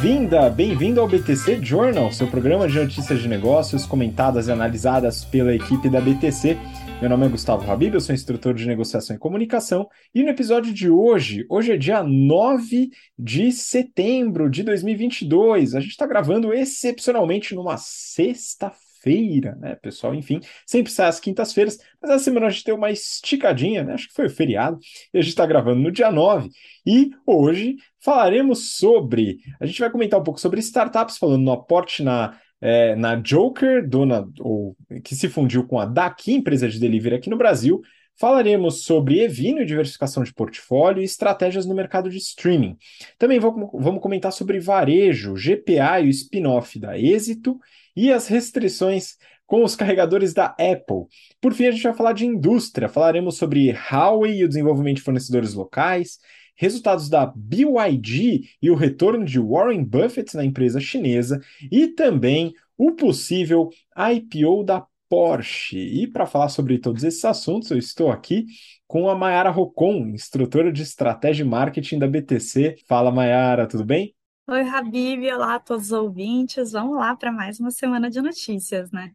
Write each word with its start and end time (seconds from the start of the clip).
Bem-vinda, 0.00 0.48
bem-vindo 0.48 1.00
ao 1.00 1.08
BTC 1.08 1.58
Journal, 1.60 2.12
seu 2.12 2.28
programa 2.28 2.68
de 2.68 2.78
notícias 2.78 3.20
de 3.20 3.26
negócios 3.26 3.84
comentadas 3.84 4.46
e 4.46 4.52
analisadas 4.52 5.24
pela 5.24 5.52
equipe 5.52 5.90
da 5.90 6.00
BTC. 6.00 6.56
Meu 7.00 7.10
nome 7.10 7.26
é 7.26 7.28
Gustavo 7.28 7.68
Habib, 7.68 7.94
eu 7.94 8.00
sou 8.00 8.14
instrutor 8.14 8.54
de 8.54 8.64
negociação 8.64 9.16
e 9.16 9.18
comunicação, 9.18 9.88
e 10.14 10.22
no 10.22 10.28
episódio 10.28 10.72
de 10.72 10.88
hoje, 10.88 11.44
hoje 11.50 11.72
é 11.72 11.76
dia 11.76 12.04
9 12.04 12.90
de 13.18 13.50
setembro 13.50 14.48
de 14.48 14.62
2022, 14.62 15.74
a 15.74 15.80
gente 15.80 15.90
está 15.90 16.06
gravando 16.06 16.54
excepcionalmente 16.54 17.52
numa 17.56 17.76
sexta-feira 17.76 18.87
feira, 19.00 19.56
né, 19.56 19.74
pessoal? 19.76 20.14
Enfim, 20.14 20.40
sempre 20.66 20.92
sai 20.92 21.08
às 21.08 21.20
quintas-feiras, 21.20 21.78
mas 22.00 22.10
essa 22.10 22.24
semana 22.24 22.46
a 22.46 22.50
gente 22.50 22.64
deu 22.64 22.76
uma 22.76 22.90
esticadinha, 22.90 23.82
né? 23.82 23.94
Acho 23.94 24.08
que 24.08 24.14
foi 24.14 24.26
o 24.26 24.30
feriado, 24.30 24.78
e 25.12 25.18
a 25.18 25.20
gente 25.20 25.30
está 25.30 25.46
gravando 25.46 25.80
no 25.80 25.90
dia 25.90 26.10
9. 26.10 26.50
E 26.86 27.10
hoje 27.26 27.76
falaremos 28.00 28.76
sobre. 28.76 29.38
A 29.60 29.66
gente 29.66 29.80
vai 29.80 29.90
comentar 29.90 30.18
um 30.20 30.24
pouco 30.24 30.40
sobre 30.40 30.60
startups, 30.60 31.18
falando 31.18 31.42
no 31.42 31.52
aporte 31.52 32.02
na. 32.02 32.38
É, 32.60 32.96
na 32.96 33.14
Joker, 33.14 33.88
dona, 33.88 34.28
ou, 34.40 34.76
que 35.04 35.14
se 35.14 35.28
fundiu 35.28 35.64
com 35.64 35.78
a 35.78 35.84
Daqui, 35.84 36.32
empresa 36.32 36.68
de 36.68 36.80
delivery 36.80 37.14
aqui 37.14 37.30
no 37.30 37.36
Brasil, 37.36 37.80
Falaremos 38.18 38.82
sobre 38.82 39.20
Evino 39.20 39.62
e 39.62 39.64
diversificação 39.64 40.24
de 40.24 40.34
portfólio 40.34 41.00
e 41.00 41.04
estratégias 41.04 41.64
no 41.64 41.74
mercado 41.74 42.10
de 42.10 42.16
streaming. 42.16 42.76
Também 43.16 43.38
vamos 43.38 44.02
comentar 44.02 44.32
sobre 44.32 44.58
varejo, 44.58 45.36
GPA 45.36 46.00
e 46.00 46.08
o 46.08 46.10
spin-off 46.10 46.80
da 46.80 46.98
Êxito 46.98 47.60
e 47.98 48.12
as 48.12 48.28
restrições 48.28 49.16
com 49.44 49.64
os 49.64 49.74
carregadores 49.74 50.32
da 50.32 50.46
Apple. 50.50 51.06
Por 51.40 51.52
fim, 51.52 51.66
a 51.66 51.72
gente 51.72 51.82
vai 51.82 51.94
falar 51.94 52.12
de 52.12 52.24
indústria. 52.24 52.88
Falaremos 52.88 53.36
sobre 53.36 53.72
Huawei 53.72 54.38
e 54.38 54.44
o 54.44 54.48
desenvolvimento 54.48 54.98
de 54.98 55.02
fornecedores 55.02 55.52
locais, 55.52 56.18
resultados 56.54 57.08
da 57.08 57.26
BYD 57.34 58.44
e 58.62 58.70
o 58.70 58.76
retorno 58.76 59.24
de 59.24 59.40
Warren 59.40 59.82
Buffett 59.82 60.36
na 60.36 60.44
empresa 60.44 60.78
chinesa 60.78 61.40
e 61.72 61.88
também 61.88 62.54
o 62.76 62.92
possível 62.92 63.68
IPO 63.96 64.62
da 64.62 64.86
Porsche. 65.08 65.78
E 65.78 66.06
para 66.06 66.26
falar 66.26 66.50
sobre 66.50 66.78
todos 66.78 67.02
esses 67.02 67.24
assuntos, 67.24 67.70
eu 67.72 67.78
estou 67.78 68.12
aqui 68.12 68.46
com 68.86 69.08
a 69.08 69.14
Mayara 69.16 69.50
Rocon, 69.50 70.10
instrutora 70.14 70.70
de 70.70 70.82
estratégia 70.82 71.42
e 71.42 71.48
marketing 71.48 71.98
da 71.98 72.06
BTC. 72.06 72.76
Fala, 72.86 73.10
Mayara, 73.10 73.66
tudo 73.66 73.84
bem? 73.84 74.14
Oi, 74.50 74.62
Habib, 74.62 75.30
olá 75.30 75.56
a 75.56 75.58
todos 75.60 75.86
os 75.88 75.92
ouvintes. 75.92 76.72
Vamos 76.72 76.96
lá 76.96 77.14
para 77.14 77.30
mais 77.30 77.60
uma 77.60 77.70
semana 77.70 78.08
de 78.08 78.18
notícias, 78.22 78.90
né? 78.90 79.12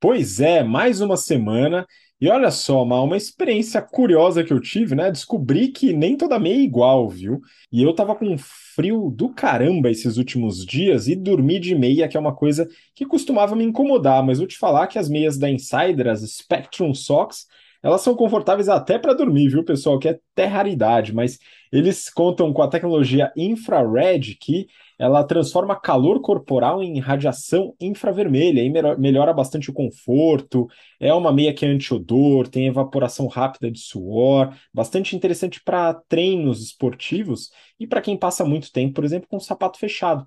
Pois 0.00 0.40
é, 0.40 0.64
mais 0.64 1.02
uma 1.02 1.18
semana. 1.18 1.86
E 2.18 2.30
olha 2.30 2.50
só, 2.50 2.82
uma, 2.82 2.98
uma 3.02 3.16
experiência 3.16 3.82
curiosa 3.82 4.42
que 4.42 4.50
eu 4.50 4.58
tive, 4.58 4.94
né? 4.94 5.10
Descobri 5.10 5.68
que 5.68 5.92
nem 5.92 6.16
toda 6.16 6.38
meia 6.38 6.54
é 6.54 6.62
igual, 6.62 7.10
viu? 7.10 7.42
E 7.70 7.82
eu 7.82 7.94
tava 7.94 8.14
com 8.14 8.38
frio 8.38 9.10
do 9.14 9.28
caramba 9.28 9.90
esses 9.90 10.16
últimos 10.16 10.64
dias 10.64 11.08
e 11.08 11.14
dormi 11.14 11.60
de 11.60 11.74
meia, 11.74 12.08
que 12.08 12.16
é 12.16 12.20
uma 12.20 12.34
coisa 12.34 12.66
que 12.94 13.04
costumava 13.04 13.54
me 13.54 13.64
incomodar, 13.64 14.24
mas 14.24 14.38
vou 14.38 14.46
te 14.46 14.56
falar 14.56 14.86
que 14.86 14.98
as 14.98 15.10
meias 15.10 15.36
da 15.36 15.50
Insider, 15.50 16.08
as 16.08 16.20
Spectrum 16.22 16.94
Socks, 16.94 17.46
elas 17.82 18.02
são 18.02 18.14
confortáveis 18.14 18.68
até 18.68 18.98
para 18.98 19.14
dormir, 19.14 19.48
viu, 19.48 19.64
pessoal? 19.64 19.98
Que 19.98 20.08
é 20.08 20.20
até 20.32 20.44
raridade, 20.44 21.14
mas 21.14 21.38
eles 21.72 22.10
contam 22.10 22.52
com 22.52 22.62
a 22.62 22.68
tecnologia 22.68 23.32
infrared 23.36 24.36
que 24.36 24.66
ela 24.98 25.24
transforma 25.24 25.80
calor 25.80 26.20
corporal 26.20 26.82
em 26.82 26.98
radiação 27.00 27.74
infravermelha 27.80 28.60
e 28.60 28.70
melhora 28.98 29.32
bastante 29.32 29.70
o 29.70 29.72
conforto. 29.72 30.68
É 30.98 31.12
uma 31.14 31.32
meia 31.32 31.54
que 31.54 31.64
é 31.64 31.68
anti-odor, 31.68 32.48
tem 32.48 32.66
evaporação 32.66 33.26
rápida 33.26 33.70
de 33.70 33.78
suor, 33.78 34.54
bastante 34.74 35.16
interessante 35.16 35.62
para 35.64 35.94
treinos 35.94 36.62
esportivos 36.62 37.50
e 37.78 37.86
para 37.86 38.02
quem 38.02 38.16
passa 38.16 38.44
muito 38.44 38.70
tempo, 38.70 38.94
por 38.94 39.04
exemplo, 39.04 39.26
com 39.28 39.38
o 39.38 39.40
sapato 39.40 39.78
fechado. 39.78 40.24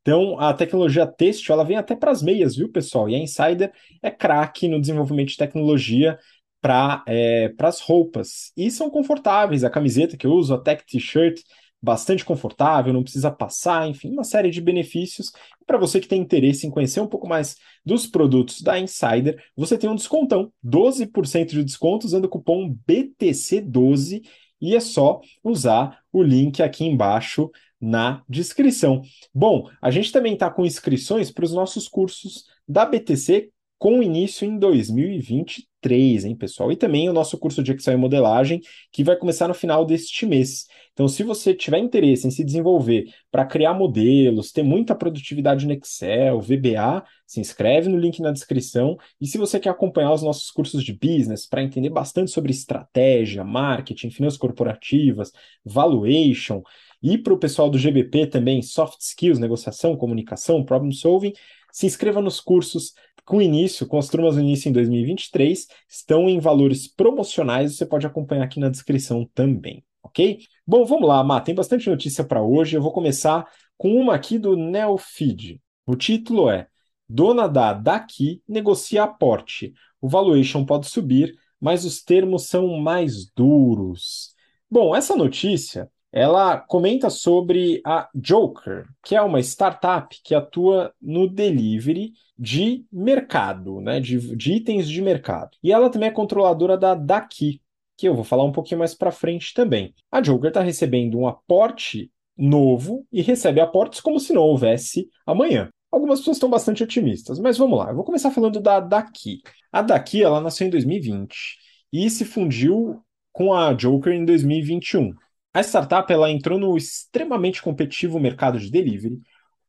Então, 0.00 0.40
a 0.40 0.54
tecnologia 0.54 1.06
têxtil, 1.06 1.52
ela 1.52 1.64
vem 1.64 1.76
até 1.76 1.94
para 1.94 2.10
as 2.10 2.22
meias, 2.22 2.56
viu, 2.56 2.70
pessoal? 2.72 3.08
E 3.10 3.14
a 3.14 3.18
Insider 3.18 3.70
é 4.02 4.10
craque 4.10 4.66
no 4.66 4.80
desenvolvimento 4.80 5.28
de 5.28 5.36
tecnologia 5.36 6.18
para 6.60 7.04
é, 7.06 7.52
as 7.60 7.80
roupas. 7.80 8.52
E 8.56 8.70
são 8.70 8.90
confortáveis. 8.90 9.64
A 9.64 9.70
camiseta 9.70 10.16
que 10.16 10.26
eu 10.26 10.32
uso, 10.32 10.54
a 10.54 10.60
Tech 10.60 10.84
T-shirt, 10.84 11.40
bastante 11.80 12.24
confortável, 12.24 12.92
não 12.92 13.02
precisa 13.02 13.30
passar, 13.30 13.88
enfim, 13.88 14.10
uma 14.10 14.24
série 14.24 14.50
de 14.50 14.60
benefícios. 14.60 15.32
Para 15.66 15.78
você 15.78 16.00
que 16.00 16.08
tem 16.08 16.20
interesse 16.20 16.66
em 16.66 16.70
conhecer 16.70 17.00
um 17.00 17.06
pouco 17.06 17.28
mais 17.28 17.56
dos 17.84 18.06
produtos 18.06 18.60
da 18.60 18.78
Insider, 18.78 19.42
você 19.56 19.78
tem 19.78 19.88
um 19.88 19.94
descontão, 19.94 20.52
12% 20.62 21.50
de 21.50 21.64
desconto 21.64 22.06
usando 22.06 22.24
o 22.24 22.28
cupom 22.28 22.74
BTC12 22.88 24.22
e 24.60 24.74
é 24.74 24.80
só 24.80 25.20
usar 25.42 26.00
o 26.12 26.22
link 26.22 26.62
aqui 26.62 26.84
embaixo 26.84 27.50
na 27.80 28.24
descrição. 28.28 29.02
Bom, 29.32 29.70
a 29.80 29.90
gente 29.90 30.10
também 30.10 30.34
está 30.34 30.50
com 30.50 30.66
inscrições 30.66 31.30
para 31.30 31.44
os 31.44 31.52
nossos 31.52 31.86
cursos 31.86 32.44
da 32.66 32.84
BTC 32.84 33.50
com 33.78 34.02
início 34.02 34.44
em 34.44 34.58
2023, 34.58 36.24
hein, 36.24 36.34
pessoal? 36.34 36.72
E 36.72 36.76
também 36.76 37.08
o 37.08 37.12
nosso 37.12 37.38
curso 37.38 37.62
de 37.62 37.72
Excel 37.72 37.94
e 37.94 37.96
modelagem, 37.96 38.60
que 38.90 39.04
vai 39.04 39.16
começar 39.16 39.46
no 39.46 39.54
final 39.54 39.84
deste 39.84 40.26
mês. 40.26 40.66
Então, 40.92 41.06
se 41.06 41.22
você 41.22 41.54
tiver 41.54 41.78
interesse 41.78 42.26
em 42.26 42.30
se 42.30 42.42
desenvolver 42.42 43.04
para 43.30 43.46
criar 43.46 43.74
modelos, 43.74 44.50
ter 44.50 44.64
muita 44.64 44.96
produtividade 44.96 45.64
no 45.64 45.72
Excel, 45.72 46.40
VBA, 46.40 47.04
se 47.24 47.40
inscreve 47.40 47.88
no 47.88 47.98
link 47.98 48.20
na 48.20 48.32
descrição. 48.32 48.96
E 49.20 49.26
se 49.26 49.38
você 49.38 49.60
quer 49.60 49.70
acompanhar 49.70 50.12
os 50.12 50.22
nossos 50.22 50.50
cursos 50.50 50.82
de 50.82 50.92
business 50.92 51.46
para 51.46 51.62
entender 51.62 51.90
bastante 51.90 52.32
sobre 52.32 52.50
estratégia, 52.50 53.44
marketing, 53.44 54.10
finanças 54.10 54.38
corporativas, 54.38 55.30
valuation, 55.64 56.62
e 57.02 57.16
para 57.16 57.32
o 57.32 57.38
pessoal 57.38 57.70
do 57.70 57.78
GBP 57.78 58.26
também, 58.26 58.60
soft 58.60 59.00
skills, 59.00 59.38
negociação, 59.38 59.96
comunicação, 59.96 60.64
problem 60.64 60.90
solving, 60.90 61.32
se 61.72 61.86
inscreva 61.86 62.20
nos 62.20 62.40
cursos 62.40 62.94
com 63.24 63.42
início, 63.42 63.86
com 63.86 63.98
as 63.98 64.08
turmas 64.08 64.36
no 64.36 64.40
início 64.40 64.70
em 64.70 64.72
2023, 64.72 65.66
estão 65.86 66.28
em 66.28 66.40
valores 66.40 66.88
promocionais, 66.88 67.76
você 67.76 67.84
pode 67.84 68.06
acompanhar 68.06 68.44
aqui 68.44 68.58
na 68.58 68.70
descrição 68.70 69.28
também, 69.34 69.84
ok? 70.02 70.38
Bom, 70.66 70.84
vamos 70.86 71.06
lá, 71.06 71.22
Má, 71.22 71.38
tem 71.40 71.54
bastante 71.54 71.90
notícia 71.90 72.24
para 72.24 72.42
hoje. 72.42 72.74
Eu 72.74 72.82
vou 72.82 72.90
começar 72.90 73.46
com 73.76 73.94
uma 73.94 74.14
aqui 74.14 74.38
do 74.38 74.56
Neofeed. 74.56 75.60
O 75.86 75.94
título 75.94 76.48
é 76.48 76.68
Dona 77.06 77.46
da 77.46 77.74
Daqui 77.74 78.42
negocia 78.48 79.04
aporte. 79.04 79.74
O 80.00 80.08
valuation 80.08 80.64
pode 80.64 80.88
subir, 80.88 81.34
mas 81.60 81.84
os 81.84 82.02
termos 82.02 82.46
são 82.46 82.78
mais 82.78 83.30
duros. 83.30 84.34
Bom, 84.70 84.94
essa 84.94 85.14
notícia 85.14 85.90
ela 86.12 86.56
comenta 86.58 87.10
sobre 87.10 87.80
a 87.84 88.08
Joker, 88.14 88.86
que 89.04 89.14
é 89.14 89.22
uma 89.22 89.40
startup 89.40 90.16
que 90.24 90.34
atua 90.34 90.92
no 91.00 91.28
delivery 91.28 92.12
de 92.38 92.84
mercado, 92.90 93.80
né, 93.80 94.00
de, 94.00 94.36
de 94.36 94.54
itens 94.54 94.88
de 94.88 95.02
mercado. 95.02 95.50
E 95.62 95.72
ela 95.72 95.90
também 95.90 96.08
é 96.08 96.12
controladora 96.12 96.78
da 96.78 96.94
Daqui, 96.94 97.60
que 97.96 98.08
eu 98.08 98.14
vou 98.14 98.24
falar 98.24 98.44
um 98.44 98.52
pouquinho 98.52 98.78
mais 98.78 98.94
para 98.94 99.10
frente 99.10 99.52
também. 99.52 99.92
A 100.10 100.20
Joker 100.20 100.48
está 100.48 100.62
recebendo 100.62 101.18
um 101.18 101.26
aporte 101.26 102.10
novo 102.36 103.04
e 103.12 103.20
recebe 103.20 103.60
aportes 103.60 104.00
como 104.00 104.20
se 104.20 104.32
não 104.32 104.42
houvesse 104.42 105.08
amanhã. 105.26 105.68
Algumas 105.90 106.20
pessoas 106.20 106.36
estão 106.36 106.50
bastante 106.50 106.82
otimistas, 106.82 107.38
mas 107.38 107.58
vamos 107.58 107.78
lá. 107.78 107.90
Eu 107.90 107.96
vou 107.96 108.04
começar 108.04 108.30
falando 108.30 108.60
da 108.60 108.78
Daqui. 108.78 109.40
A 109.72 109.82
Daqui 109.82 110.22
ela 110.22 110.40
nasceu 110.40 110.66
em 110.66 110.70
2020 110.70 111.58
e 111.92 112.08
se 112.08 112.24
fundiu 112.24 113.02
com 113.32 113.52
a 113.52 113.72
Joker 113.72 114.12
em 114.12 114.24
2021. 114.24 115.14
A 115.58 115.62
startup 115.64 116.12
ela 116.12 116.30
entrou 116.30 116.56
no 116.56 116.76
extremamente 116.76 117.60
competitivo 117.60 118.20
mercado 118.20 118.60
de 118.60 118.70
delivery, 118.70 119.18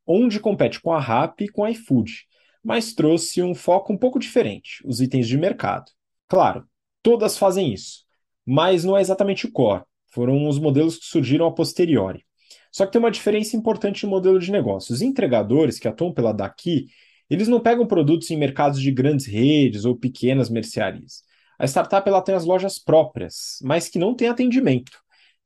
onde 0.06 0.38
compete 0.38 0.80
com 0.80 0.92
a 0.92 1.00
Rappi 1.00 1.46
e 1.46 1.48
com 1.48 1.64
a 1.64 1.70
iFood, 1.72 2.28
mas 2.62 2.94
trouxe 2.94 3.42
um 3.42 3.56
foco 3.56 3.92
um 3.92 3.98
pouco 3.98 4.16
diferente, 4.16 4.86
os 4.86 5.00
itens 5.00 5.26
de 5.26 5.36
mercado. 5.36 5.86
Claro, 6.28 6.64
todas 7.02 7.36
fazem 7.36 7.74
isso, 7.74 8.04
mas 8.46 8.84
não 8.84 8.96
é 8.96 9.00
exatamente 9.00 9.46
o 9.46 9.50
core, 9.50 9.82
foram 10.12 10.46
os 10.46 10.60
modelos 10.60 10.96
que 10.96 11.06
surgiram 11.06 11.44
a 11.48 11.52
posteriori. 11.52 12.24
Só 12.70 12.86
que 12.86 12.92
tem 12.92 13.00
uma 13.00 13.10
diferença 13.10 13.56
importante 13.56 14.04
no 14.04 14.10
modelo 14.10 14.38
de 14.38 14.52
negócio. 14.52 14.94
Os 14.94 15.02
entregadores 15.02 15.80
que 15.80 15.88
atuam 15.88 16.14
pela 16.14 16.32
Daqui, 16.32 16.86
eles 17.28 17.48
não 17.48 17.58
pegam 17.58 17.84
produtos 17.84 18.30
em 18.30 18.36
mercados 18.36 18.80
de 18.80 18.92
grandes 18.92 19.26
redes 19.26 19.84
ou 19.84 19.96
pequenas 19.96 20.48
mercearias. 20.50 21.24
A 21.58 21.66
startup 21.66 22.08
ela 22.08 22.22
tem 22.22 22.36
as 22.36 22.44
lojas 22.44 22.78
próprias, 22.78 23.58
mas 23.60 23.88
que 23.88 23.98
não 23.98 24.14
tem 24.14 24.28
atendimento 24.28 24.92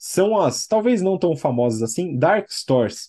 são 0.06 0.38
as, 0.38 0.66
talvez 0.66 1.00
não 1.00 1.16
tão 1.16 1.34
famosas 1.34 1.80
assim, 1.80 2.14
dark 2.18 2.50
stores, 2.50 3.08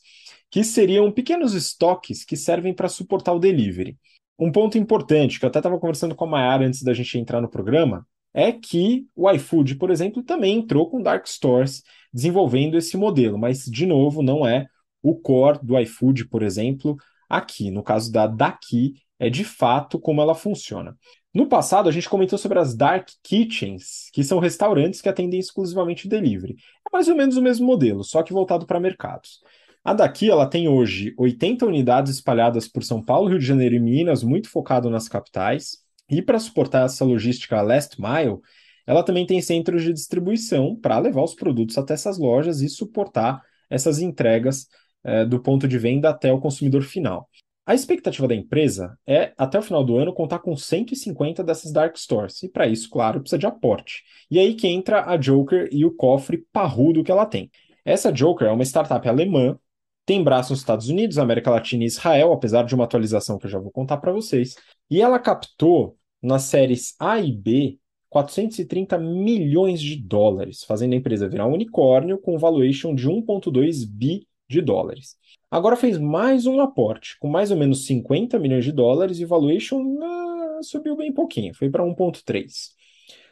que 0.50 0.64
seriam 0.64 1.12
pequenos 1.12 1.54
estoques 1.54 2.24
que 2.24 2.38
servem 2.38 2.74
para 2.74 2.88
suportar 2.88 3.34
o 3.34 3.40
delivery. 3.40 3.98
Um 4.40 4.50
ponto 4.50 4.78
importante, 4.78 5.38
que 5.38 5.44
eu 5.44 5.50
até 5.50 5.60
estava 5.60 5.78
conversando 5.78 6.16
com 6.16 6.24
a 6.24 6.28
Mayara 6.30 6.66
antes 6.66 6.82
da 6.84 6.94
gente 6.94 7.20
entrar 7.20 7.42
no 7.42 7.50
programa, 7.50 8.08
é 8.34 8.50
que 8.54 9.06
o 9.14 9.30
iFood, 9.30 9.76
por 9.76 9.92
exemplo, 9.92 10.24
também 10.24 10.60
entrou 10.60 10.90
com 10.90 11.02
dark 11.02 11.28
stores 11.28 11.84
desenvolvendo 12.14 12.78
esse 12.78 12.96
modelo, 12.96 13.38
mas, 13.38 13.66
de 13.66 13.86
novo, 13.86 14.24
não 14.24 14.48
é 14.48 14.66
o 15.04 15.16
core 15.16 15.60
do 15.62 15.78
iFood, 15.78 16.30
por 16.30 16.44
exemplo, 16.44 16.96
aqui. 17.28 17.72
No 17.72 17.84
caso 17.84 18.10
da 18.10 18.26
Daqui, 18.26 18.94
é 19.20 19.30
de 19.30 19.44
fato 19.44 20.00
como 20.00 20.22
ela 20.22 20.34
funciona. 20.34 20.98
No 21.36 21.50
passado, 21.50 21.90
a 21.90 21.92
gente 21.92 22.08
comentou 22.08 22.40
sobre 22.40 22.60
as 22.60 22.74
Dark 22.74 23.10
Kitchens, 23.22 24.10
que 24.14 24.24
são 24.24 24.40
restaurantes 24.40 25.02
que 25.02 25.10
atendem 25.10 25.38
exclusivamente 25.38 26.08
delivery. 26.08 26.56
É 26.88 26.90
mais 26.94 27.10
ou 27.10 27.16
menos 27.16 27.36
o 27.36 27.42
mesmo 27.42 27.68
modelo, 27.68 28.06
só 28.06 28.24
que 28.24 28.32
voltado 28.32 28.66
para 28.66 28.80
mercados. 28.80 29.42
A 29.84 29.94
daqui 29.94 30.32
ela 30.32 30.50
tem 30.50 30.70
hoje 30.70 31.14
80 31.18 31.66
unidades 31.66 32.14
espalhadas 32.14 32.70
por 32.70 32.86
São 32.86 33.04
Paulo, 33.04 33.28
Rio 33.28 33.38
de 33.38 33.46
Janeiro 33.46 33.76
e 33.76 33.80
Minas, 33.82 34.24
muito 34.24 34.50
focado 34.50 34.90
nas 34.90 35.10
capitais. 35.10 35.80
E 36.10 36.22
para 36.22 36.40
suportar 36.40 36.86
essa 36.86 37.04
logística 37.04 37.62
last 37.62 38.00
mile, 38.00 38.40
ela 38.88 39.04
também 39.04 39.26
tem 39.26 39.42
centros 39.42 39.84
de 39.84 39.92
distribuição 39.92 40.74
para 40.74 40.98
levar 41.00 41.24
os 41.24 41.36
produtos 41.36 41.78
até 41.78 41.96
essas 41.96 42.18
lojas 42.18 42.62
e 42.62 42.70
suportar 42.70 43.42
essas 43.70 44.00
entregas 44.00 44.68
eh, 45.04 45.26
do 45.26 45.42
ponto 45.42 45.68
de 45.68 45.78
venda 45.78 46.10
até 46.12 46.32
o 46.32 46.40
consumidor 46.40 46.84
final. 46.84 47.28
A 47.66 47.74
expectativa 47.74 48.28
da 48.28 48.36
empresa 48.36 48.98
é, 49.08 49.34
até 49.36 49.58
o 49.58 49.62
final 49.62 49.84
do 49.84 49.98
ano, 49.98 50.14
contar 50.14 50.40
com 50.40 50.56
150 50.56 51.44
dessas 51.44 51.72
dark 51.72 51.98
stores. 51.98 52.44
E 52.44 52.50
para 52.50 52.68
isso, 52.68 52.90
claro, 52.90 53.20
precisa 53.20 53.40
de 53.40 53.48
aporte. 53.48 54.04
E 54.30 54.38
aí 54.38 54.54
que 54.54 54.68
entra 54.68 55.10
a 55.10 55.18
Joker 55.18 55.68
e 55.72 55.84
o 55.84 55.92
cofre 55.92 56.46
parrudo 56.54 57.04
que 57.04 57.12
ela 57.12 57.26
tem. 57.26 57.50
Essa 57.84 58.12
Joker 58.12 58.48
é 58.48 58.52
uma 58.52 58.64
startup 58.64 59.08
alemã, 59.08 59.58
tem 60.06 60.24
braços 60.24 60.52
nos 60.52 60.60
Estados 60.60 60.90
Unidos, 60.90 61.18
América 61.18 61.50
Latina 61.50 61.84
e 61.84 61.88
Israel, 61.88 62.32
apesar 62.32 62.64
de 62.64 62.76
uma 62.76 62.84
atualização 62.84 63.40
que 63.40 63.48
eu 63.48 63.50
já 63.50 63.58
vou 63.58 63.72
contar 63.72 63.98
para 63.98 64.12
vocês. 64.12 64.56
E 64.90 65.02
ela 65.02 65.18
captou 65.18 65.98
nas 66.22 66.44
séries 66.44 66.96
A 67.00 67.20
e 67.20 67.32
B 67.32 67.80
430 68.10 68.98
milhões 69.00 69.82
de 69.82 69.96
dólares, 69.96 70.64
fazendo 70.64 70.94
a 70.94 70.96
empresa 70.96 71.28
virar 71.28 71.48
um 71.48 71.54
unicórnio 71.54 72.20
com 72.20 72.38
valuation 72.38 72.94
de 72.94 73.10
1,2 73.10 73.86
bi 73.86 74.28
de 74.48 74.62
dólares. 74.62 75.18
Agora 75.50 75.76
fez 75.76 75.98
mais 75.98 76.46
um 76.46 76.60
aporte, 76.60 77.18
com 77.20 77.28
mais 77.28 77.52
ou 77.52 77.58
menos 77.58 77.86
50 77.86 78.38
milhões 78.40 78.66
de 78.66 78.72
dólares 78.72 79.20
e 79.20 79.26
valuation 79.26 79.98
ah, 80.02 80.60
subiu 80.62 80.96
bem 80.96 81.12
pouquinho, 81.12 81.54
foi 81.54 81.70
para 81.70 81.84
1,3. 81.84 82.70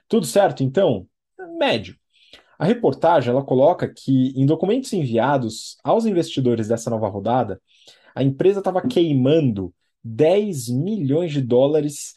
Tudo 0.07 0.25
certo, 0.25 0.63
então? 0.63 1.07
Médio. 1.57 1.97
A 2.57 2.65
reportagem 2.65 3.31
ela 3.31 3.43
coloca 3.43 3.91
que, 3.91 4.31
em 4.35 4.45
documentos 4.45 4.93
enviados 4.93 5.77
aos 5.83 6.05
investidores 6.05 6.67
dessa 6.67 6.89
nova 6.89 7.07
rodada, 7.07 7.61
a 8.15 8.23
empresa 8.23 8.59
estava 8.59 8.87
queimando 8.87 9.73
10 10.03 10.69
milhões 10.69 11.31
de 11.31 11.41
dólares 11.41 12.13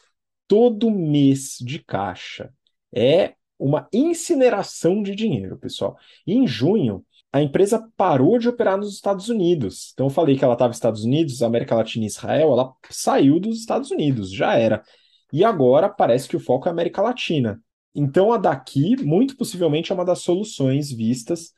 todo 0.47 0.91
mês 0.91 1.57
de 1.61 1.83
caixa. 1.83 2.53
É 2.95 3.35
uma 3.59 3.89
incineração 3.93 5.03
de 5.03 5.15
dinheiro, 5.15 5.57
pessoal. 5.59 5.97
E 6.27 6.35
em 6.35 6.47
junho, 6.47 7.05
a 7.37 7.43
empresa 7.43 7.87
parou 7.99 8.39
de 8.39 8.49
operar 8.49 8.79
nos 8.79 8.95
Estados 8.95 9.29
Unidos. 9.29 9.91
Então, 9.93 10.07
eu 10.07 10.11
falei 10.11 10.39
que 10.39 10.45
ela 10.45 10.55
estava 10.55 10.69
nos 10.69 10.79
Estados 10.79 11.05
Unidos, 11.05 11.43
América 11.43 11.75
Latina 11.75 12.05
e 12.05 12.09
Israel, 12.09 12.53
ela 12.53 12.73
saiu 12.89 13.39
dos 13.39 13.59
Estados 13.59 13.91
Unidos, 13.91 14.33
já 14.33 14.55
era. 14.55 14.83
E 15.31 15.45
agora 15.45 15.87
parece 15.89 16.27
que 16.29 16.37
o 16.37 16.41
foco 16.41 16.67
é 16.67 16.71
América 16.71 17.03
Latina. 17.03 17.61
Então, 17.95 18.33
a 18.33 18.39
daqui, 18.39 18.97
muito 19.05 19.37
possivelmente, 19.37 19.93
é 19.93 19.95
uma 19.95 20.05
das 20.05 20.21
soluções 20.21 20.91
vistas 20.91 21.53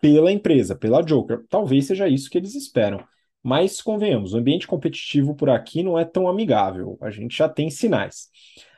pela 0.00 0.32
empresa, 0.32 0.74
pela 0.74 1.02
Joker. 1.02 1.44
Talvez 1.50 1.86
seja 1.86 2.08
isso 2.08 2.30
que 2.30 2.38
eles 2.38 2.54
esperam. 2.54 3.04
Mas, 3.42 3.82
convenhamos, 3.82 4.32
o 4.32 4.38
ambiente 4.38 4.66
competitivo 4.66 5.34
por 5.34 5.50
aqui 5.50 5.82
não 5.82 5.98
é 5.98 6.04
tão 6.06 6.28
amigável. 6.28 6.96
A 6.98 7.10
gente 7.10 7.36
já 7.36 7.48
tem 7.48 7.68
sinais. 7.68 8.28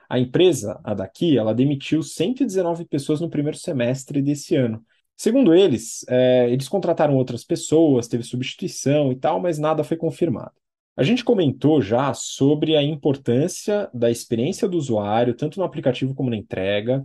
A 0.08 0.18
empresa, 0.18 0.80
a 0.82 0.92
daqui, 0.92 1.38
ela 1.38 1.54
demitiu 1.54 2.02
119 2.02 2.84
pessoas 2.84 3.20
no 3.20 3.30
primeiro 3.30 3.56
semestre 3.56 4.20
desse 4.20 4.56
ano. 4.56 4.84
Segundo 5.16 5.54
eles, 5.54 6.04
é, 6.08 6.50
eles 6.50 6.68
contrataram 6.68 7.14
outras 7.16 7.44
pessoas, 7.44 8.08
teve 8.08 8.24
substituição 8.24 9.12
e 9.12 9.16
tal, 9.16 9.40
mas 9.40 9.58
nada 9.58 9.84
foi 9.84 9.96
confirmado. 9.96 10.52
A 10.96 11.02
gente 11.02 11.24
comentou 11.24 11.80
já 11.80 12.12
sobre 12.12 12.76
a 12.76 12.82
importância 12.82 13.88
da 13.94 14.10
experiência 14.10 14.68
do 14.68 14.76
usuário, 14.76 15.34
tanto 15.34 15.58
no 15.58 15.64
aplicativo 15.64 16.14
como 16.14 16.28
na 16.28 16.36
entrega, 16.36 17.04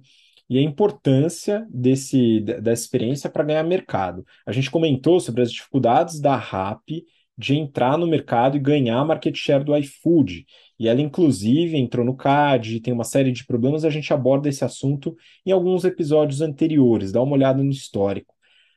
e 0.50 0.58
a 0.58 0.62
importância 0.62 1.66
desse, 1.70 2.40
dessa 2.42 2.84
experiência 2.84 3.30
para 3.30 3.44
ganhar 3.44 3.64
mercado. 3.64 4.26
A 4.46 4.52
gente 4.52 4.72
comentou 4.72 5.20
sobre 5.20 5.42
as 5.42 5.52
dificuldades 5.52 6.20
da 6.20 6.36
RAP 6.36 7.04
de 7.38 7.56
entrar 7.56 7.98
no 7.98 8.08
mercado 8.08 8.58
e 8.58 8.60
ganhar 8.60 9.06
market 9.06 9.36
share 9.36 9.64
do 9.64 9.76
iFood. 9.78 10.46
E 10.80 10.88
ela, 10.88 11.02
inclusive, 11.02 11.78
entrou 11.78 12.06
no 12.06 12.16
CAD, 12.16 12.80
tem 12.82 12.94
uma 12.94 13.04
série 13.04 13.32
de 13.32 13.46
problemas, 13.46 13.84
a 13.84 13.90
gente 13.90 14.14
aborda 14.14 14.48
esse 14.50 14.64
assunto 14.64 15.16
em 15.46 15.52
alguns 15.52 15.84
episódios 15.86 16.42
anteriores, 16.42 17.12
dá 17.12 17.22
uma 17.22 17.34
olhada 17.34 17.64
no 17.64 17.72
histórico. 17.72 18.36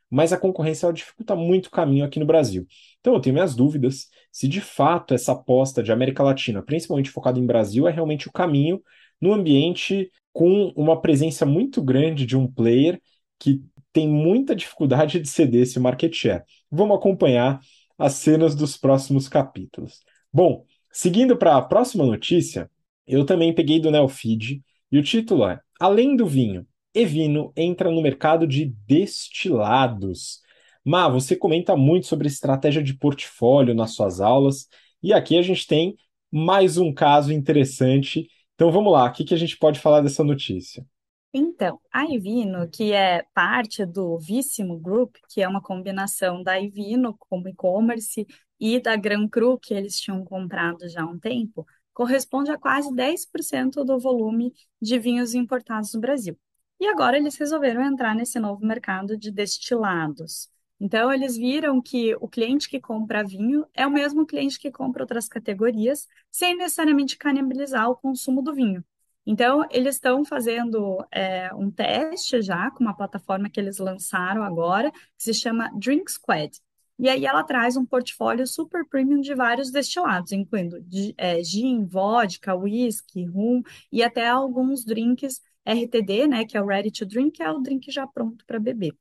Mas 0.09 0.33
a 0.33 0.37
concorrência 0.37 0.91
dificulta 0.91 1.35
muito 1.35 1.67
o 1.67 1.71
caminho 1.71 2.03
aqui 2.03 2.19
no 2.19 2.25
Brasil. 2.25 2.67
Então 2.99 3.13
eu 3.13 3.21
tenho 3.21 3.33
minhas 3.33 3.55
dúvidas 3.55 4.09
se 4.31 4.47
de 4.47 4.59
fato 4.59 5.13
essa 5.13 5.31
aposta 5.31 5.81
de 5.81 5.91
América 5.91 6.23
Latina, 6.23 6.61
principalmente 6.61 7.09
focada 7.09 7.39
em 7.39 7.45
Brasil, 7.45 7.87
é 7.87 7.91
realmente 7.91 8.27
o 8.27 8.31
caminho 8.31 8.81
no 9.21 9.33
ambiente 9.33 10.11
com 10.33 10.73
uma 10.75 10.99
presença 10.99 11.45
muito 11.45 11.81
grande 11.81 12.25
de 12.25 12.35
um 12.35 12.47
player 12.47 13.01
que 13.39 13.61
tem 13.93 14.07
muita 14.07 14.55
dificuldade 14.55 15.19
de 15.19 15.27
ceder 15.29 15.63
esse 15.63 15.79
market 15.79 16.13
share. 16.13 16.43
Vamos 16.69 16.97
acompanhar 16.97 17.59
as 17.97 18.13
cenas 18.13 18.55
dos 18.55 18.77
próximos 18.77 19.27
capítulos. 19.27 20.01
Bom, 20.33 20.65
seguindo 20.91 21.37
para 21.37 21.57
a 21.57 21.61
próxima 21.61 22.05
notícia, 22.05 22.69
eu 23.07 23.25
também 23.25 23.53
peguei 23.53 23.79
do 23.79 23.91
Neofeed 23.91 24.61
e 24.91 24.97
o 24.97 25.03
título 25.03 25.45
é 25.45 25.59
Além 25.79 26.15
do 26.15 26.25
vinho, 26.25 26.65
Evino 26.93 27.53
entra 27.55 27.89
no 27.89 28.01
mercado 28.01 28.45
de 28.45 28.73
destilados. 28.85 30.41
Má, 30.83 31.07
você 31.07 31.35
comenta 31.35 31.75
muito 31.75 32.07
sobre 32.07 32.27
estratégia 32.27 32.83
de 32.83 32.93
portfólio 32.93 33.73
nas 33.73 33.91
suas 33.91 34.19
aulas 34.19 34.67
e 35.01 35.13
aqui 35.13 35.37
a 35.37 35.41
gente 35.41 35.65
tem 35.65 35.95
mais 36.31 36.77
um 36.77 36.93
caso 36.93 37.31
interessante. 37.31 38.27
Então 38.55 38.71
vamos 38.71 38.91
lá, 38.91 39.05
o 39.05 39.11
que, 39.11 39.33
a 39.33 39.37
gente 39.37 39.57
pode 39.57 39.79
falar 39.79 40.01
dessa 40.01 40.23
notícia? 40.23 40.85
Então, 41.33 41.79
a 41.93 42.05
Ivino, 42.05 42.69
que 42.69 42.91
é 42.91 43.23
parte 43.33 43.85
do 43.85 44.19
Vissimo 44.19 44.77
Group, 44.77 45.15
que 45.29 45.41
é 45.41 45.47
uma 45.47 45.61
combinação 45.61 46.43
da 46.43 46.59
Ivino 46.59 47.15
como 47.17 47.47
e-commerce 47.47 48.27
e 48.61 48.79
da 48.79 48.95
Gran 48.95 49.27
Cru, 49.27 49.57
que 49.57 49.73
eles 49.73 49.99
tinham 49.99 50.23
comprado 50.23 50.87
já 50.87 51.01
há 51.01 51.05
um 51.05 51.17
tempo, 51.17 51.65
corresponde 51.91 52.51
a 52.51 52.57
quase 52.59 52.93
10% 52.93 53.83
do 53.83 53.99
volume 53.99 54.53
de 54.79 54.99
vinhos 54.99 55.33
importados 55.33 55.95
no 55.95 55.99
Brasil. 55.99 56.37
E 56.79 56.87
agora 56.87 57.17
eles 57.17 57.35
resolveram 57.37 57.81
entrar 57.83 58.15
nesse 58.15 58.39
novo 58.39 58.63
mercado 58.63 59.17
de 59.17 59.31
destilados. 59.31 60.47
Então, 60.79 61.11
eles 61.11 61.37
viram 61.37 61.81
que 61.81 62.15
o 62.15 62.27
cliente 62.27 62.69
que 62.69 62.79
compra 62.79 63.23
vinho 63.23 63.65
é 63.73 63.85
o 63.85 63.91
mesmo 63.91 64.25
cliente 64.25 64.59
que 64.59 64.71
compra 64.71 65.03
outras 65.03 65.27
categorias, 65.27 66.07
sem 66.29 66.55
necessariamente 66.55 67.17
canibalizar 67.17 67.89
o 67.89 67.95
consumo 67.95 68.41
do 68.41 68.53
vinho. 68.53 68.83
Então, 69.25 69.65
eles 69.69 69.95
estão 69.95 70.25
fazendo 70.25 71.03
é, 71.11 71.53
um 71.53 71.69
teste 71.69 72.41
já 72.41 72.71
com 72.71 72.83
uma 72.83 72.95
plataforma 72.95 73.49
que 73.49 73.59
eles 73.59 73.77
lançaram 73.77 74.43
agora, 74.43 74.91
que 74.91 75.23
se 75.23 75.33
chama 75.33 75.71
Drink 75.75 76.11
Squad. 76.11 76.59
E 77.01 77.09
aí 77.09 77.25
ela 77.25 77.43
traz 77.43 77.75
um 77.75 77.83
portfólio 77.83 78.45
super 78.45 78.87
premium 78.87 79.21
de 79.21 79.33
vários 79.33 79.71
destilados, 79.71 80.31
incluindo 80.31 80.77
é, 81.17 81.43
gin, 81.43 81.83
vodka, 81.83 82.53
whisky, 82.55 83.25
rum 83.25 83.63
e 83.91 84.03
até 84.03 84.27
alguns 84.29 84.85
drinks 84.85 85.41
RTD, 85.65 86.27
né, 86.27 86.45
que 86.45 86.55
é 86.55 86.61
o 86.61 86.65
Ready 86.67 86.91
to 86.91 87.05
Drink, 87.07 87.31
que 87.31 87.43
é 87.43 87.51
o 87.51 87.59
drink 87.59 87.91
já 87.91 88.05
pronto 88.05 88.45
para 88.45 88.59
beber. 88.59 88.95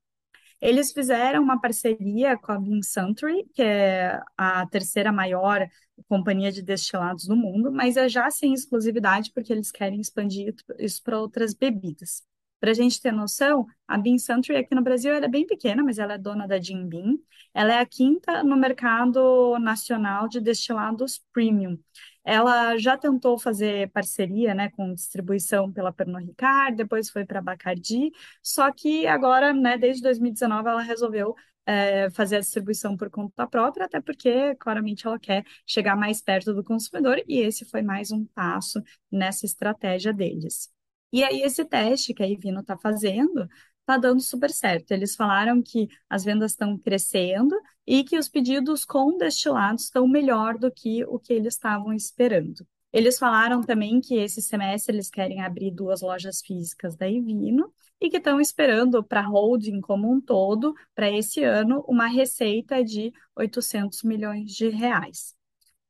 Eles 0.62 0.92
fizeram 0.92 1.42
uma 1.42 1.60
parceria 1.60 2.38
com 2.38 2.52
a 2.52 2.58
Bean 2.58 2.82
Suntory, 2.82 3.44
que 3.54 3.62
é 3.62 4.18
a 4.36 4.66
terceira 4.66 5.12
maior 5.12 5.68
companhia 6.08 6.50
de 6.50 6.62
destilados 6.62 7.26
do 7.26 7.36
mundo, 7.36 7.70
mas 7.70 7.98
é 7.98 8.08
já 8.08 8.30
sem 8.30 8.54
exclusividade, 8.54 9.30
porque 9.34 9.52
eles 9.52 9.70
querem 9.70 10.00
expandir 10.00 10.54
isso 10.78 11.02
para 11.02 11.20
outras 11.20 11.54
bebidas. 11.54 12.22
Para 12.60 12.72
a 12.72 12.74
gente 12.74 13.00
ter 13.00 13.10
noção, 13.12 13.66
a 13.88 13.96
Bean 13.96 14.18
Suntory 14.18 14.58
aqui 14.58 14.74
no 14.74 14.82
Brasil 14.82 15.12
é 15.14 15.26
bem 15.28 15.46
pequena, 15.46 15.82
mas 15.82 15.98
ela 15.98 16.14
é 16.14 16.18
dona 16.18 16.46
da 16.46 16.60
Jim 16.60 16.86
Beam. 16.86 17.18
Ela 17.54 17.74
é 17.74 17.78
a 17.80 17.86
quinta 17.86 18.44
no 18.44 18.56
mercado 18.56 19.58
nacional 19.58 20.28
de 20.28 20.40
destilados 20.40 21.20
premium. 21.32 21.78
Ela 22.24 22.76
já 22.76 22.96
tentou 22.98 23.38
fazer 23.38 23.90
parceria, 23.90 24.54
né, 24.54 24.70
com 24.70 24.94
distribuição 24.94 25.72
pela 25.72 25.92
Pernod 25.92 26.26
Ricard, 26.26 26.76
depois 26.76 27.10
foi 27.10 27.24
para 27.24 27.40
Bacardi, 27.40 28.12
só 28.42 28.70
que 28.70 29.06
agora, 29.06 29.52
né, 29.54 29.78
desde 29.78 30.02
2019, 30.02 30.68
ela 30.68 30.82
resolveu 30.82 31.34
é, 31.66 32.10
fazer 32.10 32.36
a 32.36 32.40
distribuição 32.40 32.96
por 32.96 33.10
conta 33.10 33.46
própria, 33.46 33.86
até 33.86 34.00
porque 34.00 34.54
claramente 34.56 35.06
ela 35.06 35.18
quer 35.18 35.44
chegar 35.66 35.96
mais 35.96 36.20
perto 36.20 36.52
do 36.54 36.62
consumidor, 36.64 37.22
e 37.26 37.38
esse 37.40 37.64
foi 37.64 37.82
mais 37.82 38.10
um 38.12 38.24
passo 38.26 38.82
nessa 39.10 39.46
estratégia 39.46 40.12
deles. 40.12 40.70
E 41.12 41.24
aí, 41.24 41.42
esse 41.42 41.64
teste 41.64 42.14
que 42.14 42.22
a 42.22 42.28
Ivino 42.28 42.60
está 42.60 42.76
fazendo 42.76 43.48
está 43.80 43.98
dando 43.98 44.20
super 44.20 44.50
certo. 44.50 44.92
Eles 44.92 45.16
falaram 45.16 45.62
que 45.62 45.88
as 46.08 46.24
vendas 46.24 46.52
estão 46.52 46.78
crescendo 46.78 47.56
e 47.86 48.04
que 48.04 48.18
os 48.18 48.28
pedidos 48.28 48.84
com 48.84 49.16
destilados 49.18 49.84
estão 49.84 50.06
melhor 50.06 50.56
do 50.58 50.70
que 50.70 51.04
o 51.04 51.18
que 51.18 51.32
eles 51.32 51.54
estavam 51.54 51.92
esperando. 51.92 52.66
Eles 52.92 53.18
falaram 53.18 53.60
também 53.62 54.00
que 54.00 54.16
esse 54.16 54.42
semestre 54.42 54.94
eles 54.94 55.10
querem 55.10 55.40
abrir 55.42 55.70
duas 55.70 56.00
lojas 56.00 56.40
físicas 56.40 56.96
da 56.96 57.08
Ivino 57.08 57.72
e 58.00 58.08
que 58.08 58.16
estão 58.16 58.40
esperando 58.40 59.02
para 59.04 59.20
a 59.20 59.26
holding 59.26 59.80
como 59.80 60.10
um 60.10 60.20
todo, 60.20 60.74
para 60.94 61.10
esse 61.10 61.42
ano, 61.44 61.84
uma 61.86 62.06
receita 62.06 62.82
de 62.84 63.12
800 63.36 64.02
milhões 64.02 64.52
de 64.52 64.68
reais. 64.68 65.34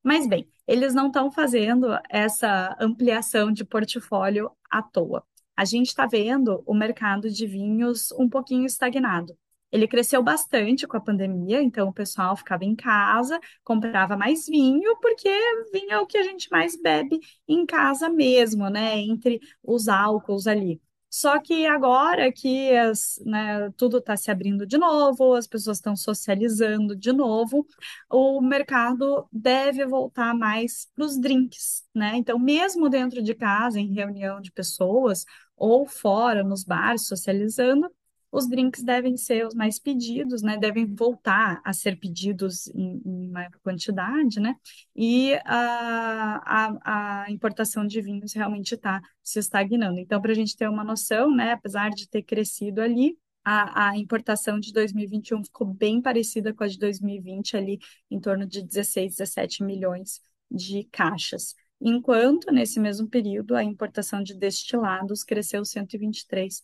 Mas 0.03 0.27
bem, 0.27 0.47
eles 0.71 0.93
não 0.93 1.07
estão 1.07 1.29
fazendo 1.29 1.99
essa 2.09 2.77
ampliação 2.79 3.51
de 3.51 3.65
portfólio 3.65 4.49
à 4.69 4.81
toa. 4.81 5.21
A 5.53 5.65
gente 5.65 5.87
está 5.87 6.05
vendo 6.05 6.63
o 6.65 6.73
mercado 6.73 7.29
de 7.29 7.45
vinhos 7.45 8.09
um 8.13 8.29
pouquinho 8.29 8.65
estagnado. 8.65 9.37
Ele 9.69 9.85
cresceu 9.85 10.23
bastante 10.23 10.87
com 10.87 10.95
a 10.95 11.01
pandemia, 11.01 11.61
então 11.61 11.89
o 11.89 11.93
pessoal 11.93 12.37
ficava 12.37 12.63
em 12.63 12.73
casa, 12.73 13.37
comprava 13.65 14.15
mais 14.15 14.45
vinho, 14.45 14.97
porque 15.01 15.29
vinho 15.73 15.91
é 15.91 15.99
o 15.99 16.07
que 16.07 16.17
a 16.17 16.23
gente 16.23 16.49
mais 16.49 16.81
bebe 16.81 17.19
em 17.45 17.65
casa 17.65 18.07
mesmo, 18.09 18.69
né? 18.69 18.97
Entre 18.97 19.41
os 19.61 19.89
álcools 19.89 20.47
ali. 20.47 20.81
Só 21.13 21.39
que 21.41 21.65
agora 21.65 22.31
que 22.31 22.71
as, 22.75 23.21
né, 23.25 23.69
tudo 23.75 23.97
está 23.97 24.15
se 24.15 24.31
abrindo 24.31 24.65
de 24.65 24.77
novo, 24.77 25.33
as 25.33 25.45
pessoas 25.45 25.77
estão 25.77 25.93
socializando 25.95 26.95
de 26.95 27.11
novo, 27.11 27.67
o 28.09 28.41
mercado 28.41 29.27
deve 29.31 29.85
voltar 29.85 30.33
mais 30.33 30.87
para 30.95 31.03
os 31.05 31.19
drinks, 31.19 31.83
né? 31.93 32.13
Então, 32.15 32.39
mesmo 32.39 32.89
dentro 32.89 33.21
de 33.21 33.35
casa, 33.35 33.79
em 33.79 33.93
reunião 33.93 34.39
de 34.39 34.51
pessoas, 34.51 35.25
ou 35.57 35.85
fora, 35.85 36.43
nos 36.43 36.63
bares, 36.63 37.05
socializando, 37.07 37.89
os 38.31 38.47
drinks 38.47 38.81
devem 38.81 39.17
ser 39.17 39.45
os 39.45 39.53
mais 39.53 39.77
pedidos, 39.77 40.41
né? 40.41 40.57
Devem 40.57 40.85
voltar 40.85 41.61
a 41.65 41.73
ser 41.73 41.99
pedidos 41.99 42.67
em, 42.67 43.01
em 43.05 43.29
maior 43.29 43.51
quantidade, 43.61 44.39
né? 44.39 44.55
E 44.95 45.33
a, 45.45 46.41
a, 46.45 47.23
a 47.23 47.31
importação 47.31 47.85
de 47.85 48.01
vinhos 48.01 48.33
realmente 48.33 48.75
está 48.75 49.01
se 49.21 49.39
estagnando. 49.39 49.99
Então, 49.99 50.21
para 50.21 50.31
a 50.31 50.35
gente 50.35 50.55
ter 50.55 50.69
uma 50.69 50.83
noção, 50.83 51.29
né? 51.35 51.51
Apesar 51.51 51.89
de 51.89 52.07
ter 52.07 52.23
crescido 52.23 52.81
ali, 52.81 53.17
a, 53.43 53.89
a, 53.89 53.97
importação 53.97 54.59
de 54.59 54.71
2021 54.71 55.43
ficou 55.43 55.67
bem 55.67 56.01
parecida 56.01 56.53
com 56.53 56.63
a 56.63 56.67
de 56.67 56.77
2020, 56.77 57.57
ali 57.57 57.79
em 58.09 58.19
torno 58.19 58.45
de 58.45 58.61
16, 58.61 59.17
17 59.17 59.63
milhões 59.63 60.21
de 60.49 60.83
caixas. 60.91 61.55
Enquanto, 61.81 62.51
nesse 62.51 62.79
mesmo 62.79 63.09
período, 63.09 63.55
a 63.55 63.63
importação 63.63 64.21
de 64.21 64.35
destilados 64.35 65.23
cresceu 65.23 65.63
123%. 65.63 66.61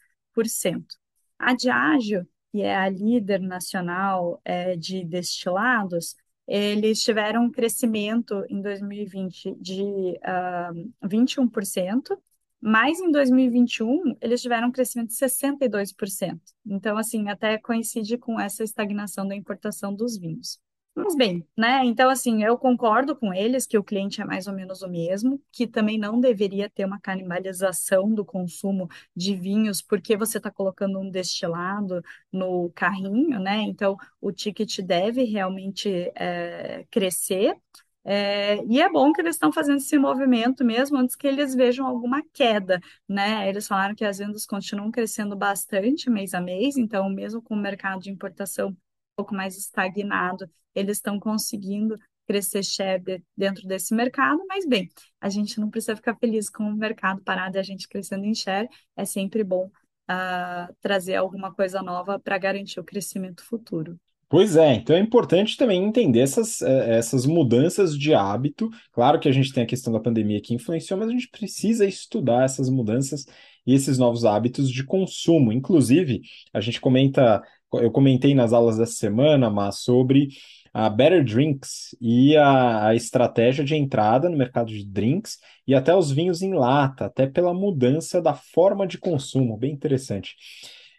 A 1.39 1.53
Diageo, 1.53 2.27
que 2.51 2.61
é 2.61 2.75
a 2.75 2.89
líder 2.89 3.39
nacional 3.39 4.41
é, 4.43 4.75
de 4.75 5.03
destilados, 5.03 6.15
eles 6.47 7.03
tiveram 7.03 7.43
um 7.45 7.51
crescimento 7.51 8.45
em 8.49 8.61
2020 8.61 9.55
de 9.59 9.81
uh, 9.83 11.07
21%, 11.07 12.17
mas 12.61 12.99
em 12.99 13.11
2021 13.11 14.15
eles 14.21 14.41
tiveram 14.41 14.69
um 14.69 14.71
crescimento 14.71 15.09
de 15.09 15.15
62%. 15.15 16.39
Então, 16.65 16.97
assim, 16.97 17.27
até 17.27 17.57
coincide 17.57 18.17
com 18.17 18.39
essa 18.39 18.63
estagnação 18.63 19.27
da 19.27 19.35
importação 19.35 19.93
dos 19.93 20.17
vinhos. 20.17 20.57
Mas 20.99 21.15
bem, 21.15 21.47
né? 21.55 21.85
Então, 21.85 22.09
assim, 22.09 22.43
eu 22.43 22.57
concordo 22.57 23.15
com 23.15 23.31
eles 23.31 23.67
que 23.67 23.77
o 23.77 23.83
cliente 23.83 24.19
é 24.19 24.25
mais 24.25 24.47
ou 24.47 24.53
menos 24.53 24.81
o 24.81 24.89
mesmo, 24.89 25.39
que 25.51 25.67
também 25.67 25.95
não 25.99 26.19
deveria 26.19 26.67
ter 26.69 26.85
uma 26.85 26.99
canibalização 26.99 28.11
do 28.11 28.25
consumo 28.25 28.89
de 29.15 29.35
vinhos, 29.35 29.79
porque 29.79 30.17
você 30.17 30.37
está 30.39 30.49
colocando 30.49 30.99
um 30.99 31.07
destilado 31.11 32.01
no 32.31 32.71
carrinho, 32.73 33.39
né? 33.39 33.57
Então, 33.61 33.95
o 34.19 34.31
ticket 34.31 34.79
deve 34.81 35.23
realmente 35.23 36.11
é, 36.15 36.83
crescer. 36.89 37.55
É, 38.03 38.63
e 38.65 38.81
é 38.81 38.89
bom 38.89 39.13
que 39.13 39.21
eles 39.21 39.35
estão 39.35 39.51
fazendo 39.51 39.77
esse 39.77 39.97
movimento 39.99 40.63
mesmo 40.65 40.97
antes 40.97 41.15
que 41.15 41.27
eles 41.27 41.53
vejam 41.53 41.85
alguma 41.85 42.23
queda, 42.33 42.81
né? 43.07 43.47
Eles 43.47 43.67
falaram 43.67 43.93
que 43.93 44.05
as 44.05 44.17
vendas 44.17 44.45
continuam 44.47 44.89
crescendo 44.91 45.35
bastante 45.35 46.09
mês 46.09 46.33
a 46.33 46.41
mês, 46.41 46.75
então, 46.77 47.07
mesmo 47.09 47.41
com 47.41 47.53
o 47.53 47.57
mercado 47.57 48.01
de 48.01 48.09
importação 48.09 48.75
pouco 49.17 49.35
mais 49.35 49.57
estagnado, 49.57 50.49
eles 50.73 50.97
estão 50.97 51.19
conseguindo 51.19 51.97
crescer 52.27 52.63
share 52.63 53.23
dentro 53.35 53.67
desse 53.67 53.95
mercado, 53.95 54.41
mas 54.47 54.65
bem, 54.67 54.89
a 55.19 55.29
gente 55.29 55.59
não 55.59 55.69
precisa 55.69 55.95
ficar 55.95 56.15
feliz 56.17 56.49
com 56.49 56.63
o 56.63 56.75
mercado 56.75 57.21
parado 57.23 57.57
e 57.57 57.59
a 57.59 57.63
gente 57.63 57.87
crescendo 57.87 58.25
em 58.25 58.35
share, 58.35 58.69
é 58.95 59.05
sempre 59.05 59.43
bom 59.43 59.65
uh, 59.65 60.73
trazer 60.81 61.15
alguma 61.15 61.53
coisa 61.53 61.81
nova 61.81 62.19
para 62.19 62.37
garantir 62.37 62.79
o 62.79 62.83
crescimento 62.83 63.43
futuro. 63.43 63.97
Pois 64.29 64.57
é, 64.57 64.73
então 64.73 64.93
é 64.93 64.99
importante 64.99 65.55
também 65.55 65.81
entender 65.81 66.19
essas, 66.19 66.61
eh, 66.61 66.97
essas 66.97 67.25
mudanças 67.25 67.97
de 67.97 68.13
hábito. 68.13 68.69
Claro 68.91 69.21
que 69.21 69.29
a 69.29 69.31
gente 69.31 69.53
tem 69.53 69.63
a 69.63 69.65
questão 69.65 69.93
da 69.93 70.01
pandemia 70.01 70.41
que 70.41 70.53
influenciou, 70.53 70.99
mas 70.99 71.07
a 71.07 71.13
gente 71.13 71.29
precisa 71.29 71.85
estudar 71.85 72.43
essas 72.43 72.69
mudanças 72.69 73.25
e 73.65 73.73
esses 73.73 73.97
novos 73.97 74.25
hábitos 74.25 74.69
de 74.69 74.83
consumo. 74.83 75.53
Inclusive, 75.53 76.21
a 76.53 76.59
gente 76.59 76.81
comenta, 76.81 77.41
eu 77.73 77.91
comentei 77.91 78.33
nas 78.33 78.53
aulas 78.53 78.77
dessa 78.77 78.93
semana, 78.93 79.49
mas 79.49 79.79
sobre 79.79 80.29
a 80.73 80.89
Better 80.89 81.23
Drinks 81.23 81.95
e 81.99 82.35
a, 82.37 82.87
a, 82.87 82.95
estratégia 82.95 83.63
de 83.63 83.75
entrada 83.75 84.29
no 84.29 84.37
mercado 84.37 84.67
de 84.67 84.85
drinks 84.85 85.39
e 85.65 85.73
até 85.73 85.95
os 85.95 86.11
vinhos 86.11 86.41
em 86.41 86.53
lata, 86.53 87.05
até 87.05 87.25
pela 87.25 87.53
mudança 87.53 88.21
da 88.21 88.33
forma 88.33 88.85
de 88.85 88.97
consumo, 88.97 89.57
bem 89.57 89.71
interessante. 89.71 90.35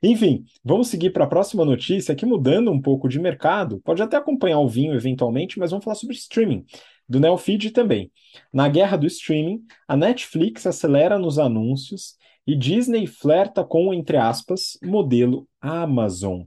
Enfim, 0.02 0.44
vamos 0.64 0.88
seguir 0.88 1.10
para 1.10 1.24
a 1.24 1.28
próxima 1.28 1.64
notícia, 1.64 2.12
aqui 2.12 2.24
mudando 2.24 2.70
um 2.70 2.80
pouco 2.80 3.08
de 3.08 3.18
mercado, 3.18 3.80
pode 3.84 4.02
até 4.02 4.16
acompanhar 4.16 4.60
o 4.60 4.68
vinho 4.68 4.94
eventualmente, 4.94 5.58
mas 5.58 5.70
vamos 5.70 5.84
falar 5.84 5.96
sobre 5.96 6.14
streaming, 6.14 6.64
do 7.08 7.18
Neofeed 7.18 7.70
também. 7.70 8.10
Na 8.52 8.68
guerra 8.68 8.96
do 8.96 9.06
streaming, 9.06 9.64
a 9.88 9.96
Netflix 9.96 10.66
acelera 10.66 11.18
nos 11.18 11.38
anúncios 11.38 12.16
e 12.46 12.54
Disney 12.56 13.06
flerta 13.06 13.64
com, 13.64 13.92
entre 13.92 14.16
aspas, 14.16 14.78
modelo 14.82 15.48
Amazon. 15.60 16.42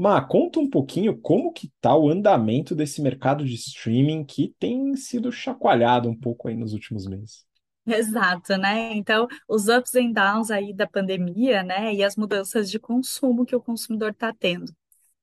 Má, 0.00 0.18
conta 0.22 0.58
um 0.58 0.66
pouquinho 0.66 1.14
como 1.14 1.52
que 1.52 1.70
tá 1.78 1.94
o 1.94 2.08
andamento 2.08 2.74
desse 2.74 3.02
mercado 3.02 3.44
de 3.44 3.54
streaming 3.54 4.24
que 4.24 4.54
tem 4.58 4.96
sido 4.96 5.30
chacoalhado 5.30 6.08
um 6.08 6.18
pouco 6.18 6.48
aí 6.48 6.56
nos 6.56 6.72
últimos 6.72 7.06
meses. 7.06 7.44
Exato, 7.86 8.56
né? 8.56 8.94
Então, 8.94 9.28
os 9.46 9.68
ups 9.68 9.94
and 9.96 10.12
downs 10.12 10.50
aí 10.50 10.72
da 10.72 10.86
pandemia, 10.86 11.62
né? 11.62 11.92
E 11.92 12.02
as 12.02 12.16
mudanças 12.16 12.70
de 12.70 12.78
consumo 12.78 13.44
que 13.44 13.54
o 13.54 13.60
consumidor 13.60 14.12
está 14.12 14.32
tendo. 14.32 14.72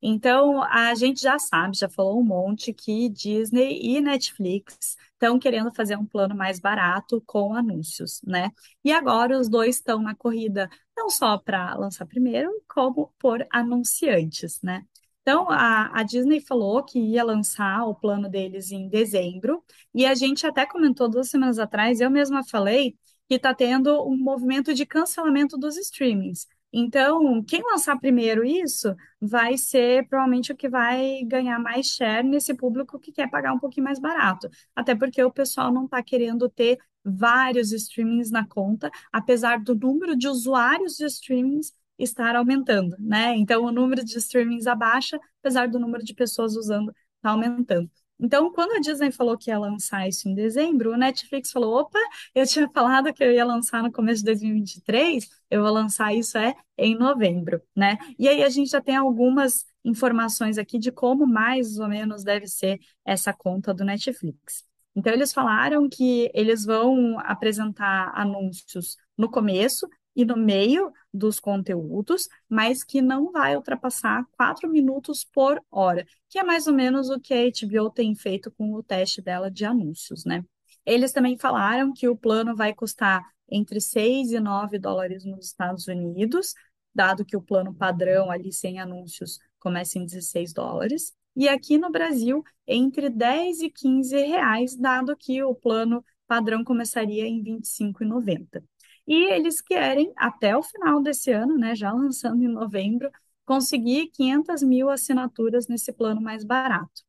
Então, 0.02 0.62
a 0.64 0.94
gente 0.94 1.22
já 1.22 1.40
sabe, 1.40 1.76
já 1.78 1.90
falou 1.90 2.20
um 2.20 2.24
monte 2.24 2.72
que 2.72 3.10
Disney 3.10 3.80
e 3.82 4.00
Netflix 4.00 4.96
estão 5.14 5.40
querendo 5.40 5.74
fazer 5.74 5.98
um 5.98 6.06
plano 6.06 6.36
mais 6.36 6.60
barato 6.60 7.22
com 7.26 7.54
anúncios, 7.56 8.22
né? 8.24 8.52
E 8.84 8.92
agora 8.92 9.40
os 9.40 9.50
dois 9.50 9.78
estão 9.78 10.00
na 10.02 10.14
corrida, 10.16 10.70
não 10.96 11.10
só 11.10 11.38
para 11.38 11.74
lançar 11.76 12.06
primeiro, 12.06 12.52
como 12.68 13.12
por 13.18 13.46
anunciantes, 13.52 14.62
né? 14.62 14.86
Então, 15.22 15.50
a, 15.50 16.00
a, 16.00 16.04
Disney 16.04 16.40
falou 16.40 16.84
que 16.84 17.00
ia 17.00 17.24
lançar 17.24 17.84
o 17.86 17.96
plano 17.96 18.30
deles 18.30 18.72
em 18.72 18.88
dezembro, 18.88 19.62
e 19.94 20.06
a 20.06 20.16
gente 20.16 20.48
até 20.48 20.66
comentou 20.66 21.10
duas 21.10 21.30
semanas 21.30 21.60
atrás, 21.60 22.00
eu 22.00 22.10
mesma 22.10 22.44
falei 22.46 22.96
que 23.28 23.36
está 23.36 23.54
tendo 23.54 24.08
um 24.08 24.16
movimento 24.18 24.74
de 24.74 24.86
cancelamento 24.86 25.58
dos 25.58 25.76
streamings. 25.78 26.48
Então, 26.80 27.44
quem 27.44 27.64
lançar 27.64 27.98
primeiro 28.00 28.46
isso 28.46 28.96
vai 29.20 29.58
ser 29.58 30.08
provavelmente 30.08 30.52
o 30.52 30.56
que 30.56 30.70
vai 30.70 31.24
ganhar 31.26 31.58
mais 31.58 31.88
share 31.88 32.24
nesse 32.24 32.54
público 32.54 33.00
que 33.00 33.12
quer 33.12 33.28
pagar 33.32 33.52
um 33.52 33.58
pouquinho 33.60 33.86
mais 33.86 33.98
barato. 34.00 34.48
Até 34.76 34.94
porque 34.94 35.24
o 35.24 35.32
pessoal 35.32 35.74
não 35.74 35.86
está 35.86 36.04
querendo 36.04 36.48
ter 36.48 36.78
vários 37.04 37.72
streamings 37.72 38.30
na 38.30 38.46
conta, 38.46 38.92
apesar 39.12 39.60
do 39.60 39.74
número 39.74 40.16
de 40.16 40.28
usuários 40.28 40.94
de 40.98 41.06
streamings 41.06 41.74
estar 41.98 42.36
aumentando, 42.36 42.96
né? 43.00 43.36
Então, 43.36 43.64
o 43.64 43.72
número 43.72 44.06
de 44.06 44.16
streamings 44.20 44.68
abaixa, 44.68 45.20
apesar 45.42 45.68
do 45.68 45.80
número 45.80 46.04
de 46.04 46.14
pessoas 46.14 46.56
usando 46.56 46.94
está 47.16 47.32
aumentando. 47.32 47.90
Então, 48.20 48.52
quando 48.52 48.74
a 48.74 48.80
Disney 48.80 49.12
falou 49.12 49.38
que 49.38 49.52
ia 49.52 49.60
lançar 49.60 50.08
isso 50.08 50.28
em 50.28 50.34
dezembro, 50.34 50.92
o 50.94 50.98
Netflix 50.98 51.52
falou: 51.52 51.82
opa, 51.82 52.00
eu 52.34 52.46
tinha 52.46 52.68
falado 52.74 53.14
que 53.14 53.24
eu 53.24 53.32
ia 53.32 53.46
lançar 53.46 53.84
no 53.84 53.92
começo 53.92 54.20
de 54.20 54.26
2023, 54.26 55.30
eu 55.52 55.62
vou 55.62 55.72
lançar 55.72 56.14
isso 56.14 56.38
é 56.38 56.56
em 56.78 56.96
novembro, 56.96 57.62
né? 57.76 57.98
E 58.18 58.28
aí 58.28 58.44
a 58.44 58.50
gente 58.50 58.72
já 58.72 58.82
tem 58.82 58.96
algumas 58.96 59.66
informações 59.86 60.58
aqui 60.58 60.78
de 60.80 60.92
como 60.92 61.26
mais 61.26 61.78
ou 61.80 61.88
menos 61.88 62.24
deve 62.24 62.48
ser 62.48 62.80
essa 63.06 63.34
conta 63.34 63.74
do 63.74 63.86
Netflix. 63.86 64.66
Então, 64.96 65.14
eles 65.14 65.32
falaram 65.32 65.88
que 65.88 66.32
eles 66.34 66.66
vão 66.66 67.20
apresentar 67.20 68.12
anúncios 68.16 68.98
no 69.16 69.30
começo, 69.30 69.88
e 70.18 70.26
no 70.26 70.36
meio 70.36 70.92
dos 71.14 71.40
conteúdos, 71.40 72.28
mas 72.50 72.84
que 72.84 73.04
não 73.04 73.32
vai 73.32 73.56
ultrapassar 73.56 74.26
4 74.32 74.68
minutos 74.68 75.24
por 75.24 75.62
hora, 75.70 76.08
que 76.28 76.40
é 76.40 76.44
mais 76.44 76.66
ou 76.66 76.74
menos 76.74 77.12
o 77.12 77.20
que 77.20 77.36
a 77.36 77.46
HBO 77.46 77.92
tem 77.92 78.16
feito 78.16 78.50
com 78.50 78.74
o 78.74 78.82
teste 78.82 79.22
dela 79.22 79.52
de 79.52 79.64
anúncios, 79.64 80.26
né? 80.26 80.44
Eles 80.84 81.12
também 81.12 81.38
falaram 81.38 81.94
que 81.94 82.08
o 82.08 82.18
plano 82.18 82.56
vai 82.56 82.74
custar 82.74 83.24
entre 83.48 83.80
6 83.80 84.32
e 84.32 84.40
9 84.40 84.80
dólares 84.80 85.24
nos 85.24 85.46
Estados 85.46 85.88
Unidos, 85.88 86.56
dado 86.96 87.24
que 87.24 87.38
o 87.38 87.42
plano 87.42 87.72
padrão 87.72 88.32
ali 88.32 88.52
sem 88.52 88.80
anúncios 88.80 89.38
começa 89.60 90.00
em 90.00 90.06
16 90.06 90.52
dólares. 90.52 91.14
E 91.36 91.48
aqui 91.48 91.78
no 91.78 91.92
Brasil, 91.92 92.44
entre 92.66 93.08
10 93.08 93.62
e 93.62 93.70
15 93.70 94.18
reais, 94.18 94.76
dado 94.76 95.16
que 95.16 95.44
o 95.44 95.54
plano 95.54 96.04
padrão 96.26 96.64
começaria 96.64 97.28
em 97.28 97.44
25,90. 97.44 98.64
E 99.08 99.32
eles 99.34 99.62
querem, 99.62 100.12
até 100.18 100.56
o 100.58 100.64
final 100.64 101.02
desse 101.02 101.32
ano, 101.32 101.58
né, 101.58 101.76
já 101.76 101.92
lançando 101.94 102.44
em 102.44 102.48
novembro, 102.48 103.10
conseguir 103.46 104.08
500 104.08 104.62
mil 104.64 104.90
assinaturas 104.90 105.68
nesse 105.68 105.94
plano 105.94 106.22
mais 106.22 106.44
barato. 106.44 107.04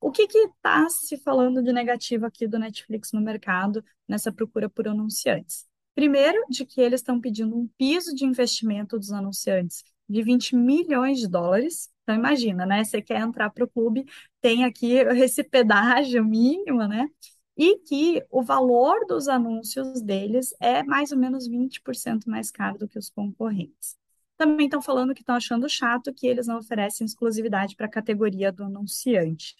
O 0.00 0.10
que 0.12 0.22
está 0.24 0.88
se 0.88 1.16
falando 1.18 1.62
de 1.62 1.72
negativo 1.72 2.26
aqui 2.26 2.46
do 2.46 2.58
Netflix 2.58 3.12
no 3.12 3.20
mercado, 3.20 3.84
nessa 4.08 4.32
procura 4.32 4.68
por 4.68 4.86
anunciantes? 4.88 5.66
Primeiro, 5.94 6.38
de 6.50 6.64
que 6.66 6.80
eles 6.80 7.00
estão 7.00 7.20
pedindo 7.20 7.56
um 7.56 7.66
piso 7.78 8.14
de 8.14 8.24
investimento 8.24 8.98
dos 8.98 9.10
anunciantes 9.12 9.82
de 10.08 10.22
20 10.22 10.54
milhões 10.54 11.18
de 11.18 11.28
dólares. 11.28 11.90
Então, 12.02 12.14
imagina, 12.14 12.66
né? 12.66 12.84
Você 12.84 13.02
quer 13.02 13.20
entrar 13.20 13.50
para 13.50 13.64
o 13.64 13.68
clube, 13.68 14.04
tem 14.40 14.64
aqui 14.64 14.92
esse 15.18 15.42
pedágio 15.42 16.24
mínimo, 16.24 16.86
né? 16.86 17.08
E 17.56 17.78
que 17.78 18.22
o 18.30 18.42
valor 18.42 19.06
dos 19.06 19.28
anúncios 19.28 20.02
deles 20.02 20.54
é 20.60 20.82
mais 20.82 21.10
ou 21.12 21.18
menos 21.18 21.48
20% 21.48 22.28
mais 22.28 22.50
caro 22.50 22.78
do 22.78 22.88
que 22.88 22.98
os 22.98 23.08
concorrentes. 23.08 23.96
Também 24.36 24.66
estão 24.66 24.82
falando 24.82 25.14
que 25.14 25.22
estão 25.22 25.34
achando 25.34 25.68
chato 25.68 26.12
que 26.12 26.26
eles 26.26 26.46
não 26.46 26.58
oferecem 26.58 27.06
exclusividade 27.06 27.74
para 27.74 27.86
a 27.86 27.90
categoria 27.90 28.52
do 28.52 28.64
anunciante. 28.64 29.56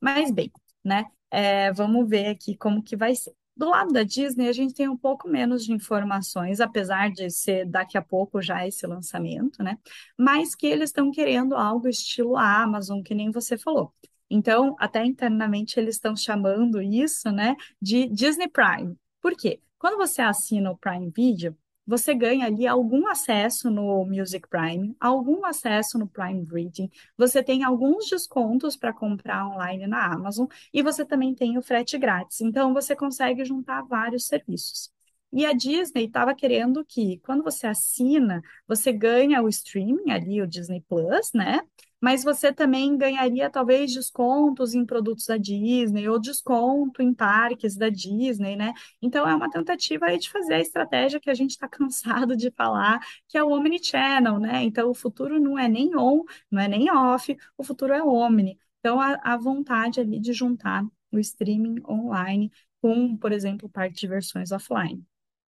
Mas 0.00 0.30
bem, 0.30 0.50
né? 0.84 1.04
É, 1.30 1.72
vamos 1.72 2.08
ver 2.08 2.26
aqui 2.28 2.56
como 2.56 2.82
que 2.82 2.96
vai 2.96 3.14
ser. 3.14 3.32
Do 3.56 3.70
lado 3.70 3.92
da 3.92 4.04
Disney, 4.04 4.48
a 4.48 4.52
gente 4.52 4.72
tem 4.72 4.88
um 4.88 4.96
pouco 4.96 5.28
menos 5.28 5.64
de 5.64 5.72
informações, 5.72 6.60
apesar 6.60 7.10
de 7.10 7.28
ser 7.28 7.66
daqui 7.66 7.98
a 7.98 8.02
pouco 8.02 8.40
já 8.40 8.66
esse 8.66 8.86
lançamento, 8.86 9.62
né? 9.64 9.76
Mas 10.16 10.54
que 10.54 10.66
eles 10.66 10.90
estão 10.90 11.10
querendo 11.10 11.56
algo 11.56 11.88
estilo 11.88 12.36
Amazon, 12.36 13.02
que 13.02 13.14
nem 13.16 13.32
você 13.32 13.58
falou. 13.58 13.92
Então, 14.30 14.76
até 14.78 15.04
internamente 15.04 15.78
eles 15.78 15.96
estão 15.96 16.16
chamando 16.16 16.80
isso, 16.82 17.30
né, 17.30 17.56
de 17.80 18.08
Disney 18.08 18.48
Prime. 18.48 18.96
Por 19.20 19.34
quê? 19.36 19.60
Quando 19.78 19.96
você 19.96 20.20
assina 20.22 20.70
o 20.70 20.76
Prime 20.76 21.10
Video, 21.14 21.56
você 21.86 22.14
ganha 22.14 22.44
ali 22.44 22.66
algum 22.66 23.08
acesso 23.08 23.70
no 23.70 24.04
Music 24.04 24.46
Prime, 24.46 24.94
algum 25.00 25.46
acesso 25.46 25.98
no 25.98 26.06
Prime 26.06 26.46
Reading, 26.52 26.90
você 27.16 27.42
tem 27.42 27.64
alguns 27.64 28.10
descontos 28.10 28.76
para 28.76 28.92
comprar 28.92 29.48
online 29.48 29.86
na 29.86 30.12
Amazon 30.12 30.46
e 30.70 30.82
você 30.82 31.02
também 31.06 31.34
tem 31.34 31.56
o 31.56 31.62
frete 31.62 31.96
grátis. 31.96 32.42
Então, 32.42 32.74
você 32.74 32.94
consegue 32.94 33.42
juntar 33.42 33.82
vários 33.84 34.26
serviços. 34.26 34.90
E 35.32 35.46
a 35.46 35.52
Disney 35.54 36.04
estava 36.04 36.34
querendo 36.34 36.84
que, 36.84 37.18
quando 37.20 37.42
você 37.42 37.66
assina, 37.66 38.42
você 38.66 38.92
ganha 38.92 39.42
o 39.42 39.48
streaming 39.48 40.10
ali, 40.10 40.42
o 40.42 40.46
Disney 40.46 40.82
Plus, 40.88 41.30
né? 41.34 41.60
Mas 42.00 42.22
você 42.22 42.52
também 42.52 42.96
ganharia 42.96 43.50
talvez 43.50 43.92
descontos 43.92 44.74
em 44.74 44.84
produtos 44.86 45.26
da 45.26 45.36
Disney 45.36 46.08
ou 46.08 46.20
desconto 46.20 47.02
em 47.02 47.12
parques 47.12 47.76
da 47.76 47.88
Disney, 47.88 48.54
né? 48.56 48.72
Então 49.02 49.28
é 49.28 49.34
uma 49.34 49.50
tentativa 49.50 50.06
aí 50.06 50.18
de 50.18 50.30
fazer 50.30 50.54
a 50.54 50.60
estratégia 50.60 51.20
que 51.20 51.30
a 51.30 51.34
gente 51.34 51.50
está 51.50 51.66
cansado 51.68 52.36
de 52.36 52.50
falar, 52.52 53.00
que 53.28 53.36
é 53.36 53.42
o 53.42 53.50
Omnichannel, 53.50 54.38
né? 54.38 54.62
Então 54.62 54.90
o 54.90 54.94
futuro 54.94 55.40
não 55.40 55.58
é 55.58 55.68
nem 55.68 55.96
on, 55.96 56.22
não 56.50 56.60
é 56.62 56.68
nem 56.68 56.90
off, 56.90 57.36
o 57.56 57.64
futuro 57.64 57.92
é 57.92 58.02
omni. 58.02 58.58
Então 58.80 59.00
a, 59.00 59.18
a 59.22 59.36
vontade 59.36 60.00
ali 60.00 60.20
de 60.20 60.32
juntar 60.32 60.84
o 61.10 61.18
streaming 61.18 61.82
online 61.88 62.52
com, 62.80 63.16
por 63.16 63.32
exemplo, 63.32 63.68
parte 63.68 64.00
de 64.00 64.06
versões 64.06 64.52
offline. 64.52 65.04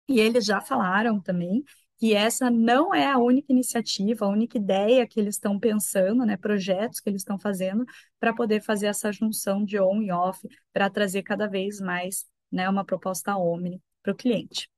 E 0.08 0.20
eles 0.20 0.44
já 0.44 0.60
falaram 0.60 1.20
também 1.20 1.64
que 1.98 2.14
essa 2.14 2.50
não 2.50 2.94
é 2.94 3.06
a 3.06 3.18
única 3.18 3.52
iniciativa, 3.52 4.24
a 4.24 4.28
única 4.28 4.56
ideia 4.56 5.06
que 5.06 5.18
eles 5.18 5.34
estão 5.34 5.58
pensando, 5.58 6.24
né, 6.24 6.36
projetos 6.36 7.00
que 7.00 7.10
eles 7.10 7.22
estão 7.22 7.38
fazendo 7.38 7.84
para 8.20 8.32
poder 8.32 8.62
fazer 8.62 8.86
essa 8.86 9.12
junção 9.12 9.64
de 9.64 9.80
on 9.80 10.00
e 10.02 10.12
off, 10.12 10.46
para 10.72 10.88
trazer 10.88 11.22
cada 11.22 11.46
vez 11.48 11.80
mais, 11.80 12.24
né, 12.52 12.68
uma 12.68 12.84
proposta 12.84 13.36
omni 13.36 13.82
para 14.02 14.12
o 14.12 14.16
cliente. 14.16 14.70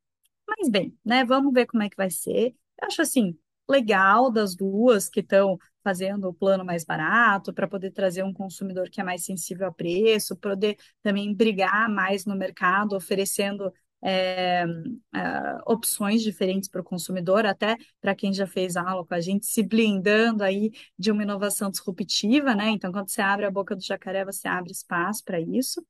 Mas 0.49 0.69
bem, 0.69 0.97
né, 1.05 1.25
vamos 1.25 1.53
ver 1.53 1.67
como 1.67 1.83
é 1.83 1.91
que 1.91 1.97
vai 1.97 2.11
ser. 2.11 2.55
Eu 2.81 2.89
acho 2.89 3.03
assim, 3.03 3.39
legal 3.69 4.31
das 4.31 4.55
duas 4.57 5.09
que 5.09 5.21
estão 5.21 5.59
fazendo 5.83 6.29
o 6.29 6.35
plano 6.35 6.65
mais 6.65 6.85
barato, 6.85 7.53
para 7.53 7.69
poder 7.69 7.91
trazer 7.91 8.23
um 8.23 8.33
consumidor 8.33 8.91
que 8.91 9.01
é 9.01 9.05
mais 9.05 9.25
sensível 9.25 9.69
a 9.69 9.73
preço, 9.73 10.37
poder 10.37 10.77
também 11.03 11.35
brigar 11.35 11.89
mais 11.89 12.27
no 12.27 12.37
mercado, 12.37 12.97
oferecendo 12.97 13.73
é, 14.03 14.65
é, 15.15 15.59
opções 15.67 16.23
diferentes 16.23 16.69
para 16.69 16.81
o 16.81 16.85
consumidor, 16.85 17.47
até 17.47 17.77
para 18.01 18.15
quem 18.15 18.33
já 18.33 18.47
fez 18.47 18.77
aula 18.77 19.05
com 19.07 19.15
a 19.15 19.21
gente, 19.21 19.47
se 19.47 19.63
blindando 19.63 20.43
aí 20.45 20.71
de 20.99 21.11
uma 21.11 21.23
inovação 21.23 21.71
disruptiva, 21.71 22.55
né? 22.55 22.69
Então, 22.71 22.93
quando 22.93 23.09
você 23.11 23.21
abre 23.23 23.47
a 23.47 23.51
boca 23.51 23.77
do 23.77 23.83
jacaré, 23.83 24.25
você 24.25 24.49
abre 24.49 24.73
espaço 24.73 25.25
para 25.25 25.41
isso. 25.41 25.85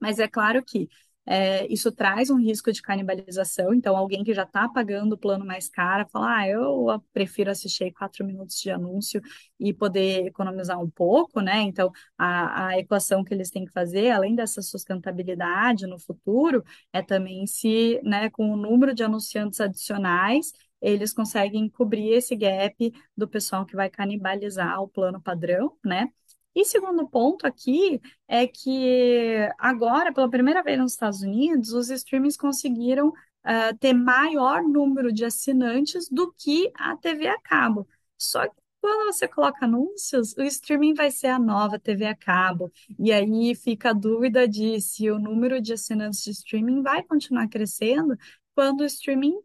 Mas 0.00 0.18
é 0.18 0.28
claro 0.28 0.62
que 0.64 0.88
é, 1.26 1.66
isso 1.72 1.92
traz 1.92 2.28
um 2.30 2.38
risco 2.40 2.72
de 2.72 2.82
canibalização. 2.82 3.72
Então, 3.72 3.96
alguém 3.96 4.24
que 4.24 4.34
já 4.34 4.42
está 4.42 4.68
pagando 4.68 5.12
o 5.12 5.18
plano 5.18 5.44
mais 5.44 5.68
caro 5.68 6.08
fala: 6.10 6.38
ah, 6.38 6.48
eu 6.48 6.86
prefiro 7.12 7.50
assistir 7.50 7.92
quatro 7.92 8.24
minutos 8.24 8.56
de 8.60 8.70
anúncio 8.70 9.20
e 9.58 9.72
poder 9.72 10.26
economizar 10.26 10.80
um 10.80 10.90
pouco, 10.90 11.40
né? 11.40 11.60
Então, 11.62 11.90
a, 12.18 12.68
a 12.68 12.78
equação 12.78 13.22
que 13.22 13.32
eles 13.34 13.50
têm 13.50 13.64
que 13.64 13.72
fazer, 13.72 14.10
além 14.10 14.34
dessa 14.34 14.62
sustentabilidade 14.62 15.86
no 15.86 15.98
futuro, 15.98 16.64
é 16.92 17.02
também 17.02 17.46
se, 17.46 18.00
né, 18.02 18.30
com 18.30 18.50
o 18.52 18.56
número 18.56 18.94
de 18.94 19.04
anunciantes 19.04 19.60
adicionais, 19.60 20.52
eles 20.80 21.12
conseguem 21.12 21.68
cobrir 21.68 22.12
esse 22.12 22.34
gap 22.34 22.92
do 23.16 23.28
pessoal 23.28 23.66
que 23.66 23.76
vai 23.76 23.90
canibalizar 23.90 24.80
o 24.82 24.88
plano 24.88 25.20
padrão, 25.20 25.76
né? 25.84 26.08
E 26.54 26.64
segundo 26.64 27.08
ponto 27.08 27.46
aqui 27.46 28.00
é 28.26 28.46
que 28.46 29.48
agora, 29.58 30.12
pela 30.12 30.28
primeira 30.28 30.62
vez 30.62 30.78
nos 30.78 30.92
Estados 30.92 31.22
Unidos, 31.22 31.72
os 31.72 31.90
streamings 31.90 32.36
conseguiram 32.36 33.08
uh, 33.08 33.76
ter 33.78 33.92
maior 33.92 34.62
número 34.62 35.12
de 35.12 35.24
assinantes 35.24 36.08
do 36.08 36.32
que 36.32 36.70
a 36.74 36.96
TV 36.96 37.28
a 37.28 37.40
cabo. 37.40 37.86
Só 38.18 38.48
que 38.48 38.54
quando 38.80 39.12
você 39.12 39.28
coloca 39.28 39.64
anúncios, 39.66 40.34
o 40.36 40.42
streaming 40.42 40.94
vai 40.94 41.10
ser 41.10 41.28
a 41.28 41.38
nova 41.38 41.78
TV 41.78 42.06
a 42.06 42.16
cabo. 42.16 42.72
E 42.98 43.12
aí 43.12 43.54
fica 43.54 43.90
a 43.90 43.92
dúvida 43.92 44.48
de 44.48 44.80
se 44.80 45.10
o 45.10 45.18
número 45.18 45.60
de 45.60 45.74
assinantes 45.74 46.22
de 46.24 46.30
streaming 46.30 46.82
vai 46.82 47.02
continuar 47.02 47.48
crescendo 47.48 48.16
quando 48.54 48.80
o 48.80 48.84
streaming 48.84 49.38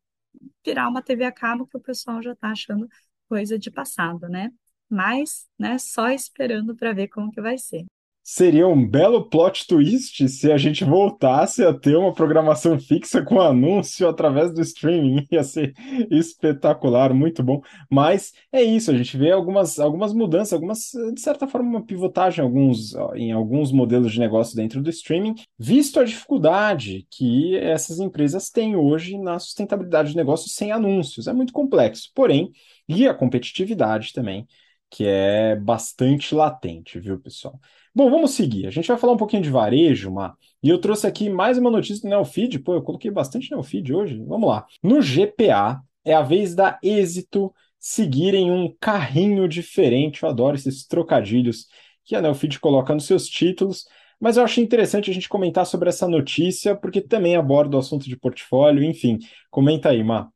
virar 0.65 0.89
uma 0.89 1.01
TV 1.01 1.25
a 1.25 1.31
cabo 1.31 1.67
que 1.67 1.77
o 1.77 1.81
pessoal 1.81 2.21
já 2.21 2.31
está 2.31 2.49
achando 2.51 2.87
coisa 3.27 3.59
de 3.59 3.69
passado, 3.71 4.27
né? 4.29 4.51
Mas, 4.89 5.45
né, 5.57 5.77
só 5.77 6.09
esperando 6.09 6.75
para 6.75 6.93
ver 6.93 7.07
como 7.07 7.31
que 7.31 7.41
vai 7.41 7.57
ser. 7.57 7.85
Seria 8.27 8.67
um 8.67 8.89
belo 8.89 9.29
plot 9.29 9.67
twist 9.67 10.27
se 10.29 10.51
a 10.51 10.57
gente 10.57 10.83
voltasse 10.83 11.63
a 11.63 11.71
ter 11.71 11.95
uma 11.95 12.11
programação 12.11 12.79
fixa 12.79 13.21
com 13.23 13.39
anúncio 13.39 14.09
através 14.09 14.51
do 14.51 14.61
streaming. 14.61 15.23
Ia 15.31 15.43
ser 15.43 15.75
espetacular, 16.09 17.13
muito 17.13 17.43
bom. 17.43 17.61
Mas 17.87 18.33
é 18.51 18.63
isso, 18.63 18.89
a 18.89 18.97
gente 18.97 19.15
vê 19.15 19.29
algumas, 19.29 19.77
algumas 19.77 20.11
mudanças, 20.11 20.53
algumas, 20.53 20.89
de 21.13 21.21
certa 21.21 21.47
forma, 21.47 21.69
uma 21.69 21.85
pivotagem 21.85 22.43
em 22.43 22.47
alguns, 22.47 22.95
em 23.13 23.31
alguns 23.31 23.71
modelos 23.71 24.11
de 24.11 24.19
negócio 24.19 24.55
dentro 24.55 24.81
do 24.81 24.89
streaming, 24.89 25.35
visto 25.55 25.99
a 25.99 26.03
dificuldade 26.03 27.05
que 27.11 27.55
essas 27.57 27.99
empresas 27.99 28.49
têm 28.49 28.75
hoje 28.75 29.19
na 29.19 29.37
sustentabilidade 29.37 30.09
de 30.09 30.17
negócios 30.17 30.55
sem 30.55 30.71
anúncios. 30.71 31.27
É 31.27 31.33
muito 31.33 31.53
complexo, 31.53 32.09
porém, 32.15 32.51
e 32.89 33.07
a 33.07 33.13
competitividade 33.13 34.13
também 34.13 34.47
que 34.95 35.05
é 35.05 35.57
bastante 35.57 36.33
latente, 36.33 37.01
viu, 37.01 37.19
pessoal? 37.19 37.59
Bom, 37.93 38.09
vamos 38.09 38.31
seguir. 38.31 38.65
A 38.65 38.69
gente 38.69 38.87
vai 38.87 38.97
falar 38.97 39.11
um 39.11 39.17
pouquinho 39.17 39.43
de 39.43 39.49
varejo, 39.49 40.09
Má, 40.09 40.33
e 40.63 40.69
eu 40.69 40.79
trouxe 40.79 41.05
aqui 41.05 41.29
mais 41.29 41.57
uma 41.57 41.69
notícia 41.69 42.01
do 42.01 42.07
Neofeed. 42.07 42.59
Pô, 42.59 42.75
eu 42.75 42.81
coloquei 42.81 43.11
bastante 43.11 43.51
Neofeed 43.51 43.93
hoje. 43.93 44.23
Vamos 44.25 44.47
lá. 44.47 44.65
No 44.81 45.01
GPA, 45.01 45.81
é 46.05 46.13
a 46.13 46.21
vez 46.21 46.55
da 46.55 46.79
Êxito 46.81 47.53
seguirem 47.77 48.49
um 48.49 48.73
carrinho 48.79 49.49
diferente. 49.49 50.23
Eu 50.23 50.29
adoro 50.29 50.55
esses 50.55 50.87
trocadilhos 50.87 51.67
que 52.05 52.15
a 52.15 52.21
Neofeed 52.21 52.57
coloca 52.61 52.93
nos 52.93 53.05
seus 53.05 53.27
títulos. 53.27 53.83
Mas 54.17 54.37
eu 54.37 54.45
achei 54.45 54.63
interessante 54.63 55.11
a 55.11 55.13
gente 55.13 55.27
comentar 55.27 55.65
sobre 55.65 55.89
essa 55.89 56.07
notícia, 56.07 56.73
porque 56.73 57.01
também 57.01 57.35
aborda 57.35 57.75
o 57.75 57.79
assunto 57.79 58.07
de 58.07 58.15
portfólio, 58.15 58.81
enfim. 58.81 59.19
Comenta 59.51 59.89
aí, 59.89 60.01
Má. 60.01 60.29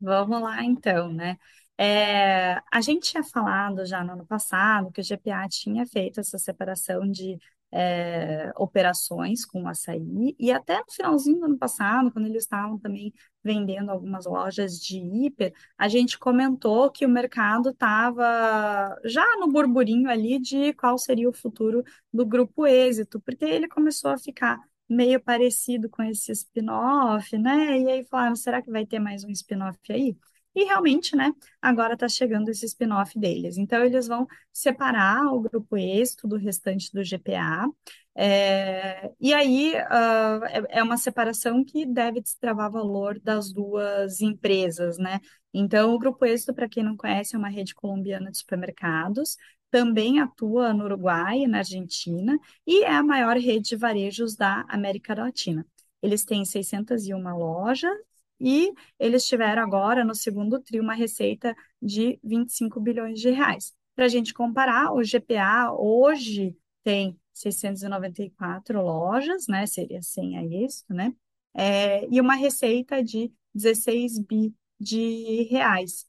Vamos 0.00 0.40
lá, 0.40 0.64
então, 0.64 1.12
né? 1.12 1.36
É, 1.80 2.54
a 2.72 2.80
gente 2.80 3.10
tinha 3.10 3.22
falado 3.22 3.86
já 3.86 4.02
no 4.02 4.12
ano 4.12 4.26
passado 4.26 4.90
que 4.90 5.00
o 5.00 5.04
GPA 5.04 5.48
tinha 5.48 5.86
feito 5.86 6.18
essa 6.20 6.36
separação 6.38 7.08
de 7.08 7.38
é, 7.70 8.50
operações 8.56 9.44
com 9.44 9.62
o 9.62 9.68
açaí, 9.68 10.34
e 10.38 10.50
até 10.50 10.78
no 10.78 10.90
finalzinho 10.90 11.38
do 11.38 11.44
ano 11.46 11.58
passado, 11.58 12.10
quando 12.10 12.26
eles 12.26 12.42
estavam 12.44 12.78
também 12.78 13.12
vendendo 13.44 13.90
algumas 13.90 14.26
lojas 14.26 14.80
de 14.80 14.98
hiper, 14.98 15.52
a 15.76 15.86
gente 15.88 16.18
comentou 16.18 16.90
que 16.90 17.06
o 17.06 17.08
mercado 17.08 17.70
estava 17.70 18.98
já 19.04 19.24
no 19.36 19.48
burburinho 19.48 20.08
ali 20.10 20.38
de 20.40 20.72
qual 20.74 20.98
seria 20.98 21.28
o 21.28 21.32
futuro 21.32 21.84
do 22.12 22.26
grupo 22.26 22.66
Êxito, 22.66 23.20
porque 23.20 23.44
ele 23.44 23.68
começou 23.68 24.10
a 24.10 24.18
ficar 24.18 24.58
meio 24.88 25.20
parecido 25.20 25.88
com 25.90 26.02
esse 26.02 26.32
spin-off, 26.32 27.36
né? 27.38 27.78
E 27.78 27.88
aí 27.90 28.04
falaram, 28.06 28.34
será 28.36 28.62
que 28.62 28.70
vai 28.70 28.86
ter 28.86 28.98
mais 28.98 29.22
um 29.24 29.30
spin-off 29.30 29.78
aí? 29.90 30.16
E 30.58 30.64
realmente, 30.64 31.14
né, 31.14 31.32
agora 31.62 31.94
está 31.94 32.08
chegando 32.08 32.48
esse 32.48 32.66
spin-off 32.66 33.16
deles. 33.16 33.56
Então, 33.56 33.84
eles 33.84 34.08
vão 34.08 34.26
separar 34.52 35.32
o 35.32 35.40
grupo 35.40 35.76
êxito 35.76 36.26
do 36.26 36.36
restante 36.36 36.92
do 36.92 37.04
GPA. 37.04 37.70
É, 38.12 39.08
e 39.20 39.32
aí 39.32 39.74
uh, 39.76 40.44
é, 40.46 40.78
é 40.80 40.82
uma 40.82 40.96
separação 40.96 41.64
que 41.64 41.86
deve 41.86 42.20
destravar 42.20 42.72
valor 42.72 43.20
das 43.20 43.52
duas 43.52 44.20
empresas, 44.20 44.98
né? 44.98 45.20
Então, 45.54 45.94
o 45.94 45.98
Grupo 45.98 46.26
Êxito, 46.26 46.52
para 46.52 46.68
quem 46.68 46.82
não 46.82 46.96
conhece, 46.96 47.36
é 47.36 47.38
uma 47.38 47.48
rede 47.48 47.72
colombiana 47.72 48.28
de 48.32 48.38
supermercados, 48.38 49.36
também 49.70 50.18
atua 50.18 50.72
no 50.72 50.86
Uruguai 50.86 51.42
e 51.42 51.46
na 51.46 51.58
Argentina, 51.58 52.36
e 52.66 52.82
é 52.82 52.90
a 52.90 53.02
maior 53.04 53.36
rede 53.36 53.68
de 53.68 53.76
varejos 53.76 54.34
da 54.34 54.64
América 54.68 55.14
Latina. 55.14 55.64
Eles 56.02 56.24
têm 56.24 56.44
601 56.44 57.38
lojas 57.38 58.07
e 58.40 58.72
eles 58.98 59.26
tiveram 59.26 59.62
agora, 59.62 60.04
no 60.04 60.14
segundo 60.14 60.60
TRI, 60.60 60.80
uma 60.80 60.94
receita 60.94 61.54
de 61.80 62.18
25 62.22 62.80
bilhões 62.80 63.20
de 63.20 63.30
reais. 63.30 63.74
Para 63.94 64.04
a 64.06 64.08
gente 64.08 64.32
comparar, 64.34 64.92
o 64.92 65.02
GPA 65.02 65.72
hoje 65.72 66.56
tem 66.84 67.18
694 67.34 68.80
lojas, 68.82 69.46
né? 69.48 69.66
Seria 69.66 70.02
100 70.02 70.38
a 70.38 70.44
isso, 70.44 70.84
né? 70.88 71.12
É, 71.54 72.06
e 72.08 72.20
uma 72.20 72.34
receita 72.34 73.02
de 73.02 73.32
16 73.54 74.18
bi 74.18 74.54
de 74.78 75.42
reais. 75.50 76.06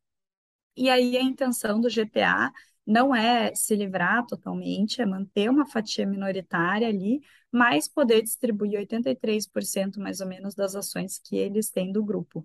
E 0.75 0.89
aí 0.89 1.17
a 1.17 1.21
intenção 1.21 1.79
do 1.81 1.89
GPA 1.89 2.51
não 2.89 3.15
é 3.15 3.53
se 3.53 3.75
livrar 3.75 4.25
totalmente, 4.25 4.99
é 4.99 5.05
manter 5.05 5.47
uma 5.47 5.67
fatia 5.67 6.07
minoritária 6.07 6.87
ali, 6.87 7.21
mas 7.51 7.87
poder 7.87 8.23
distribuir 8.23 8.79
83% 8.79 9.99
mais 9.99 10.19
ou 10.21 10.27
menos 10.27 10.55
das 10.55 10.73
ações 10.75 11.19
que 11.19 11.37
eles 11.37 11.69
têm 11.69 11.91
do 11.91 12.03
grupo. 12.03 12.43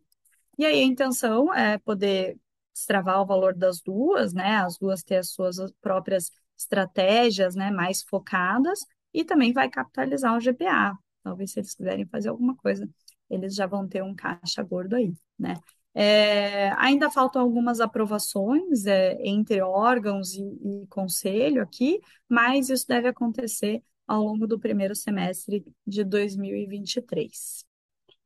E 0.58 0.66
aí 0.66 0.80
a 0.80 0.84
intenção 0.84 1.52
é 1.54 1.78
poder 1.78 2.38
destravar 2.74 3.22
o 3.22 3.26
valor 3.26 3.54
das 3.54 3.80
duas, 3.80 4.34
né? 4.34 4.56
As 4.56 4.76
duas 4.76 5.02
ter 5.02 5.16
as 5.16 5.30
suas 5.30 5.56
próprias 5.80 6.30
estratégias, 6.58 7.54
né, 7.54 7.70
mais 7.70 8.02
focadas 8.02 8.80
e 9.14 9.24
também 9.24 9.52
vai 9.52 9.70
capitalizar 9.70 10.36
o 10.36 10.40
GPA. 10.40 10.94
Talvez 11.22 11.52
se 11.52 11.60
eles 11.60 11.74
quiserem 11.74 12.06
fazer 12.06 12.28
alguma 12.28 12.54
coisa, 12.56 12.86
eles 13.30 13.54
já 13.54 13.66
vão 13.66 13.88
ter 13.88 14.02
um 14.02 14.14
caixa 14.14 14.62
gordo 14.62 14.94
aí, 14.94 15.14
né? 15.38 15.54
É, 15.94 16.70
ainda 16.76 17.08
faltam 17.08 17.40
algumas 17.40 17.80
aprovações 17.80 18.84
é, 18.84 19.16
entre 19.22 19.62
órgãos 19.62 20.34
e, 20.34 20.42
e 20.42 20.86
conselho 20.88 21.62
aqui, 21.62 22.00
mas 22.28 22.68
isso 22.68 22.86
deve 22.88 23.08
acontecer 23.08 23.80
ao 24.06 24.22
longo 24.22 24.46
do 24.46 24.58
primeiro 24.58 24.94
semestre 24.94 25.64
de 25.86 26.02
2023. 26.02 27.64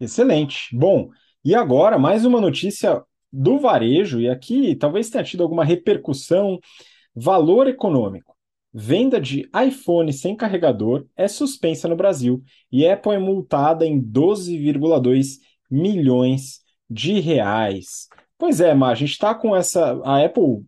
Excelente. 0.01 0.75
Bom, 0.75 1.11
e 1.45 1.55
agora 1.55 1.99
mais 1.99 2.25
uma 2.25 2.41
notícia 2.41 3.05
do 3.31 3.59
varejo, 3.59 4.19
e 4.21 4.29
aqui 4.29 4.75
talvez 4.75 5.11
tenha 5.11 5.23
tido 5.23 5.43
alguma 5.43 5.65
repercussão. 5.65 6.59
Valor 7.15 7.67
econômico. 7.67 8.37
Venda 8.73 9.21
de 9.21 9.49
iPhone 9.67 10.13
sem 10.13 10.37
carregador 10.37 11.07
é 11.17 11.27
suspensa 11.27 11.89
no 11.89 11.97
Brasil 11.97 12.43
e 12.71 12.87
Apple 12.87 13.13
é 13.13 13.19
multada 13.19 13.85
em 13.85 14.01
12,2 14.01 15.39
milhões 15.71 16.61
de 16.89 17.21
reais. 17.21 18.09
Pois 18.39 18.61
é, 18.61 18.73
Mar, 18.73 18.93
a 18.93 18.95
gente 18.95 19.11
está 19.11 19.35
com 19.35 19.55
essa. 19.55 20.01
A 20.05 20.25
Apple 20.25 20.65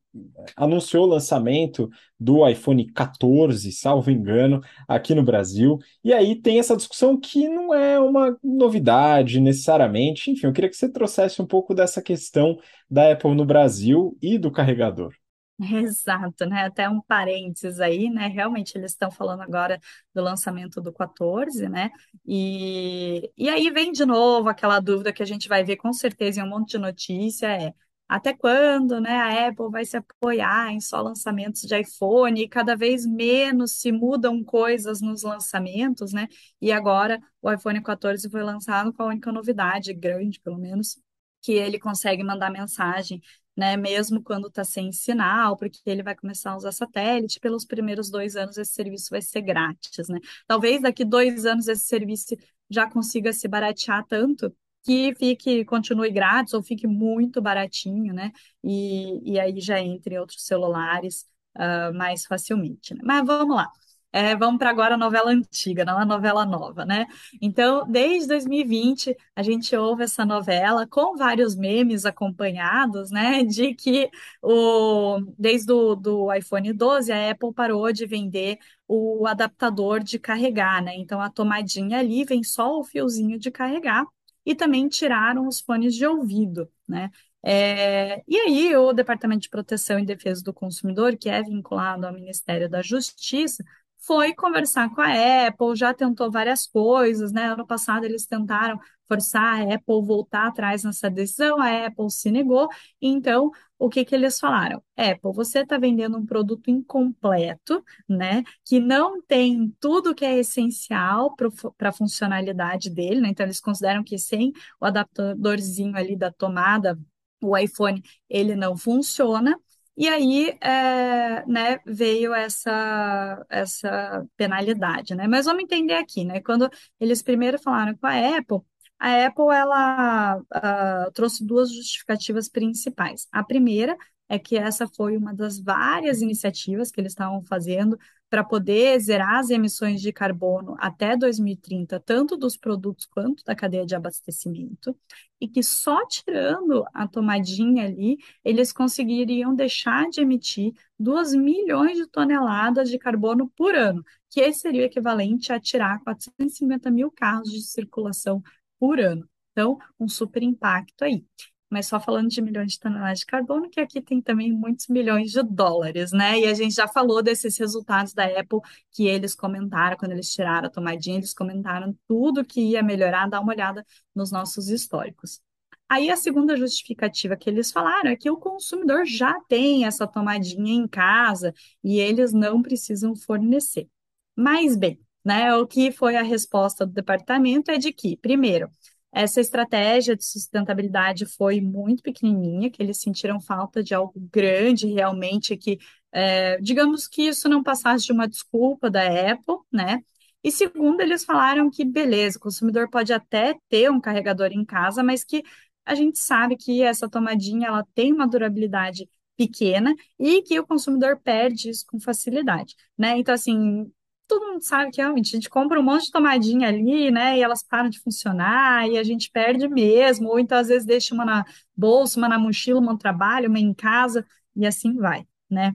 anunciou 0.57 1.05
o 1.05 1.09
lançamento 1.11 1.89
do 2.19 2.47
iPhone 2.49 2.85
14, 2.93 3.71
salvo 3.71 4.11
engano, 4.11 4.61
aqui 4.89 5.15
no 5.15 5.23
Brasil. 5.23 5.79
E 6.03 6.13
aí 6.13 6.35
tem 6.35 6.59
essa 6.59 6.77
discussão 6.77 7.19
que 7.19 7.49
não 7.49 7.73
é 7.73 7.99
uma 8.01 8.37
novidade 8.43 9.39
necessariamente. 9.39 10.33
Enfim, 10.33 10.49
eu 10.49 10.53
queria 10.53 10.69
que 10.69 10.77
você 10.77 10.91
trouxesse 10.91 11.41
um 11.41 11.47
pouco 11.47 11.73
dessa 11.73 12.03
questão 12.03 12.59
da 12.91 13.13
Apple 13.13 13.37
no 13.37 13.45
Brasil 13.45 14.19
e 14.21 14.37
do 14.37 14.51
carregador. 14.51 15.15
Exato, 15.85 16.47
né? 16.47 16.65
Até 16.65 16.89
um 16.89 17.01
parênteses 17.03 17.81
aí, 17.81 18.09
né? 18.09 18.29
Realmente 18.29 18.77
eles 18.79 18.93
estão 18.93 19.11
falando 19.11 19.43
agora 19.43 19.79
do 20.15 20.23
lançamento 20.23 20.81
do 20.81 20.93
14, 20.93 21.69
né? 21.69 21.91
E, 22.27 23.31
e 23.37 23.49
aí 23.49 23.71
vem 23.71 23.93
de 23.93 24.07
novo 24.07 24.49
aquela 24.49 24.81
dúvida 24.81 25.13
que 25.13 25.23
a 25.23 25.27
gente 25.27 25.49
vai 25.49 25.63
ver 25.63 25.77
com 25.77 25.93
certeza 25.93 26.41
em 26.41 26.45
um 26.45 26.49
monte 26.49 26.71
de 26.73 26.79
notícia, 26.79 27.47
é 27.49 27.75
até 28.09 28.35
quando, 28.35 29.01
né, 29.01 29.11
a 29.19 29.49
Apple 29.49 29.71
vai 29.71 29.85
se 29.85 29.97
apoiar 29.97 30.73
em 30.73 30.81
só 30.81 31.01
lançamentos 31.01 31.61
de 31.63 31.79
iPhone 31.81 32.43
e 32.43 32.49
cada 32.49 32.75
vez 32.75 33.07
menos 33.07 33.73
se 33.81 33.93
mudam 33.93 34.43
coisas 34.43 35.01
nos 35.01 35.23
lançamentos, 35.23 36.13
né? 36.13 36.27
E 36.61 36.73
agora 36.73 37.21
o 37.41 37.53
iPhone 37.53 37.81
14 37.83 38.29
foi 38.29 38.43
lançado 38.43 38.93
com 38.93 39.03
a 39.05 39.07
única 39.07 39.31
novidade, 39.31 39.93
grande 39.95 40.41
pelo 40.41 40.59
menos, 40.59 40.99
que 41.43 41.53
ele 41.53 41.79
consegue 41.79 42.23
mandar 42.25 42.51
mensagem 42.51 43.21
né? 43.61 43.77
Mesmo 43.77 44.23
quando 44.23 44.49
está 44.49 44.65
sem 44.65 44.91
sinal, 44.91 45.55
porque 45.55 45.79
ele 45.85 46.03
vai 46.03 46.15
começar 46.17 46.53
a 46.53 46.57
usar 46.57 46.73
satélite, 46.73 47.39
pelos 47.39 47.67
primeiros 47.67 48.11
dois 48.11 48.35
anos 48.35 48.57
esse 48.57 48.73
serviço 48.73 49.09
vai 49.11 49.21
ser 49.21 49.43
grátis, 49.43 50.09
né? 50.09 50.19
Talvez 50.47 50.81
daqui 50.81 51.05
dois 51.05 51.45
anos 51.45 51.69
esse 51.69 51.85
serviço 51.85 52.35
já 52.71 52.89
consiga 52.91 53.33
se 53.35 53.47
baratear 53.47 54.07
tanto 54.07 54.51
que 54.83 55.15
fique, 55.15 55.63
continue 55.67 56.11
grátis 56.11 56.55
ou 56.55 56.63
fique 56.63 56.87
muito 56.87 57.43
baratinho, 57.43 58.15
né? 58.15 58.33
E, 58.65 59.33
e 59.35 59.39
aí 59.39 59.61
já 59.61 59.79
entre 59.79 60.19
outros 60.19 60.43
celulares 60.47 61.27
uh, 61.59 61.93
mais 61.95 62.25
facilmente. 62.25 62.95
Né? 62.95 63.01
Mas 63.05 63.27
vamos 63.27 63.57
lá. 63.57 63.71
É, 64.13 64.35
vamos 64.35 64.59
para 64.59 64.71
agora 64.71 64.95
a 64.95 64.99
novela 64.99 65.31
antiga, 65.31 65.85
não 65.85 65.97
a 65.97 66.05
novela 66.05 66.45
nova, 66.45 66.85
né? 66.85 67.07
Então, 67.41 67.87
desde 67.89 68.27
2020, 68.27 69.17
a 69.37 69.43
gente 69.43 69.75
ouve 69.77 70.03
essa 70.03 70.25
novela 70.25 70.85
com 70.87 71.17
vários 71.17 71.55
memes 71.55 72.05
acompanhados, 72.05 73.11
né? 73.13 73.45
De 73.45 73.73
que 73.75 74.11
o, 74.43 75.21
desde 75.39 75.73
o 75.73 75.95
do 75.95 76.33
iPhone 76.35 76.73
12, 76.73 77.13
a 77.13 77.31
Apple 77.31 77.53
parou 77.55 77.93
de 77.93 78.05
vender 78.05 78.59
o 78.89 79.27
adaptador 79.29 80.01
de 80.03 80.19
carregar, 80.19 80.83
né? 80.83 80.93
Então, 80.97 81.21
a 81.21 81.31
tomadinha 81.31 81.99
ali 82.01 82.25
vem 82.25 82.43
só 82.43 82.79
o 82.81 82.85
fiozinho 82.85 83.39
de 83.39 83.51
carregar 83.51 84.05
e 84.45 84.55
também 84.57 84.89
tiraram 84.89 85.47
os 85.47 85.61
fones 85.61 85.95
de 85.95 86.05
ouvido, 86.07 86.69
né? 86.89 87.11
É, 87.43 88.23
e 88.29 88.37
aí, 88.39 88.77
o 88.77 88.93
Departamento 88.93 89.43
de 89.43 89.49
Proteção 89.49 89.99
e 89.99 90.05
Defesa 90.05 90.43
do 90.43 90.53
Consumidor, 90.53 91.17
que 91.17 91.29
é 91.29 91.43
vinculado 91.43 92.07
ao 92.07 92.13
Ministério 92.13 92.69
da 92.69 92.83
Justiça, 92.83 93.65
foi 94.01 94.35
conversar 94.35 94.91
com 94.95 95.01
a 95.01 95.47
Apple, 95.47 95.77
já 95.77 95.93
tentou 95.95 96.31
várias 96.31 96.67
coisas, 96.67 97.33
né? 97.33 97.53
Ano 97.53 97.67
passado 97.67 98.05
eles 98.05 98.27
tentaram 98.27 98.79
forçar 99.07 99.61
a 99.61 99.75
Apple 99.75 100.03
voltar 100.07 100.47
atrás 100.47 100.85
nessa 100.85 101.11
decisão, 101.11 101.61
a 101.61 101.87
Apple 101.87 102.11
se 102.11 102.31
negou. 102.31 102.69
Então, 103.03 103.51
o 103.79 103.89
que 103.89 104.05
que 104.05 104.15
eles 104.15 104.39
falaram? 104.39 104.83
Apple, 104.97 105.33
você 105.35 105.61
está 105.61 105.79
vendendo 105.79 106.17
um 106.17 106.25
produto 106.25 106.71
incompleto, 106.71 107.85
né? 108.09 108.45
Que 108.65 108.79
não 108.79 109.21
tem 109.23 109.75
tudo 109.81 110.15
que 110.15 110.25
é 110.25 110.39
essencial 110.39 111.35
para 111.77 111.89
a 111.89 111.93
funcionalidade 111.93 112.89
dele, 112.91 113.21
né? 113.21 113.29
Então, 113.29 113.45
eles 113.45 113.61
consideram 113.61 114.05
que 114.05 114.17
sem 114.19 114.53
o 114.81 114.87
adaptadorzinho 114.87 115.97
ali 115.97 116.17
da 116.17 116.31
tomada, 116.31 116.99
o 117.43 117.57
iPhone, 117.57 118.03
ele 118.29 118.55
não 118.55 118.77
funciona. 118.77 119.57
E 119.97 120.09
aí, 120.09 120.57
é, 120.63 121.45
né, 121.47 121.79
veio 121.85 122.33
essa, 122.35 123.45
essa 123.51 124.27
penalidade, 124.37 125.15
né? 125.15 125.29
Mas 125.29 125.45
vamos 125.45 125.63
entender 125.63 125.95
aqui, 125.95 126.25
né? 126.25 126.41
Quando 126.41 126.71
eles 126.99 127.23
primeiro 127.23 127.59
falaram 127.59 127.95
com 127.97 128.07
a 128.07 128.39
Apple, 128.39 128.61
a 128.99 129.27
Apple, 129.27 129.47
ela 129.53 130.37
uh, 130.39 131.13
trouxe 131.13 131.45
duas 131.45 131.73
justificativas 131.73 132.49
principais. 132.49 133.27
A 133.33 133.43
primeira 133.43 133.97
é 134.29 134.39
que 134.39 134.57
essa 134.57 134.87
foi 134.89 135.17
uma 135.17 135.35
das 135.35 135.59
várias 135.59 136.21
iniciativas 136.23 136.91
que 136.91 137.01
eles 137.01 137.13
estavam 137.13 137.43
fazendo 137.45 137.99
para 138.31 138.45
poder 138.45 138.99
zerar 139.01 139.41
as 139.41 139.51
emissões 139.51 140.01
de 140.01 140.13
carbono 140.13 140.77
até 140.79 141.17
2030, 141.17 141.99
tanto 142.01 142.37
dos 142.37 142.57
produtos 142.57 143.05
quanto 143.07 143.45
da 143.45 143.57
cadeia 143.57 143.85
de 143.85 143.95
abastecimento, 143.97 144.97
e 145.41 145.49
que 145.49 145.63
só 145.63 146.07
tirando 146.07 146.85
a 146.95 147.09
tomadinha 147.09 147.85
ali, 147.87 148.19
eles 148.45 148.73
conseguiriam 148.73 149.55
deixar 149.55 150.09
de 150.09 150.21
emitir 150.21 150.73
2 150.99 151.35
milhões 151.35 151.97
de 151.97 152.07
toneladas 152.07 152.89
de 152.89 152.99
carbono 152.99 153.51
por 153.57 153.75
ano, 153.75 154.05
que 154.31 154.53
seria 154.53 154.83
o 154.83 154.85
equivalente 154.85 155.53
a 155.53 155.59
tirar 155.59 156.01
450 156.05 156.91
mil 156.91 157.11
carros 157.11 157.51
de 157.51 157.61
circulação 157.63 158.43
por 158.79 159.01
ano. 159.01 159.29
Então, 159.53 159.77
um 159.99 160.09
super 160.09 160.43
impacto 160.43 161.03
aí 161.03 161.25
mas 161.71 161.87
só 161.87 162.01
falando 162.01 162.29
de 162.29 162.43
milhões 162.43 162.73
de 162.73 162.81
toneladas 162.81 163.21
de 163.21 163.27
carbono, 163.27 163.71
que 163.71 163.81
aqui 163.81 164.03
tem 164.03 164.21
também 164.21 164.53
muitos 164.53 164.89
milhões 164.89 165.31
de 165.31 165.43
dólares, 165.43 166.13
né? 166.13 166.41
E 166.41 166.47
a 166.47 166.55
gente 166.55 166.75
já 166.75 166.89
falou 166.89 167.23
desses 167.23 167.57
resultados 167.57 168.13
da 168.13 168.25
Apple 168.27 168.61
que 168.91 169.07
eles 169.07 169.35
comentaram 169.35 169.97
quando 169.97 170.13
eles 170.13 170.33
tiraram 170.33 170.67
a 170.67 170.71
tomadinha, 170.71 171.19
eles 171.19 171.33
comentaram 171.33 171.97
tudo 172.09 172.45
que 172.45 172.61
ia 172.61 172.83
melhorar, 172.83 173.29
dá 173.29 173.41
uma 173.41 173.53
olhada 173.53 173.87
nos 174.15 174.33
nossos 174.33 174.69
históricos. 174.69 175.41
Aí 175.89 176.09
a 176.11 176.17
segunda 176.17 176.57
justificativa 176.57 177.37
que 177.37 177.51
eles 177.51 177.73
falaram 177.73 178.11
é 178.11 178.17
que 178.17 178.31
o 178.31 178.37
consumidor 178.37 179.05
já 179.05 179.41
tem 179.49 179.85
essa 179.85 180.07
tomadinha 180.07 180.73
em 180.73 180.87
casa 180.87 181.53
e 181.83 181.99
eles 181.99 182.33
não 182.33 182.63
precisam 182.63 183.17
fornecer. 183.17 183.89
Mas 184.37 184.77
bem, 184.77 185.01
né, 185.25 185.55
o 185.57 185.67
que 185.67 185.91
foi 185.93 186.17
a 186.17 186.23
resposta 186.23 186.87
do 186.87 186.93
departamento 186.93 187.71
é 187.71 187.79
de 187.79 187.93
que, 187.93 188.17
primeiro, 188.17 188.71
essa 189.13 189.41
estratégia 189.41 190.17
de 190.17 190.25
sustentabilidade 190.25 191.27
foi 191.27 191.61
muito 191.61 192.03
pequenininha, 192.03 192.71
que 192.71 192.83
eles 192.83 192.99
sentiram 193.01 193.41
falta 193.41 193.83
de 193.83 193.95
algo 193.95 194.13
grande 194.33 194.87
realmente, 194.87 195.57
que, 195.57 195.79
é, 196.13 196.59
digamos 196.61 197.09
que 197.09 197.23
isso 197.23 197.49
não 197.49 197.63
passasse 197.63 198.07
de 198.07 198.13
uma 198.13 198.29
desculpa 198.29 198.91
da 198.91 199.03
Apple, 199.33 199.57
né? 199.73 200.03
E 200.43 200.51
segundo, 200.51 201.01
eles 201.01 201.25
falaram 201.25 201.71
que, 201.71 201.85
beleza, 201.85 202.39
o 202.39 202.41
consumidor 202.41 202.89
pode 202.89 203.13
até 203.13 203.55
ter 203.69 203.91
um 203.91 204.01
carregador 204.01 204.51
em 204.53 204.65
casa, 204.65 205.03
mas 205.03 205.23
que 205.25 205.43
a 205.85 205.95
gente 205.95 206.19
sabe 206.19 206.57
que 206.57 206.83
essa 206.83 207.09
tomadinha 207.09 207.69
ela 207.69 207.87
tem 207.95 208.13
uma 208.13 208.27
durabilidade 208.29 209.09
pequena 209.37 209.95
e 210.19 210.43
que 210.43 210.59
o 210.61 210.67
consumidor 210.67 211.19
perde 211.23 211.71
isso 211.71 211.85
com 211.89 211.99
facilidade, 212.01 212.75
né? 212.97 213.19
Então, 213.19 213.35
assim, 213.35 213.91
todo 214.31 214.47
mundo 214.53 214.63
sabe 214.63 214.91
que 214.93 215.01
realmente 215.01 215.31
a 215.31 215.33
gente 215.39 215.51
compra 215.51 215.81
um 215.81 215.83
monte 215.83 216.05
de 216.07 216.13
tomadinha 216.13 216.69
ali, 216.69 217.11
né? 217.11 217.37
E 217.39 217.43
elas 217.43 217.63
param 217.63 217.89
de 217.91 218.01
funcionar 218.01 218.89
e 218.89 218.97
a 218.99 219.03
gente 219.03 219.31
perde 219.31 219.69
mesmo, 219.69 220.29
ou 220.29 220.39
então 220.39 220.59
às 220.59 220.69
vezes 220.69 220.87
deixa 220.87 221.15
uma 221.15 221.25
na 221.25 221.45
bolsa, 221.77 222.19
uma 222.19 222.29
na 222.29 222.39
mochila, 222.39 222.81
uma 222.81 222.93
no 222.93 222.99
trabalho, 222.99 223.49
uma 223.49 223.59
em 223.59 223.75
casa, 223.75 224.25
e 224.57 224.67
assim 224.67 224.95
vai, 224.97 225.27
né? 225.51 225.75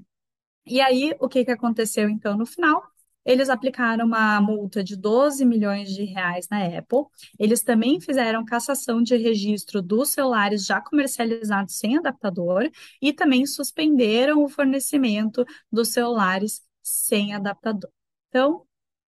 E 0.65 0.82
aí, 0.82 1.15
o 1.20 1.30
que 1.30 1.46
que 1.46 1.52
aconteceu 1.52 2.10
então 2.10 2.38
no 2.38 2.46
final? 2.46 2.84
Eles 3.26 3.50
aplicaram 3.50 4.06
uma 4.06 4.39
multa 4.41 4.84
de 4.84 4.96
12 4.96 5.46
milhões 5.46 5.89
de 5.94 6.04
reais 6.04 6.48
na 6.50 6.63
Apple. 6.65 7.06
Eles 7.39 7.63
também 7.63 8.00
fizeram 8.00 8.46
cassação 8.46 9.02
de 9.02 9.15
registro 9.18 9.82
dos 9.82 10.10
celulares 10.10 10.65
já 10.65 10.80
comercializados 10.82 11.76
sem 11.78 11.98
adaptador 11.98 12.70
e 13.02 13.12
também 13.13 13.46
suspenderam 13.48 14.44
o 14.44 14.50
fornecimento 14.50 15.46
dos 15.72 15.89
celulares 15.89 16.62
sem 16.84 17.34
adaptador. 17.34 17.94
Então, 18.36 18.63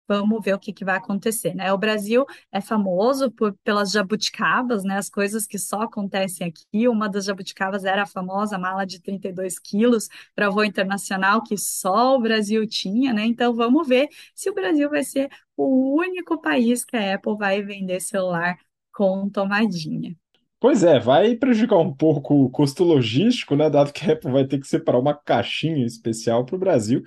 vamos 0.09 0.45
ver 0.45 0.53
o 0.53 0.59
que, 0.59 0.73
que 0.73 0.85
vai 0.85 0.97
acontecer, 0.97 1.55
né? 1.55 1.73
O 1.73 1.79
Brasil 1.79 2.27
é 2.51 2.61
famoso 2.61 3.31
por, 3.31 3.57
pelas 3.63 3.93
jabuticabas, 3.93 4.83
né? 4.83 4.97
As 4.97 5.09
coisas 5.09 5.47
que 5.47 5.61
só 5.61 5.83
acontecem 5.83 6.49
aqui. 6.49 6.89
Uma 6.89 7.09
das 7.09 7.27
jabuticabas 7.27 7.85
era 7.85 8.03
a 8.03 8.07
famosa 8.07 8.59
mala 8.59 8.85
de 8.85 9.01
32 9.01 9.61
quilos 9.61 10.09
para 10.35 10.51
voo 10.51 10.65
internacional 10.65 11.41
que 11.41 11.57
só 11.57 12.17
o 12.17 12.21
Brasil 12.21 12.67
tinha, 12.67 13.13
né? 13.13 13.25
Então, 13.25 13.55
vamos 13.55 13.87
ver 13.87 14.09
se 14.35 14.51
o 14.51 14.55
Brasil 14.55 14.91
vai 14.91 15.05
ser 15.05 15.31
o 15.57 15.97
único 16.01 16.41
país 16.41 16.85
que 16.85 16.97
a 16.97 17.15
Apple 17.15 17.37
vai 17.37 17.63
vender 17.63 18.01
celular 18.01 18.59
com 18.93 19.31
tomadinha. 19.31 20.17
Pois 20.59 20.83
é, 20.83 20.99
vai 20.99 21.37
prejudicar 21.37 21.79
um 21.79 21.95
pouco 21.95 22.35
o 22.35 22.51
custo 22.51 22.83
logístico, 22.83 23.55
né? 23.55 23.71
Dado 23.71 23.93
que 23.93 24.05
a 24.05 24.15
Apple 24.15 24.33
vai 24.33 24.45
ter 24.49 24.59
que 24.59 24.67
separar 24.67 24.99
uma 24.99 25.15
caixinha 25.15 25.87
especial 25.87 26.45
para 26.45 26.57
o 26.57 26.59
Brasil 26.59 27.05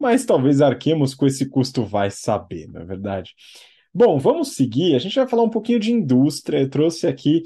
mas 0.00 0.24
talvez 0.24 0.62
arquemos 0.62 1.14
com 1.14 1.26
esse 1.26 1.48
custo, 1.48 1.84
vai 1.84 2.10
saber, 2.10 2.66
não 2.68 2.80
é 2.80 2.84
verdade? 2.84 3.34
Bom, 3.92 4.18
vamos 4.18 4.54
seguir. 4.54 4.94
A 4.94 4.98
gente 4.98 5.16
vai 5.16 5.28
falar 5.28 5.42
um 5.42 5.50
pouquinho 5.50 5.78
de 5.78 5.92
indústria. 5.92 6.60
Eu 6.60 6.70
trouxe 6.70 7.06
aqui 7.06 7.42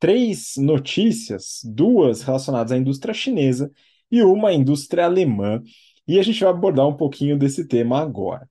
três 0.00 0.54
notícias, 0.56 1.60
duas 1.64 2.22
relacionadas 2.22 2.72
à 2.72 2.76
indústria 2.76 3.14
chinesa 3.14 3.70
e 4.10 4.22
uma 4.22 4.48
à 4.48 4.54
indústria 4.54 5.04
alemã, 5.04 5.62
e 6.06 6.18
a 6.18 6.22
gente 6.22 6.40
vai 6.40 6.50
abordar 6.50 6.88
um 6.88 6.96
pouquinho 6.96 7.38
desse 7.38 7.68
tema 7.68 8.00
agora. 8.00 8.48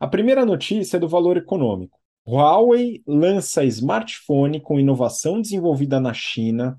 A 0.00 0.06
primeira 0.08 0.44
notícia 0.44 0.96
é 0.96 1.00
do 1.00 1.08
valor 1.08 1.36
econômico. 1.36 1.98
Huawei 2.26 3.02
lança 3.06 3.64
smartphone 3.64 4.60
com 4.60 4.78
inovação 4.78 5.40
desenvolvida 5.40 6.00
na 6.00 6.12
China 6.12 6.76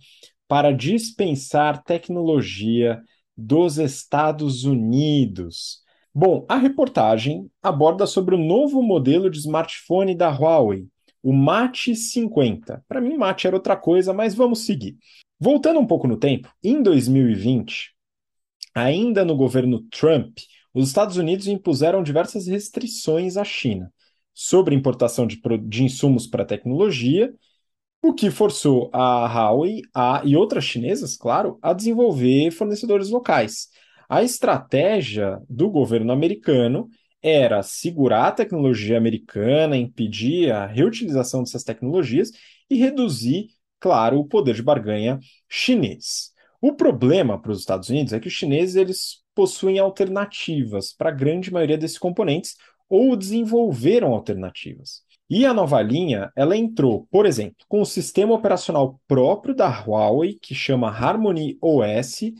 para 0.47 0.71
dispensar 0.71 1.83
tecnologia 1.83 3.01
dos 3.37 3.77
Estados 3.77 4.65
Unidos. 4.65 5.81
Bom, 6.13 6.45
a 6.49 6.57
reportagem 6.57 7.49
aborda 7.61 8.07
sobre 8.07 8.33
o 8.35 8.37
novo 8.37 8.81
modelo 8.81 9.29
de 9.29 9.39
smartphone 9.39 10.15
da 10.15 10.29
Huawei, 10.29 10.87
o 11.21 11.31
Mate 11.31 11.95
50. 11.95 12.83
Para 12.87 12.99
mim, 12.99 13.15
Mate 13.15 13.45
era 13.45 13.55
outra 13.55 13.75
coisa, 13.75 14.13
mas 14.13 14.33
vamos 14.33 14.65
seguir. 14.65 14.97
Voltando 15.39 15.79
um 15.79 15.85
pouco 15.85 16.07
no 16.07 16.17
tempo, 16.17 16.49
em 16.63 16.81
2020, 16.81 17.93
ainda 18.73 19.23
no 19.23 19.35
governo 19.35 19.81
Trump, 19.91 20.39
os 20.73 20.87
Estados 20.87 21.17
Unidos 21.17 21.47
impuseram 21.47 22.03
diversas 22.03 22.47
restrições 22.47 23.37
à 23.37 23.43
China 23.43 23.91
sobre 24.33 24.75
importação 24.75 25.27
de, 25.27 25.39
de 25.67 25.83
insumos 25.83 26.25
para 26.25 26.45
tecnologia, 26.45 27.33
o 28.01 28.13
que 28.13 28.31
forçou 28.31 28.89
a 28.93 29.27
Huawei 29.27 29.81
a, 29.93 30.21
e 30.23 30.35
outras 30.35 30.63
chinesas, 30.63 31.17
claro, 31.17 31.59
a 31.61 31.73
desenvolver 31.73 32.49
fornecedores 32.51 33.09
locais. 33.09 33.67
A 34.09 34.23
estratégia 34.23 35.39
do 35.47 35.69
governo 35.69 36.11
americano 36.11 36.89
era 37.21 37.61
segurar 37.61 38.29
a 38.29 38.31
tecnologia 38.31 38.97
americana, 38.97 39.77
impedir 39.77 40.51
a 40.51 40.65
reutilização 40.65 41.43
dessas 41.43 41.63
tecnologias 41.63 42.31
e 42.67 42.75
reduzir, 42.75 43.49
claro, 43.79 44.19
o 44.19 44.25
poder 44.25 44.55
de 44.55 44.63
barganha 44.63 45.19
chinês. 45.47 46.31
O 46.59 46.73
problema 46.73 47.39
para 47.39 47.51
os 47.51 47.59
Estados 47.59 47.89
Unidos 47.89 48.11
é 48.11 48.19
que 48.19 48.27
os 48.27 48.33
chineses 48.33 48.75
eles 48.75 49.19
possuem 49.35 49.77
alternativas 49.77 50.91
para 50.91 51.09
a 51.09 51.13
grande 51.13 51.53
maioria 51.53 51.77
desses 51.77 51.99
componentes 51.99 52.55
ou 52.89 53.15
desenvolveram 53.15 54.11
alternativas. 54.11 55.03
E 55.29 55.45
a 55.45 55.53
nova 55.53 55.79
linha, 55.83 56.31
ela 56.35 56.57
entrou, 56.57 57.07
por 57.11 57.27
exemplo, 57.27 57.63
com 57.67 57.81
o 57.81 57.85
sistema 57.85 58.33
operacional 58.33 58.99
próprio 59.07 59.53
da 59.53 59.69
Huawei, 59.69 60.33
que 60.41 60.55
chama 60.55 60.89
Harmony 60.89 61.59
OS, 61.61 62.33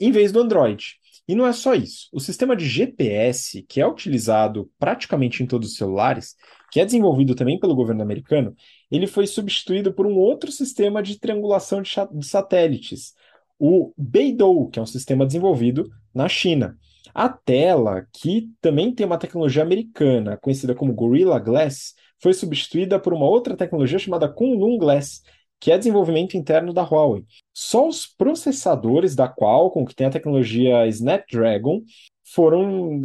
em 0.00 0.10
vez 0.10 0.32
do 0.32 0.40
Android. 0.40 0.98
E 1.26 1.34
não 1.34 1.46
é 1.46 1.52
só 1.52 1.74
isso. 1.74 2.08
O 2.12 2.20
sistema 2.20 2.54
de 2.54 2.66
GPS, 2.66 3.62
que 3.62 3.80
é 3.80 3.86
utilizado 3.86 4.70
praticamente 4.78 5.42
em 5.42 5.46
todos 5.46 5.70
os 5.70 5.76
celulares, 5.76 6.34
que 6.70 6.80
é 6.80 6.84
desenvolvido 6.84 7.34
também 7.34 7.58
pelo 7.58 7.74
governo 7.74 8.02
americano, 8.02 8.54
ele 8.90 9.06
foi 9.06 9.26
substituído 9.26 9.92
por 9.92 10.06
um 10.06 10.16
outro 10.16 10.52
sistema 10.52 11.02
de 11.02 11.18
triangulação 11.18 11.80
de, 11.80 11.90
de 12.12 12.26
satélites, 12.26 13.14
o 13.58 13.92
Beidou, 13.96 14.68
que 14.68 14.78
é 14.78 14.82
um 14.82 14.86
sistema 14.86 15.24
desenvolvido 15.24 15.88
na 16.12 16.28
China. 16.28 16.76
A 17.14 17.28
tela, 17.28 18.06
que 18.12 18.50
também 18.60 18.92
tem 18.92 19.06
uma 19.06 19.18
tecnologia 19.18 19.62
americana, 19.62 20.36
conhecida 20.36 20.74
como 20.74 20.92
Gorilla 20.92 21.38
Glass, 21.38 21.94
foi 22.20 22.34
substituída 22.34 22.98
por 22.98 23.14
uma 23.14 23.26
outra 23.26 23.56
tecnologia 23.56 23.98
chamada 23.98 24.28
Kunlun 24.28 24.78
Glass, 24.78 25.22
que 25.64 25.72
é 25.72 25.78
desenvolvimento 25.78 26.36
interno 26.36 26.74
da 26.74 26.82
Huawei. 26.82 27.24
Só 27.50 27.88
os 27.88 28.06
processadores 28.06 29.16
da 29.16 29.26
Qualcomm, 29.26 29.86
que 29.86 29.94
tem 29.94 30.06
a 30.06 30.10
tecnologia 30.10 30.86
Snapdragon, 30.88 31.80
foram. 32.22 33.00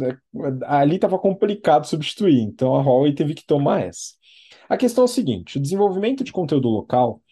Ali 0.66 0.96
estava 0.96 1.18
complicado 1.18 1.86
substituir, 1.86 2.42
então 2.42 2.74
a 2.74 2.82
Huawei 2.82 3.14
teve 3.14 3.32
que 3.32 3.46
tomar 3.46 3.86
essa. 3.86 4.10
A 4.68 4.76
questão 4.76 5.04
é 5.04 5.04
o 5.06 5.08
seguinte: 5.08 5.56
o 5.56 5.60
desenvolvimento 5.60 6.22
de 6.22 6.32
conteúdo 6.32 6.68
local 6.68 7.22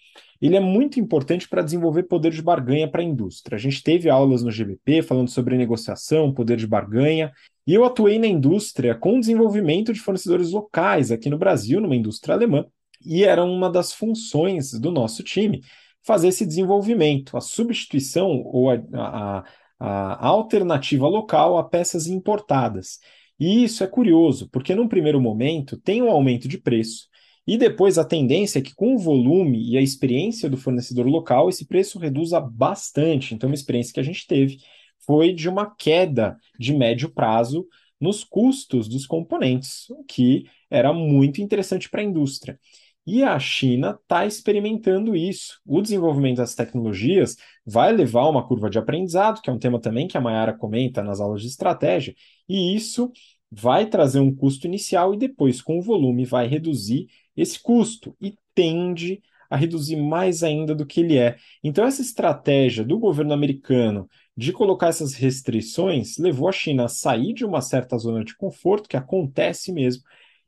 ele 0.41 0.57
é 0.57 0.61
muito 0.61 0.99
importante 0.99 1.47
para 1.47 1.61
desenvolver 1.61 2.05
poder 2.05 2.33
de 2.33 2.41
barganha 2.41 2.89
para 2.89 3.03
a 3.03 3.05
indústria. 3.05 3.57
A 3.57 3.61
gente 3.61 3.83
teve 3.83 4.09
aulas 4.09 4.43
no 4.43 4.51
GBP 4.51 5.03
falando 5.03 5.29
sobre 5.29 5.59
negociação, 5.59 6.33
poder 6.33 6.57
de 6.57 6.67
barganha, 6.67 7.31
e 7.67 7.75
eu 7.75 7.85
atuei 7.85 8.19
na 8.19 8.27
indústria 8.27 8.95
com 8.95 9.21
desenvolvimento 9.21 9.93
de 9.93 10.01
fornecedores 10.01 10.53
locais 10.53 11.11
aqui 11.11 11.29
no 11.29 11.37
Brasil, 11.37 11.83
numa 11.83 11.97
indústria 11.97 12.35
alemã, 12.35 12.65
e 13.05 13.25
era 13.25 13.45
uma 13.45 13.71
das 13.71 13.93
funções 13.93 14.73
do 14.73 14.91
nosso 14.91 15.23
time 15.23 15.63
fazer 16.03 16.29
esse 16.29 16.47
desenvolvimento, 16.47 17.37
a 17.37 17.41
substituição 17.41 18.43
ou 18.45 18.71
a, 18.71 18.79
a, 18.95 19.45
a 19.81 20.27
alternativa 20.27 21.07
local 21.07 21.59
a 21.59 21.65
peças 21.65 22.07
importadas. 22.07 22.99
E 23.39 23.65
isso 23.65 23.85
é 23.85 23.87
curioso, 23.87 24.49
porque 24.51 24.75
num 24.75 24.89
primeiro 24.89 25.21
momento 25.21 25.77
tem 25.77 26.03
um 26.03 26.11
aumento 26.11 26.49
de 26.49 26.59
preço, 26.59 27.09
e 27.49 27.57
depois 27.57 27.97
a 27.97 28.05
tendência 28.05 28.59
é 28.59 28.63
que, 28.63 28.75
com 28.75 28.95
o 28.95 28.99
volume 28.99 29.71
e 29.71 29.79
a 29.79 29.81
experiência 29.81 30.51
do 30.51 30.59
fornecedor 30.59 31.07
local, 31.07 31.49
esse 31.49 31.67
preço 31.67 31.99
reduza 31.99 32.39
bastante. 32.39 33.35
Então, 33.35 33.49
uma 33.49 33.55
experiência 33.55 33.95
que 33.95 34.01
a 34.01 34.03
gente 34.03 34.27
teve 34.27 34.59
foi 34.99 35.33
de 35.33 35.49
uma 35.49 35.75
queda 35.75 36.37
de 36.59 36.75
médio 36.75 37.09
prazo 37.09 37.67
nos 37.99 38.23
custos 38.23 38.87
dos 38.87 39.07
componentes, 39.07 39.89
o 39.89 40.05
que 40.05 40.45
era 40.71 40.93
muito 40.93 41.41
interessante 41.41 41.89
para 41.89 42.03
a 42.03 42.05
indústria. 42.05 42.61
E 43.11 43.25
a 43.25 43.39
China 43.39 43.99
está 44.03 44.27
experimentando 44.27 45.17
isso. 45.17 45.59
O 45.65 45.81
desenvolvimento 45.81 46.37
das 46.37 46.55
tecnologias 46.55 47.37
vai 47.65 47.91
levar 47.91 48.21
a 48.21 48.29
uma 48.29 48.47
curva 48.47 48.69
de 48.69 48.79
aprendizado, 48.79 49.41
que 49.41 49.49
é 49.49 49.53
um 49.53 49.59
tema 49.59 49.81
também 49.81 50.07
que 50.07 50.19
a 50.19 50.21
Mayara 50.21 50.53
comenta 50.53 51.03
nas 51.03 51.19
aulas 51.19 51.41
de 51.41 51.49
estratégia, 51.49 52.15
e 52.47 52.77
isso 52.77 53.11
vai 53.51 53.87
trazer 53.87 54.21
um 54.21 54.35
custo 54.35 54.67
inicial 54.67 55.15
e 55.15 55.17
depois, 55.17 55.63
com 55.63 55.79
o 55.79 55.83
volume, 55.83 56.27
vai 56.27 56.47
reduzir 56.47 57.07
esse 57.35 57.59
custo 57.59 58.15
e 58.21 58.37
tende 58.55 59.23
a 59.49 59.57
reduzir 59.57 59.97
mais 59.97 60.43
ainda 60.43 60.75
do 60.75 60.85
que 60.85 61.01
ele 61.01 61.17
é. 61.17 61.39
Então, 61.65 61.87
essa 61.87 62.03
estratégia 62.03 62.85
do 62.85 62.99
governo 62.99 63.33
americano 63.33 64.07
de 64.37 64.53
colocar 64.53 64.89
essas 64.89 65.15
restrições 65.15 66.19
levou 66.19 66.47
a 66.47 66.53
China 66.53 66.85
a 66.85 66.89
sair 66.89 67.33
de 67.33 67.47
uma 67.47 67.63
certa 67.63 67.97
zona 67.97 68.23
de 68.23 68.37
conforto, 68.37 68.87
que 68.87 68.99
acontece 68.99 69.73
mesmo, 69.73 70.03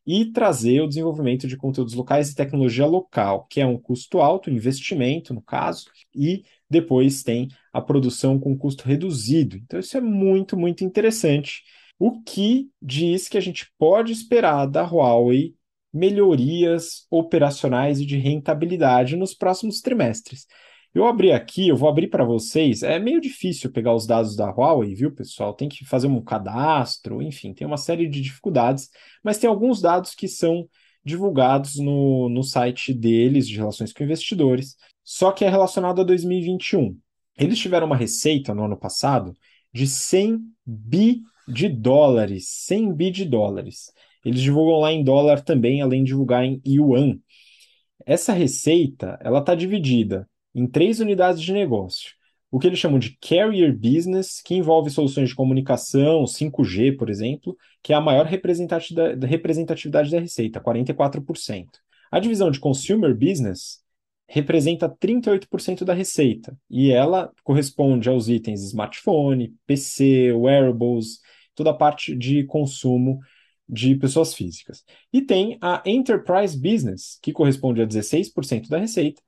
e 0.07 0.27
trazer 0.27 0.81
o 0.81 0.89
desenvolvimento 0.89 1.47
de 1.47 1.57
conteúdos 1.57 1.95
locais 1.95 2.31
e 2.31 2.35
tecnologia 2.35 2.87
local, 2.87 3.47
que 3.49 3.61
é 3.61 3.67
um 3.67 3.79
custo 3.79 4.19
alto, 4.21 4.51
investimento, 4.51 5.35
no 5.35 5.43
caso, 5.43 5.87
e 6.15 6.45
depois 6.69 7.23
tem 7.23 7.49
a 7.73 7.81
produção 7.81 8.39
com 8.39 8.57
custo 8.57 8.85
reduzido. 8.85 9.57
Então, 9.57 9.79
isso 9.79 9.97
é 9.97 10.01
muito, 10.01 10.57
muito 10.57 10.85
interessante. 10.85 11.63
O 11.99 12.23
que 12.23 12.71
diz 12.81 13.29
que 13.29 13.37
a 13.37 13.41
gente 13.41 13.71
pode 13.79 14.13
esperar 14.13 14.67
da 14.67 14.83
Huawei 14.83 15.55
melhorias 15.93 17.07
operacionais 17.11 18.01
e 18.01 18.07
de 18.07 18.17
rentabilidade 18.17 19.17
nos 19.17 19.35
próximos 19.35 19.81
trimestres. 19.81 20.47
Eu 20.93 21.07
abri 21.07 21.31
aqui, 21.31 21.69
eu 21.69 21.77
vou 21.77 21.89
abrir 21.89 22.09
para 22.09 22.25
vocês. 22.25 22.83
É 22.83 22.99
meio 22.99 23.21
difícil 23.21 23.71
pegar 23.71 23.95
os 23.95 24.07
dados 24.07 24.35
da 24.35 24.51
Huawei, 24.51 24.93
viu, 24.95 25.15
pessoal? 25.15 25.55
Tem 25.55 25.69
que 25.69 25.85
fazer 25.85 26.09
um 26.09 26.21
cadastro, 26.21 27.23
enfim, 27.23 27.55
tem 27.55 27.65
uma 27.67 27.77
série 27.77 28.09
de 28.09 28.21
dificuldades, 28.21 28.91
mas 29.23 29.39
tem 29.39 29.49
alguns 29.49 29.81
dados 29.81 30.15
que 30.15 30.27
são 30.27 30.69
divulgados 31.05 31.77
no, 31.77 32.29
no 32.29 32.43
site 32.43 32.93
deles 32.93 33.47
de 33.47 33.57
relações 33.57 33.93
com 33.93 34.03
investidores, 34.03 34.77
só 35.05 35.31
que 35.31 35.45
é 35.45 35.49
relacionado 35.49 36.01
a 36.01 36.05
2021. 36.05 36.97
Eles 37.39 37.59
tiveram 37.59 37.87
uma 37.87 37.97
receita 37.97 38.53
no 38.53 38.65
ano 38.65 38.77
passado 38.77 39.33
de 39.73 39.87
100 39.87 40.41
bi 40.67 41.23
de 41.49 41.69
dólares, 41.69 42.49
100 42.49 42.93
bi 42.95 43.11
de 43.11 43.25
dólares. 43.25 43.93
eles 44.25 44.43
divulgam 44.43 44.81
lá 44.81 44.93
em 44.93 45.05
dólar 45.05 45.41
também, 45.43 45.81
além 45.81 46.03
de 46.03 46.09
divulgar 46.09 46.45
em 46.45 46.61
yuan. 46.67 47.19
Essa 48.05 48.33
receita, 48.33 49.19
ela 49.23 49.39
está 49.39 49.55
dividida 49.55 50.29
em 50.55 50.67
três 50.67 51.01
unidades 51.01 51.41
de 51.41 51.53
negócio. 51.53 52.13
O 52.51 52.59
que 52.59 52.67
eles 52.67 52.79
chamam 52.81 52.99
de 52.99 53.17
carrier 53.21 53.73
business, 53.73 54.43
que 54.43 54.57
envolve 54.57 54.91
soluções 54.91 55.29
de 55.29 55.35
comunicação, 55.37 56.25
5G, 56.25 56.97
por 56.97 57.09
exemplo, 57.09 57.57
que 57.83 57.93
é 57.93 57.97
a 57.97 58.01
maior 58.01 58.27
representatividade, 58.27 60.11
da 60.11 60.19
receita, 60.19 60.61
44%. 60.61 61.69
A 62.11 62.19
divisão 62.19 62.51
de 62.51 62.59
consumer 62.59 63.15
business 63.15 63.79
representa 64.29 64.89
38% 64.89 65.85
da 65.85 65.95
receita, 65.95 66.57
e 66.69 66.91
ela 66.91 67.33
corresponde 67.45 68.09
aos 68.09 68.29
itens 68.29 68.63
smartphone, 68.65 69.55
PC, 69.67 70.33
wearables, 70.33 71.21
toda 71.55 71.71
a 71.71 71.75
parte 71.75 72.17
de 72.17 72.45
consumo 72.45 73.21
de 73.69 73.95
pessoas 73.95 74.35
físicas. 74.35 74.85
E 75.13 75.23
tem 75.23 75.57
a 75.61 75.83
Enterprise 75.87 76.59
Business, 76.59 77.19
que 77.23 77.33
corresponde 77.33 77.81
a 77.81 77.87
16% 77.87 78.69
da 78.69 78.79
receita, 78.79 79.23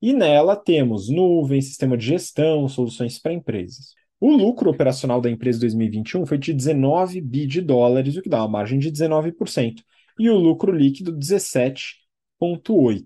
e 0.00 0.12
nela 0.12 0.54
temos 0.56 1.08
nuvem, 1.08 1.60
sistema 1.60 1.96
de 1.96 2.06
gestão, 2.06 2.68
soluções 2.68 3.18
para 3.18 3.32
empresas. 3.32 3.94
O 4.20 4.30
lucro 4.30 4.70
operacional 4.70 5.20
da 5.20 5.30
empresa 5.30 5.58
em 5.58 5.60
2021 5.60 6.26
foi 6.26 6.38
de 6.38 6.52
19 6.52 7.20
bi 7.20 7.46
de 7.46 7.60
dólares, 7.60 8.16
o 8.16 8.22
que 8.22 8.28
dá 8.28 8.38
uma 8.38 8.48
margem 8.48 8.78
de 8.78 8.90
19%, 8.90 9.82
e 10.18 10.28
o 10.28 10.36
lucro 10.36 10.72
líquido 10.72 11.12
17,8%. 11.16 13.04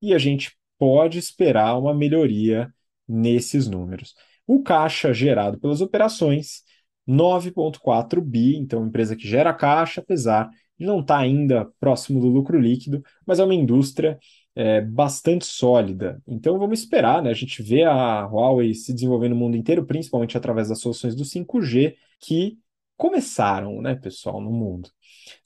E 0.00 0.14
a 0.14 0.18
gente 0.18 0.56
pode 0.78 1.18
esperar 1.18 1.78
uma 1.78 1.94
melhoria 1.94 2.72
nesses 3.08 3.66
números. 3.68 4.14
O 4.46 4.62
caixa 4.62 5.14
gerado 5.14 5.58
pelas 5.58 5.80
operações 5.80 6.62
9,4 7.08 8.20
bi, 8.20 8.56
então 8.56 8.86
empresa 8.86 9.16
que 9.16 9.26
gera 9.26 9.54
caixa, 9.54 10.00
apesar 10.00 10.50
de 10.78 10.86
não 10.86 11.00
estar 11.00 11.16
tá 11.16 11.20
ainda 11.20 11.70
próximo 11.80 12.20
do 12.20 12.28
lucro 12.28 12.58
líquido, 12.58 13.02
mas 13.26 13.38
é 13.38 13.44
uma 13.44 13.54
indústria 13.54 14.18
é, 14.54 14.80
bastante 14.80 15.44
sólida. 15.46 16.22
Então 16.26 16.58
vamos 16.58 16.80
esperar, 16.80 17.22
né? 17.22 17.30
A 17.30 17.34
gente 17.34 17.62
vê 17.62 17.84
a 17.84 18.26
Huawei 18.26 18.74
se 18.74 18.92
desenvolvendo 18.92 19.32
no 19.32 19.38
mundo 19.38 19.56
inteiro, 19.56 19.84
principalmente 19.84 20.36
através 20.36 20.68
das 20.68 20.80
soluções 20.80 21.14
do 21.14 21.24
5G, 21.24 21.96
que 22.20 22.58
começaram, 22.96 23.80
né, 23.82 23.94
pessoal, 23.94 24.40
no 24.40 24.50
mundo. 24.52 24.90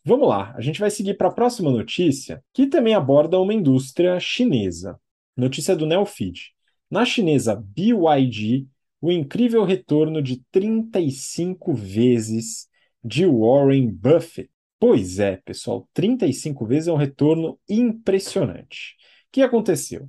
Vamos 0.05 0.29
lá, 0.29 0.55
a 0.57 0.61
gente 0.61 0.81
vai 0.81 0.91
seguir 0.91 1.15
para 1.15 1.29
a 1.29 1.33
próxima 1.33 1.71
notícia, 1.71 2.43
que 2.53 2.67
também 2.67 2.95
aborda 2.95 3.41
uma 3.41 3.55
indústria 3.55 4.21
chinesa. 4.21 5.01
Notícia 5.37 5.77
do 5.77 5.87
Neofeed. 5.87 6.53
Na 6.91 7.05
chinesa 7.05 7.57
BYD, 7.57 8.67
o 9.01 9.11
incrível 9.11 9.65
retorno 9.65 10.23
de 10.23 10.43
35 10.51 11.75
vezes 11.75 12.69
de 13.03 13.27
Warren 13.27 13.91
Buffett. 13.91 14.51
Pois 14.79 15.19
é, 15.19 15.37
pessoal, 15.37 15.89
35 15.95 16.67
vezes 16.67 16.89
é 16.89 16.93
um 16.93 16.97
retorno 16.97 17.59
impressionante. 17.69 18.96
O 19.37 19.39
que 19.39 19.43
aconteceu? 19.43 20.09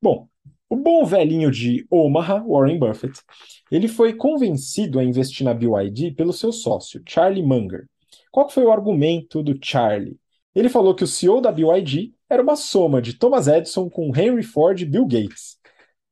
Bom, 0.00 0.28
o 0.70 0.76
bom 0.76 1.04
velhinho 1.04 1.50
de 1.50 1.84
Omaha, 1.90 2.44
Warren 2.46 2.78
Buffett, 2.78 3.20
ele 3.68 3.88
foi 3.88 4.14
convencido 4.14 5.00
a 5.00 5.04
investir 5.04 5.44
na 5.44 5.52
BYD 5.52 6.12
pelo 6.12 6.32
seu 6.32 6.52
sócio, 6.52 7.02
Charlie 7.04 7.42
Munger. 7.42 7.88
Qual 8.30 8.48
foi 8.48 8.62
o 8.62 8.70
argumento 8.70 9.42
do 9.42 9.58
Charlie? 9.60 10.16
Ele 10.54 10.68
falou 10.68 10.94
que 10.94 11.02
o 11.02 11.08
CEO 11.08 11.40
da 11.40 11.50
BYD 11.50 12.14
era 12.30 12.40
uma 12.40 12.54
soma 12.54 13.02
de 13.02 13.14
Thomas 13.14 13.48
Edison 13.48 13.90
com 13.90 14.16
Henry 14.16 14.44
Ford 14.44 14.80
e 14.80 14.84
Bill 14.84 15.06
Gates. 15.06 15.56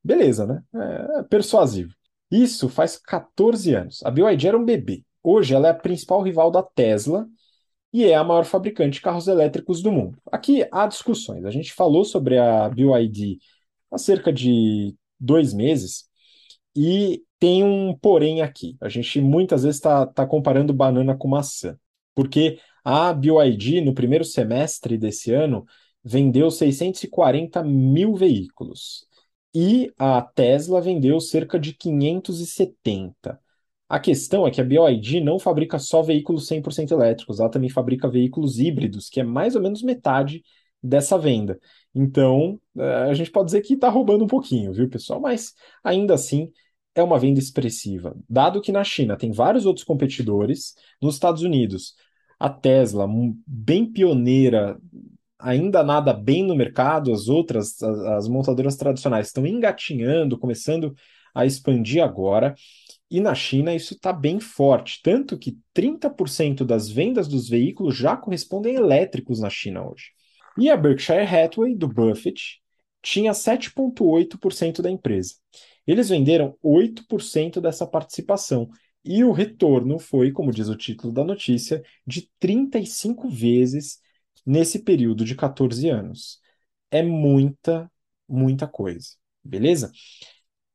Beleza, 0.03 0.45
né? 0.45 0.61
É 0.75 1.23
persuasivo. 1.23 1.95
Isso 2.33 2.69
faz 2.69 2.97
14 2.97 3.73
anos. 3.75 4.03
A 4.05 4.11
BYD 4.11 4.49
era 4.49 4.59
um 4.59 4.65
bebê. 4.65 5.05
Hoje 5.23 5.55
ela 5.55 5.69
é 5.69 5.71
a 5.71 5.75
principal 5.75 6.21
rival 6.21 6.51
da 6.51 6.65
Tesla 6.65 7.29
e 7.93 8.05
é 8.05 8.15
a 8.15 8.25
maior 8.25 8.45
fabricante 8.45 8.95
de 8.95 9.01
carros 9.01 9.27
elétricos 9.29 9.83
do 9.83 9.91
mundo. 9.91 10.19
Aqui 10.31 10.67
há 10.71 10.87
discussões. 10.87 11.45
A 11.45 11.51
gente 11.51 11.73
falou 11.73 12.05
sobre 12.05 12.39
a 12.39 12.69
BYD 12.69 13.39
há 13.91 13.99
cerca 13.99 14.33
de 14.33 14.95
dois 15.19 15.53
meses 15.53 16.09
e 16.75 17.23
tem 17.39 17.65
um 17.65 17.97
porém 17.97 18.43
aqui. 18.43 18.77
A 18.81 18.89
gente 18.89 19.21
muitas 19.21 19.63
vezes 19.65 19.79
está 19.79 20.07
tá 20.07 20.27
comparando 20.27 20.73
banana 20.73 21.17
com 21.17 21.29
maçã, 21.29 21.77
porque 22.15 22.59
a 22.85 23.13
BYD 23.13 23.81
no 23.81 23.95
primeiro 23.95 24.25
semestre 24.25 24.97
desse 24.97 25.33
ano 25.33 25.65
vendeu 26.05 26.51
640 26.51 27.63
mil 27.63 28.15
veículos 28.15 29.07
e 29.55 29.93
a 29.99 30.23
Tesla 30.23 30.81
vendeu 30.81 31.21
cerca 31.21 31.59
de 31.59 31.73
570. 31.75 33.41
A 33.91 33.99
questão 33.99 34.47
é 34.47 34.53
que 34.53 34.61
a 34.61 34.65
BYD 34.65 35.21
não 35.21 35.37
fabrica 35.37 35.77
só 35.77 36.01
veículos 36.01 36.47
100% 36.47 36.93
elétricos, 36.93 37.41
ela 37.41 37.51
também 37.51 37.69
fabrica 37.69 38.09
veículos 38.09 38.61
híbridos, 38.61 39.09
que 39.09 39.19
é 39.19 39.25
mais 39.25 39.57
ou 39.57 39.61
menos 39.61 39.83
metade 39.83 40.45
dessa 40.81 41.19
venda. 41.19 41.59
Então, 41.93 42.61
é, 42.79 42.85
a 43.11 43.15
gente 43.15 43.33
pode 43.33 43.47
dizer 43.47 43.63
que 43.63 43.75
está 43.75 43.89
roubando 43.89 44.23
um 44.25 44.29
pouquinho, 44.29 44.73
viu, 44.73 44.89
pessoal? 44.89 45.21
Mas 45.21 45.55
ainda 45.83 46.15
assim 46.15 46.53
é 46.95 47.03
uma 47.03 47.19
venda 47.19 47.41
expressiva. 47.41 48.17
Dado 48.29 48.61
que 48.61 48.71
na 48.71 48.85
China 48.85 49.17
tem 49.17 49.33
vários 49.33 49.67
outros 49.67 49.85
competidores, 49.85 50.75
nos 51.03 51.15
Estados 51.15 51.43
Unidos, 51.43 51.97
a 52.39 52.49
Tesla, 52.49 53.09
bem 53.45 53.85
pioneira 53.91 54.79
ainda 55.37 55.83
nada 55.83 56.13
bem 56.13 56.45
no 56.45 56.55
mercado, 56.55 57.13
as 57.13 57.29
outras, 57.29 57.83
as, 57.83 57.99
as 57.99 58.29
montadoras 58.29 58.77
tradicionais 58.77 59.27
estão 59.27 59.47
engatinhando, 59.47 60.39
começando 60.39 60.95
a 61.35 61.47
expandir 61.47 62.03
agora. 62.03 62.55
E 63.11 63.21
na 63.21 63.35
China 63.35 63.75
isso 63.75 63.95
está 63.95 64.13
bem 64.13 64.39
forte, 64.39 65.01
tanto 65.03 65.37
que 65.37 65.59
30% 65.75 66.65
das 66.65 66.89
vendas 66.89 67.27
dos 67.27 67.49
veículos 67.49 67.97
já 67.97 68.17
correspondem 68.17 68.77
a 68.77 68.81
elétricos 68.81 69.41
na 69.41 69.51
China 69.51 69.91
hoje. 69.91 70.13
E 70.57 70.71
a 70.71 70.77
Berkshire 70.77 71.27
Hathaway, 71.27 71.75
do 71.75 71.89
Buffett, 71.89 72.61
tinha 73.03 73.33
7,8% 73.33 74.81
da 74.83 74.91
empresa. 74.91 75.35
Eles 75.87 76.09
venderam 76.09 76.57
8% 76.63 77.61
dessa 77.61 77.87
participação. 77.87 78.69
E 79.05 79.25
o 79.25 79.33
retorno 79.33 79.99
foi, 79.99 80.31
como 80.31 80.53
diz 80.53 80.69
o 80.69 80.77
título 80.77 81.13
da 81.13 81.25
notícia, 81.25 81.83
de 82.07 82.31
35 82.39 83.29
vezes 83.29 83.99
nesse 84.47 84.81
período 84.81 85.25
de 85.25 85.35
14 85.35 85.89
anos. 85.89 86.39
É 86.91 87.03
muita, 87.03 87.91
muita 88.29 88.69
coisa, 88.69 89.11
beleza? 89.43 89.91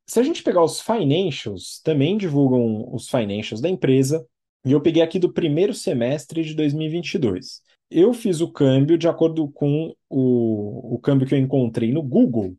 Se 0.08 0.20
a 0.20 0.24
gente 0.24 0.44
pegar 0.44 0.64
os 0.64 0.80
financials, 0.80 1.82
também 1.84 2.18
divulgam 2.18 2.94
os 2.94 3.10
financials 3.10 3.60
da 3.62 3.70
empresa, 3.70 4.26
e 4.64 4.72
eu 4.72 4.82
peguei 4.82 5.02
aqui 5.02 5.18
do 5.20 5.34
primeiro 5.34 5.74
semestre 5.74 6.44
de 6.44 6.54
2022. 6.54 7.62
Eu 7.90 8.14
fiz 8.14 8.42
o 8.42 8.52
câmbio 8.52 8.98
de 8.98 9.08
acordo 9.08 9.48
com 9.50 9.94
o, 10.10 10.96
o 10.96 11.00
câmbio 11.00 11.28
que 11.28 11.34
eu 11.34 11.40
encontrei 11.40 11.92
no 11.92 12.02
Google 12.04 12.56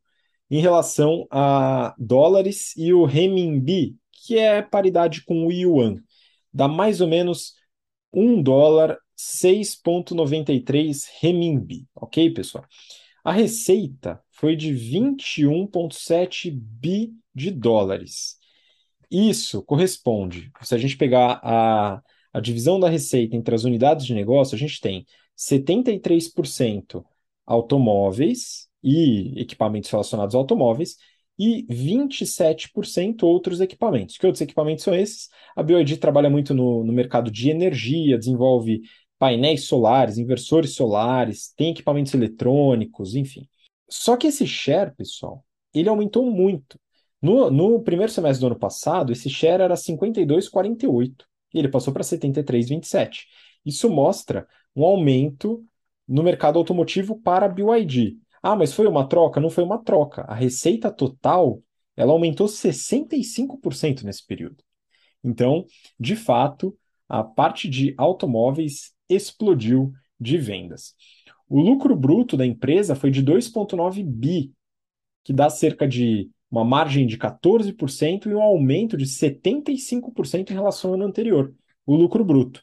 em 0.51 0.61
relação 0.61 1.27
a 1.31 1.95
dólares 1.99 2.73
e 2.77 2.93
o 2.93 3.05
renminbi, 3.05 3.97
que 4.13 4.39
é 4.39 4.63
paridade 4.63 5.25
com 5.25 5.47
o 5.47 5.53
yuan. 5.53 5.97
Dá 6.53 6.69
mais 6.69 7.01
ou 7.01 7.09
menos 7.09 7.55
um 8.13 8.43
dólar 8.43 8.99
6,93 9.17 11.05
renminbi, 11.21 11.87
ok, 11.95 12.31
pessoal? 12.33 12.65
A 13.27 13.33
receita 13.33 14.23
foi 14.31 14.55
de 14.55 14.73
21,7 14.73 16.49
bi 16.49 17.13
de 17.35 17.51
dólares. 17.51 18.37
Isso 19.11 19.65
corresponde, 19.65 20.53
se 20.63 20.73
a 20.73 20.79
gente 20.79 20.97
pegar 20.97 21.41
a, 21.43 22.01
a 22.33 22.41
divisão 22.41 22.79
da 22.79 22.89
receita 22.89 23.35
entre 23.35 23.53
as 23.53 23.65
unidades 23.65 24.07
de 24.07 24.15
negócio, 24.15 24.55
a 24.55 24.59
gente 24.59 24.81
tem 24.81 25.05
73% 25.37 27.05
automóveis 27.45 28.69
e 28.81 29.41
equipamentos 29.41 29.91
relacionados 29.91 30.37
a 30.37 30.39
automóveis 30.39 30.95
e 31.37 31.67
27% 31.69 33.25
outros 33.25 33.61
equipamentos. 33.61 34.17
Que 34.19 34.27
outros 34.27 34.41
equipamentos 34.41 34.85
são 34.85 34.95
esses? 34.95 35.29
A 35.57 35.65
BioID 35.65 35.97
trabalha 35.97 36.31
muito 36.31 36.55
no, 36.55 36.85
no 36.85 36.93
mercado 36.93 37.29
de 37.29 37.51
energia, 37.51 38.17
desenvolve 38.17 38.83
painéis 39.19 39.65
solares, 39.65 40.19
inversores 40.19 40.75
solares, 40.75 41.53
tem 41.57 41.71
equipamentos 41.71 42.13
eletrônicos, 42.15 43.15
enfim. 43.15 43.49
Só 43.89 44.17
que 44.17 44.27
esse 44.27 44.47
share, 44.47 44.95
pessoal, 44.95 45.45
ele 45.73 45.89
aumentou 45.89 46.31
muito. 46.31 46.79
No, 47.21 47.51
no 47.51 47.83
primeiro 47.83 48.13
semestre 48.13 48.41
do 48.41 48.47
ano 48.49 48.59
passado, 48.59 49.13
esse 49.13 49.31
share 49.31 49.63
era 49.63 49.75
52,48 49.75 51.25
e 51.55 51.59
ele 51.59 51.69
passou 51.69 51.93
para 51.93 52.03
73,27. 52.03 53.25
Isso 53.65 53.89
mostra 53.89 54.47
um 54.75 54.85
aumento 54.85 55.65
no 56.07 56.23
mercado 56.23 56.59
automotivo 56.59 57.21
para 57.21 57.47
a 57.47 57.49
BYD. 57.49 58.19
Ah, 58.43 58.55
mas 58.55 58.73
foi 58.73 58.87
uma 58.87 59.09
troca? 59.09 59.41
Não 59.41 59.51
foi 59.51 59.65
uma 59.65 59.83
troca. 59.83 60.23
A 60.23 60.35
receita 60.35 60.91
total 60.91 61.61
ela 61.97 62.13
aumentou 62.13 62.47
65% 62.47 64.05
nesse 64.05 64.25
período. 64.25 64.63
Então, 65.25 65.65
de 65.99 66.15
fato, 66.15 66.77
a 67.09 67.25
parte 67.25 67.69
de 67.69 67.95
automóveis 67.97 68.95
explodiu 69.09 69.93
de 70.19 70.39
vendas. 70.39 70.95
O 71.49 71.61
lucro 71.61 71.95
bruto 71.95 72.37
da 72.37 72.45
empresa 72.45 72.95
foi 72.95 73.11
de 73.11 73.23
2,9 73.23 74.03
bi, 74.05 74.53
que 75.23 75.33
dá 75.33 75.49
cerca 75.49 75.87
de 75.87 76.31
uma 76.51 76.65
margem 76.65 77.07
de 77.07 77.19
14% 77.19 78.27
e 78.27 78.35
um 78.35 78.43
aumento 78.43 78.97
de 78.97 79.07
75% 79.07 80.51
em 80.51 80.55
relação 80.55 80.91
ao 80.91 80.95
ano 80.95 81.05
anterior, 81.05 81.53
o 81.85 81.95
lucro 81.95 82.25
bruto. 82.25 82.63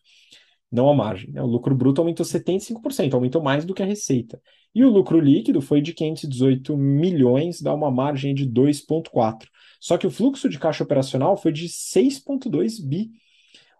não 0.71 0.89
a 0.89 0.95
margem. 0.95 1.31
Né? 1.31 1.41
O 1.41 1.45
lucro 1.45 1.75
bruto 1.75 2.01
aumentou 2.01 2.25
75%, 2.25 3.13
aumentou 3.13 3.43
mais 3.43 3.63
do 3.63 3.73
que 3.73 3.83
a 3.83 3.85
receita. 3.85 4.41
E 4.73 4.83
o 4.83 4.89
lucro 4.89 5.19
líquido 5.19 5.61
foi 5.61 5.81
de 5.81 5.93
518 5.93 6.75
milhões, 6.75 7.61
dá 7.61 7.73
uma 7.73 7.91
margem 7.91 8.33
de 8.33 8.49
2,4%. 8.49 9.47
Só 9.79 9.97
que 9.97 10.07
o 10.07 10.11
fluxo 10.11 10.49
de 10.49 10.57
caixa 10.57 10.83
operacional 10.83 11.37
foi 11.37 11.51
de 11.51 11.67
6,2 11.67 12.83
bi. 12.83 13.11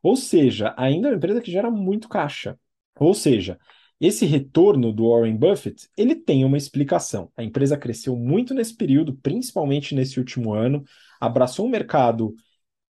Ou 0.03 0.15
seja, 0.15 0.75
ainda 0.77 1.07
é 1.07 1.11
uma 1.11 1.17
empresa 1.17 1.41
que 1.41 1.51
gera 1.51 1.71
muito 1.71 2.09
caixa. 2.09 2.59
Ou 2.99 3.13
seja, 3.13 3.57
esse 3.99 4.25
retorno 4.25 4.91
do 4.91 5.09
Warren 5.09 5.37
Buffett, 5.37 5.87
ele 5.95 6.13
tem 6.13 6.43
uma 6.43 6.57
explicação. 6.57 7.31
A 7.37 7.43
empresa 7.43 7.77
cresceu 7.77 8.15
muito 8.17 8.53
nesse 8.53 8.75
período, 8.75 9.15
principalmente 9.15 9.95
nesse 9.95 10.19
último 10.19 10.53
ano, 10.53 10.83
abraçou 11.21 11.65
um 11.65 11.69
mercado 11.69 12.35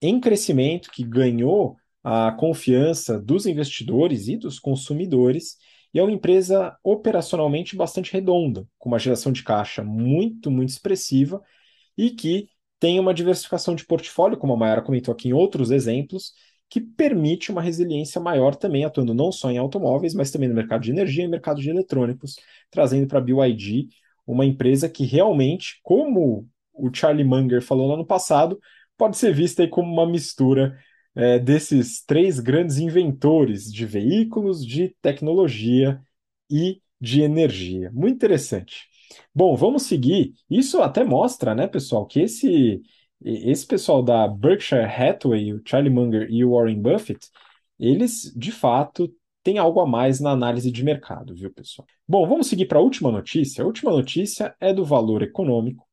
em 0.02 0.20
crescimento 0.20 0.90
que 0.90 1.04
ganhou 1.04 1.76
a 2.04 2.32
confiança 2.32 3.20
dos 3.20 3.46
investidores 3.46 4.28
e 4.28 4.38
dos 4.38 4.58
consumidores, 4.58 5.58
e 5.94 6.00
é 6.00 6.04
uma 6.04 6.12
empresa 6.12 6.76
operacionalmente 6.84 7.76
bastante 7.76 8.14
redonda, 8.14 8.66
com 8.80 8.90
uma 8.90 8.98
geração 8.98 9.32
de 9.32 9.44
caixa 9.44 9.84
muito, 9.84 10.50
muito 10.50 10.70
expressiva 10.70 11.42
e 11.98 12.10
que 12.12 12.48
tem 12.80 13.00
uma 13.00 13.14
diversificação 13.14 13.76
de 13.76 13.86
portfólio, 13.86 14.38
como 14.38 14.54
a 14.54 14.58
Mayara 14.58 14.82
comentou 14.82 15.12
aqui 15.12 15.28
em 15.30 15.34
outros 15.34 15.70
exemplos, 15.70 16.34
que 16.72 16.80
permite 16.80 17.52
uma 17.52 17.62
resiliência 17.62 18.22
maior 18.22 18.56
também, 18.56 18.86
atuando 18.86 19.14
não 19.14 19.30
só 19.30 19.52
em 19.52 19.58
automóveis, 19.58 20.14
mas 20.14 20.32
também 20.32 20.48
no 20.48 20.56
mercado 20.56 20.82
de 20.82 20.90
energia 20.90 21.26
e 21.26 21.28
mercado 21.28 21.60
de 21.60 21.70
eletrônicos, 21.70 22.38
trazendo 22.72 23.08
para 23.08 23.20
a 23.20 23.22
BYD 23.22 23.90
uma 24.26 24.46
empresa 24.46 24.88
que 24.88 25.04
realmente, 25.04 25.82
como 25.84 26.48
o 26.74 26.90
Charlie 26.94 27.26
Munger 27.26 27.62
falou 27.62 27.90
lá 27.90 27.98
no 27.98 28.06
passado, 28.06 28.58
pode 28.98 29.18
ser 29.18 29.34
vista 29.34 29.68
como 29.68 29.92
uma 29.92 30.10
mistura 30.10 30.80
é, 31.14 31.38
desses 31.38 32.06
três 32.06 32.40
grandes 32.40 32.78
inventores 32.78 33.70
de 33.70 33.86
veículos, 33.86 34.66
de 34.66 34.96
tecnologia 35.02 36.02
e 36.50 36.82
de 37.02 37.22
energia. 37.22 37.92
Muito 37.92 38.16
interessante. 38.16 38.88
Bom, 39.36 39.58
vamos 39.58 39.84
seguir. 39.84 40.36
Isso 40.50 40.82
até 40.82 41.04
mostra, 41.04 41.54
né, 41.54 41.68
pessoal, 41.68 42.06
que 42.06 42.22
esse 42.22 42.82
esse 43.24 43.66
pessoal 43.66 44.02
da 44.02 44.28
Berkshire 44.28 44.86
Hathaway, 44.86 45.54
o 45.54 45.62
Charlie 45.66 45.94
Munger 45.94 46.28
e 46.30 46.44
o 46.44 46.52
Warren 46.52 46.82
Buffett, 46.82 47.28
eles 47.80 48.34
de 48.36 48.52
fato 48.52 49.14
têm 49.44 49.58
algo 49.58 49.80
a 49.80 49.88
mais 49.88 50.20
na 50.20 50.32
análise 50.32 50.72
de 50.72 50.84
mercado, 50.84 51.34
viu, 51.34 51.52
pessoal? 51.52 51.88
Bom, 52.08 52.28
vamos 52.28 52.48
seguir 52.48 52.66
para 52.66 52.80
a 52.80 52.82
última 52.82 53.12
notícia. 53.12 53.64
A 53.64 53.68
última 53.68 53.92
notícia 53.92 54.56
é 54.60 54.74
do 54.74 54.86
valor 54.86 55.22
econômico 55.24 55.88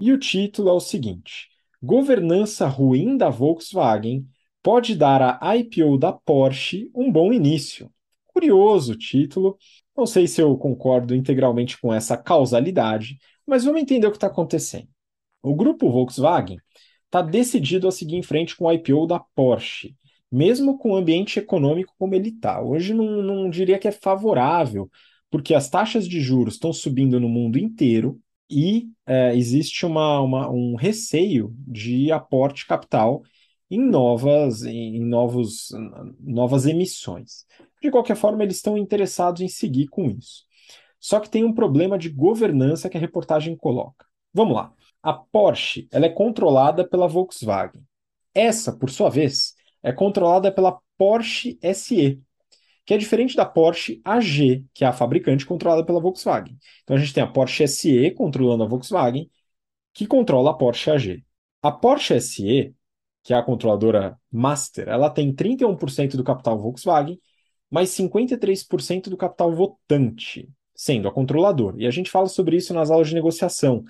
e 0.00 0.12
o 0.12 0.18
título 0.18 0.68
é 0.68 0.72
o 0.72 0.80
seguinte: 0.80 1.48
Governança 1.82 2.66
ruim 2.66 3.16
da 3.16 3.28
Volkswagen 3.28 4.26
pode 4.62 4.94
dar 4.94 5.38
à 5.42 5.56
IPO 5.56 5.98
da 5.98 6.12
Porsche 6.12 6.90
um 6.94 7.12
bom 7.12 7.32
início. 7.32 7.90
Curioso 8.26 8.92
o 8.94 8.98
título. 8.98 9.56
Não 9.96 10.06
sei 10.06 10.26
se 10.26 10.40
eu 10.40 10.56
concordo 10.56 11.14
integralmente 11.14 11.78
com 11.78 11.92
essa 11.92 12.16
causalidade, 12.16 13.18
mas 13.46 13.64
vamos 13.64 13.80
entender 13.80 14.06
o 14.06 14.10
que 14.10 14.16
está 14.16 14.26
acontecendo. 14.26 14.88
O 15.44 15.54
grupo 15.54 15.90
Volkswagen 15.90 16.56
está 17.04 17.20
decidido 17.20 17.86
a 17.86 17.92
seguir 17.92 18.16
em 18.16 18.22
frente 18.22 18.56
com 18.56 18.64
o 18.64 18.72
IPO 18.72 19.06
da 19.06 19.20
Porsche, 19.20 19.94
mesmo 20.32 20.78
com 20.78 20.92
o 20.92 20.96
ambiente 20.96 21.38
econômico 21.38 21.94
como 21.98 22.14
ele 22.14 22.30
está. 22.30 22.62
Hoje 22.62 22.94
não, 22.94 23.22
não 23.22 23.50
diria 23.50 23.78
que 23.78 23.86
é 23.86 23.92
favorável, 23.92 24.90
porque 25.30 25.54
as 25.54 25.68
taxas 25.68 26.08
de 26.08 26.18
juros 26.18 26.54
estão 26.54 26.72
subindo 26.72 27.20
no 27.20 27.28
mundo 27.28 27.58
inteiro 27.58 28.18
e 28.50 28.88
é, 29.06 29.36
existe 29.36 29.84
uma, 29.84 30.18
uma, 30.20 30.50
um 30.50 30.76
receio 30.76 31.54
de 31.58 32.10
aporte 32.10 32.66
capital 32.66 33.22
em 33.70 33.78
novas, 33.78 34.64
em 34.64 35.04
novos, 35.04 35.68
novas 36.20 36.64
emissões. 36.64 37.44
De 37.82 37.90
qualquer 37.90 38.16
forma, 38.16 38.42
eles 38.42 38.56
estão 38.56 38.78
interessados 38.78 39.42
em 39.42 39.48
seguir 39.48 39.88
com 39.88 40.08
isso. 40.08 40.44
Só 40.98 41.20
que 41.20 41.28
tem 41.28 41.44
um 41.44 41.52
problema 41.52 41.98
de 41.98 42.08
governança 42.08 42.88
que 42.88 42.96
a 42.96 43.00
reportagem 43.00 43.54
coloca. 43.54 44.06
Vamos 44.32 44.54
lá. 44.54 44.72
A 45.04 45.12
Porsche 45.12 45.86
ela 45.92 46.06
é 46.06 46.08
controlada 46.08 46.82
pela 46.82 47.06
Volkswagen. 47.06 47.82
Essa, 48.34 48.72
por 48.72 48.88
sua 48.88 49.10
vez, 49.10 49.54
é 49.82 49.92
controlada 49.92 50.50
pela 50.50 50.80
Porsche 50.96 51.58
SE, 51.74 52.18
que 52.86 52.94
é 52.94 52.96
diferente 52.96 53.36
da 53.36 53.44
Porsche 53.44 54.00
AG, 54.02 54.64
que 54.72 54.82
é 54.82 54.86
a 54.86 54.94
fabricante 54.94 55.44
controlada 55.44 55.84
pela 55.84 56.00
Volkswagen. 56.00 56.56
Então 56.82 56.96
a 56.96 56.98
gente 56.98 57.12
tem 57.12 57.22
a 57.22 57.26
Porsche 57.26 57.68
SE 57.68 58.10
controlando 58.12 58.64
a 58.64 58.66
Volkswagen, 58.66 59.30
que 59.92 60.06
controla 60.06 60.52
a 60.52 60.54
Porsche 60.54 60.90
AG. 60.90 61.24
A 61.60 61.70
Porsche 61.70 62.18
SE, 62.18 62.74
que 63.22 63.34
é 63.34 63.36
a 63.36 63.42
controladora 63.42 64.18
master, 64.32 64.88
ela 64.88 65.10
tem 65.10 65.34
31% 65.34 66.16
do 66.16 66.24
capital 66.24 66.58
Volkswagen, 66.58 67.20
mais 67.70 67.90
53% 67.90 69.10
do 69.10 69.18
capital 69.18 69.52
votante, 69.54 70.48
sendo 70.74 71.08
a 71.08 71.12
controladora. 71.12 71.76
E 71.78 71.86
a 71.86 71.90
gente 71.90 72.10
fala 72.10 72.26
sobre 72.26 72.56
isso 72.56 72.72
nas 72.72 72.90
aulas 72.90 73.08
de 73.08 73.14
negociação 73.14 73.84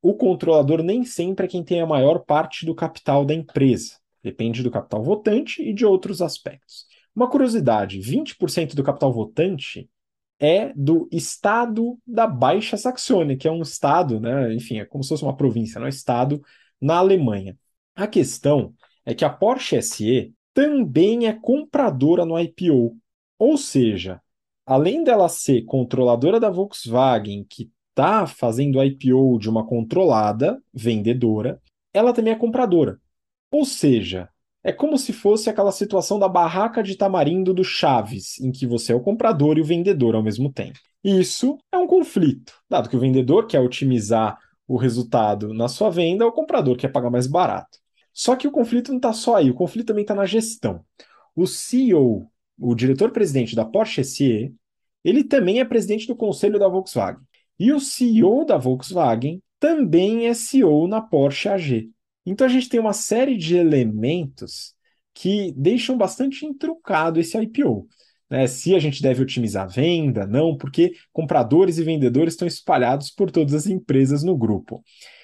o 0.00 0.14
controlador 0.14 0.82
nem 0.82 1.04
sempre 1.04 1.46
é 1.46 1.48
quem 1.48 1.64
tem 1.64 1.80
a 1.80 1.86
maior 1.86 2.20
parte 2.20 2.64
do 2.64 2.74
capital 2.74 3.24
da 3.24 3.34
empresa. 3.34 3.96
Depende 4.22 4.62
do 4.62 4.70
capital 4.70 5.02
votante 5.02 5.62
e 5.62 5.72
de 5.72 5.84
outros 5.84 6.20
aspectos. 6.20 6.86
Uma 7.14 7.28
curiosidade: 7.28 7.98
20% 8.00 8.74
do 8.74 8.82
capital 8.82 9.12
votante 9.12 9.88
é 10.38 10.72
do 10.74 11.08
estado 11.10 11.98
da 12.06 12.26
Baixa 12.26 12.76
Saxônia, 12.76 13.36
que 13.36 13.48
é 13.48 13.50
um 13.50 13.62
estado, 13.62 14.20
né, 14.20 14.54
enfim, 14.54 14.78
é 14.78 14.84
como 14.84 15.02
se 15.02 15.08
fosse 15.08 15.24
uma 15.24 15.36
província, 15.36 15.80
não 15.80 15.86
é 15.86 15.90
estado 15.90 16.40
na 16.80 16.96
Alemanha. 16.96 17.58
A 17.96 18.06
questão 18.06 18.72
é 19.04 19.14
que 19.14 19.24
a 19.24 19.30
Porsche 19.30 19.82
SE 19.82 20.32
também 20.54 21.26
é 21.26 21.32
compradora 21.32 22.24
no 22.24 22.38
IPO, 22.38 22.96
ou 23.38 23.56
seja, 23.56 24.20
além 24.64 25.02
dela 25.02 25.28
ser 25.28 25.62
controladora 25.64 26.38
da 26.38 26.50
Volkswagen, 26.50 27.44
que 27.48 27.70
está 27.98 28.28
fazendo 28.28 28.82
IPO 28.82 29.40
de 29.40 29.50
uma 29.50 29.66
controlada 29.66 30.62
vendedora, 30.72 31.60
ela 31.92 32.12
também 32.12 32.32
é 32.32 32.36
compradora. 32.36 33.00
Ou 33.50 33.64
seja, 33.64 34.28
é 34.62 34.72
como 34.72 34.96
se 34.96 35.12
fosse 35.12 35.50
aquela 35.50 35.72
situação 35.72 36.16
da 36.16 36.28
barraca 36.28 36.80
de 36.80 36.96
tamarindo 36.96 37.52
do 37.52 37.64
Chaves, 37.64 38.38
em 38.38 38.52
que 38.52 38.68
você 38.68 38.92
é 38.92 38.94
o 38.94 39.00
comprador 39.00 39.58
e 39.58 39.60
o 39.60 39.64
vendedor 39.64 40.14
ao 40.14 40.22
mesmo 40.22 40.52
tempo. 40.52 40.78
Isso 41.02 41.58
é 41.72 41.76
um 41.76 41.88
conflito, 41.88 42.52
dado 42.70 42.88
que 42.88 42.96
o 42.96 43.00
vendedor 43.00 43.48
quer 43.48 43.60
otimizar 43.60 44.38
o 44.66 44.76
resultado 44.76 45.52
na 45.52 45.66
sua 45.66 45.90
venda, 45.90 46.26
o 46.26 46.32
comprador 46.32 46.76
quer 46.76 46.92
pagar 46.92 47.10
mais 47.10 47.26
barato. 47.26 47.78
Só 48.12 48.36
que 48.36 48.46
o 48.46 48.52
conflito 48.52 48.90
não 48.90 48.98
está 48.98 49.12
só 49.12 49.36
aí, 49.36 49.50
o 49.50 49.54
conflito 49.54 49.88
também 49.88 50.02
está 50.02 50.14
na 50.14 50.26
gestão. 50.26 50.84
O 51.34 51.46
CEO, 51.46 52.30
o 52.58 52.74
diretor-presidente 52.74 53.56
da 53.56 53.64
Porsche 53.64 54.04
SE, 54.04 54.54
ele 55.04 55.24
também 55.24 55.60
é 55.60 55.64
presidente 55.64 56.06
do 56.06 56.14
conselho 56.14 56.58
da 56.58 56.68
Volkswagen. 56.68 57.27
E 57.58 57.72
o 57.72 57.80
CEO 57.80 58.44
da 58.44 58.56
Volkswagen 58.56 59.42
também 59.58 60.26
é 60.26 60.34
CEO 60.34 60.86
na 60.86 61.00
Porsche 61.00 61.48
AG. 61.48 61.90
Então 62.24 62.46
a 62.46 62.50
gente 62.50 62.68
tem 62.68 62.78
uma 62.78 62.92
série 62.92 63.36
de 63.36 63.56
elementos 63.56 64.74
que 65.12 65.52
deixam 65.56 65.96
bastante 65.96 66.46
intrucado 66.46 67.18
esse 67.18 67.36
IPO. 67.36 67.88
Né? 68.30 68.46
Se 68.46 68.74
a 68.74 68.78
gente 68.78 69.02
deve 69.02 69.22
otimizar 69.22 69.64
a 69.64 69.68
venda, 69.68 70.26
não, 70.26 70.56
porque 70.56 70.92
compradores 71.12 71.78
e 71.78 71.82
vendedores 71.82 72.34
estão 72.34 72.46
espalhados 72.46 73.10
por 73.10 73.30
todas 73.30 73.54
as 73.54 73.66
empresas 73.66 74.22
no 74.22 74.36
grupo. 74.36 74.82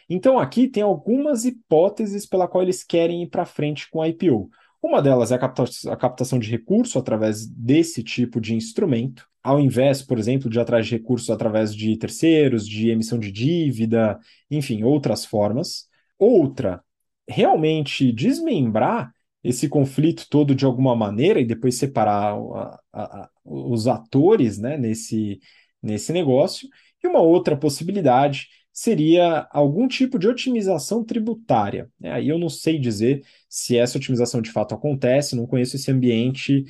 Então 0.08 0.38
aqui 0.38 0.66
tem 0.66 0.82
algumas 0.82 1.44
hipóteses 1.44 2.26
pela 2.26 2.48
qual 2.48 2.62
eles 2.62 2.82
querem 2.82 3.22
ir 3.22 3.28
para 3.28 3.44
frente 3.44 3.88
com 3.90 4.02
a 4.02 4.08
IPO. 4.08 4.50
Uma 4.82 5.00
delas 5.00 5.30
é 5.30 5.36
a 5.36 5.96
captação 5.96 6.38
de 6.38 6.50
recurso 6.50 6.98
através 6.98 7.46
desse 7.46 8.02
tipo 8.02 8.40
de 8.40 8.54
instrumento 8.54 9.26
ao 9.44 9.60
invés, 9.60 10.00
por 10.02 10.18
exemplo, 10.18 10.48
de 10.48 10.58
atrás 10.58 10.86
de 10.86 10.92
recursos 10.96 11.28
através 11.28 11.74
de 11.76 11.96
terceiros, 11.98 12.66
de 12.66 12.88
emissão 12.88 13.18
de 13.18 13.30
dívida, 13.30 14.18
enfim, 14.50 14.82
outras 14.82 15.26
formas. 15.26 15.86
Outra, 16.18 16.82
realmente 17.28 18.10
desmembrar 18.10 19.12
esse 19.42 19.68
conflito 19.68 20.26
todo 20.30 20.54
de 20.54 20.64
alguma 20.64 20.96
maneira 20.96 21.38
e 21.40 21.44
depois 21.44 21.76
separar 21.76 22.34
a, 22.34 22.80
a, 22.90 23.22
a, 23.24 23.30
os 23.44 23.86
atores 23.86 24.58
né, 24.58 24.78
nesse, 24.78 25.38
nesse 25.82 26.10
negócio. 26.10 26.66
E 27.02 27.06
uma 27.06 27.20
outra 27.20 27.54
possibilidade 27.54 28.48
seria 28.72 29.46
algum 29.52 29.86
tipo 29.86 30.18
de 30.18 30.26
otimização 30.26 31.04
tributária. 31.04 31.90
Aí 32.02 32.30
eu 32.30 32.38
não 32.38 32.48
sei 32.48 32.78
dizer 32.78 33.22
se 33.46 33.76
essa 33.76 33.98
otimização 33.98 34.40
de 34.40 34.50
fato 34.50 34.74
acontece, 34.74 35.36
não 35.36 35.46
conheço 35.46 35.76
esse 35.76 35.90
ambiente 35.90 36.64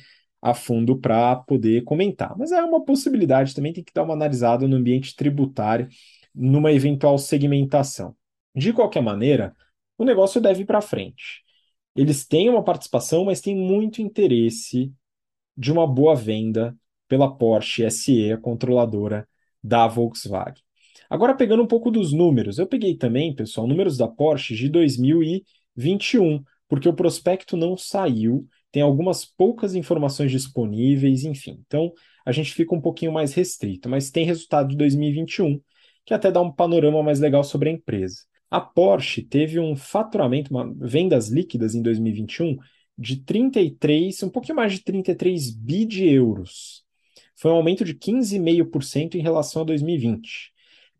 a 0.45 0.53
fundo 0.53 0.95
para 0.95 1.37
poder 1.37 1.83
comentar. 1.83 2.37
Mas 2.37 2.51
é 2.51 2.61
uma 2.63 2.85
possibilidade 2.85 3.55
também, 3.55 3.73
tem 3.73 3.83
que 3.83 3.91
dar 3.91 4.03
uma 4.03 4.13
analisada 4.13 4.67
no 4.67 4.75
ambiente 4.75 5.15
tributário, 5.15 5.87
numa 6.35 6.71
eventual 6.71 7.17
segmentação. 7.17 8.15
De 8.53 8.71
qualquer 8.71 9.01
maneira, 9.01 9.55
o 9.97 10.05
negócio 10.05 10.39
deve 10.39 10.61
ir 10.61 10.65
para 10.65 10.81
frente. 10.81 11.41
Eles 11.95 12.27
têm 12.27 12.47
uma 12.47 12.63
participação, 12.63 13.25
mas 13.25 13.41
têm 13.41 13.55
muito 13.55 14.03
interesse 14.03 14.93
de 15.57 15.71
uma 15.71 15.87
boa 15.87 16.15
venda 16.15 16.77
pela 17.07 17.35
Porsche 17.35 17.89
SE, 17.89 18.31
a 18.31 18.37
controladora 18.37 19.27
da 19.63 19.87
Volkswagen. 19.87 20.61
Agora, 21.09 21.33
pegando 21.33 21.63
um 21.63 21.67
pouco 21.67 21.89
dos 21.89 22.13
números, 22.13 22.59
eu 22.59 22.67
peguei 22.67 22.95
também, 22.95 23.33
pessoal, 23.33 23.65
números 23.65 23.97
da 23.97 24.07
Porsche 24.07 24.53
de 24.53 24.69
2021, 24.69 26.43
porque 26.67 26.87
o 26.87 26.93
prospecto 26.93 27.57
não 27.57 27.75
saiu, 27.75 28.47
tem 28.75 28.81
algumas 28.81 29.23
poucas 29.23 29.73
informações 29.73 30.29
disponíveis, 30.29 31.23
enfim. 31.23 31.63
Então, 31.65 31.93
a 32.25 32.31
gente 32.33 32.53
fica 32.53 32.75
um 32.75 32.81
pouquinho 32.81 33.09
mais 33.09 33.33
restrito, 33.33 33.87
mas 33.87 34.11
tem 34.11 34.25
resultado 34.25 34.67
de 34.67 34.75
2021, 34.75 35.61
que 36.03 36.13
até 36.13 36.29
dá 36.29 36.41
um 36.41 36.51
panorama 36.51 37.01
mais 37.01 37.21
legal 37.21 37.41
sobre 37.41 37.69
a 37.69 37.71
empresa. 37.71 38.17
A 38.51 38.59
Porsche 38.59 39.21
teve 39.21 39.61
um 39.61 39.77
faturamento, 39.77 40.51
uma, 40.51 40.75
vendas 40.77 41.29
líquidas 41.29 41.73
em 41.73 41.81
2021 41.81 42.57
de 42.97 43.23
33, 43.23 44.23
um 44.23 44.29
pouquinho 44.29 44.57
mais 44.57 44.73
de 44.73 44.83
33 44.83 45.51
bi 45.51 45.85
de 45.85 46.09
euros. 46.09 46.83
Foi 47.33 47.51
um 47.51 47.55
aumento 47.55 47.85
de 47.85 47.95
15,5% 47.95 49.15
em 49.15 49.21
relação 49.21 49.61
a 49.61 49.65
2020. 49.65 50.51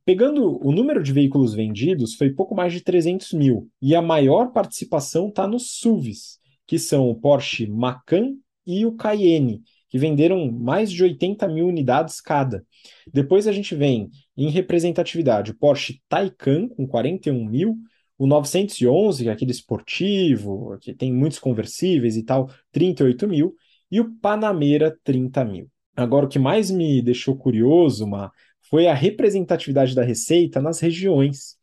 Pegando 0.05 0.65
o 0.65 0.71
número 0.71 1.03
de 1.03 1.11
veículos 1.11 1.53
vendidos, 1.53 2.15
foi 2.15 2.29
pouco 2.29 2.55
mais 2.55 2.71
de 2.71 2.79
300 2.79 3.33
mil. 3.33 3.69
E 3.81 3.93
a 3.93 4.01
maior 4.01 4.53
participação 4.53 5.27
está 5.27 5.45
nos 5.45 5.71
SUVs, 5.71 6.39
que 6.67 6.79
são 6.79 7.09
o 7.09 7.15
Porsche 7.15 7.67
Macan 7.67 8.35
e 8.65 8.85
o 8.85 8.93
Cayenne, 8.93 9.61
que 9.89 9.97
venderam 9.97 10.51
mais 10.51 10.91
de 10.91 11.03
80 11.03 11.47
mil 11.47 11.67
unidades 11.67 12.19
cada. 12.19 12.65
Depois 13.11 13.47
a 13.47 13.51
gente 13.51 13.75
vem 13.75 14.09
em 14.35 14.49
representatividade 14.49 15.51
o 15.51 15.57
Porsche 15.57 16.01
Taycan, 16.09 16.67
com 16.69 16.87
41 16.87 17.45
mil, 17.45 17.77
o 18.17 18.25
911, 18.25 19.23
que 19.23 19.29
é 19.29 19.31
aquele 19.31 19.51
esportivo, 19.51 20.77
que 20.79 20.93
tem 20.93 21.13
muitos 21.13 21.39
conversíveis 21.39 22.15
e 22.15 22.23
tal, 22.23 22.49
38 22.71 23.27
mil, 23.27 23.55
e 23.91 23.99
o 23.99 24.15
Panamera, 24.19 24.97
30 25.03 25.45
mil. 25.45 25.69
Agora, 25.95 26.25
o 26.25 26.29
que 26.29 26.39
mais 26.39 26.69
me 26.71 27.01
deixou 27.01 27.37
curioso, 27.37 28.07
Ma, 28.07 28.31
foi 28.69 28.87
a 28.87 28.93
representatividade 28.93 29.95
da 29.95 30.03
receita 30.03 30.61
nas 30.61 30.79
regiões. 30.79 31.57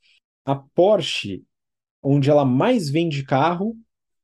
A 0.44 0.54
Porsche, 0.54 1.44
onde 2.02 2.30
ela 2.30 2.44
mais 2.44 2.88
vende 2.88 3.24
carro, 3.24 3.76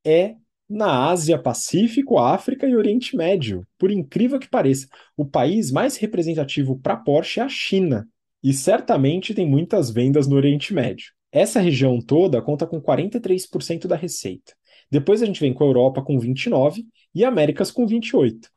é 0.04 0.36
na 0.68 1.08
Ásia 1.08 1.38
Pacífico, 1.38 2.18
África 2.18 2.66
e 2.68 2.76
Oriente 2.76 3.16
Médio. 3.16 3.66
Por 3.78 3.90
incrível 3.90 4.38
que 4.38 4.48
pareça, 4.48 4.86
o 5.16 5.24
país 5.24 5.70
mais 5.70 5.96
representativo 5.96 6.78
para 6.78 6.96
Porsche 6.96 7.40
é 7.40 7.42
a 7.42 7.48
China. 7.48 8.06
E 8.42 8.52
certamente 8.52 9.34
tem 9.34 9.46
muitas 9.46 9.90
vendas 9.90 10.26
no 10.26 10.36
Oriente 10.36 10.74
Médio. 10.74 11.12
Essa 11.32 11.60
região 11.60 12.00
toda 12.00 12.42
conta 12.42 12.66
com 12.66 12.80
43% 12.80 13.86
da 13.86 13.96
receita. 13.96 14.54
Depois 14.90 15.22
a 15.22 15.26
gente 15.26 15.40
vem 15.40 15.52
com 15.52 15.64
a 15.64 15.66
Europa 15.66 16.02
com 16.02 16.18
29% 16.18 16.84
e 17.14 17.24
Américas 17.24 17.70
com 17.70 17.86
28%. 17.86 18.48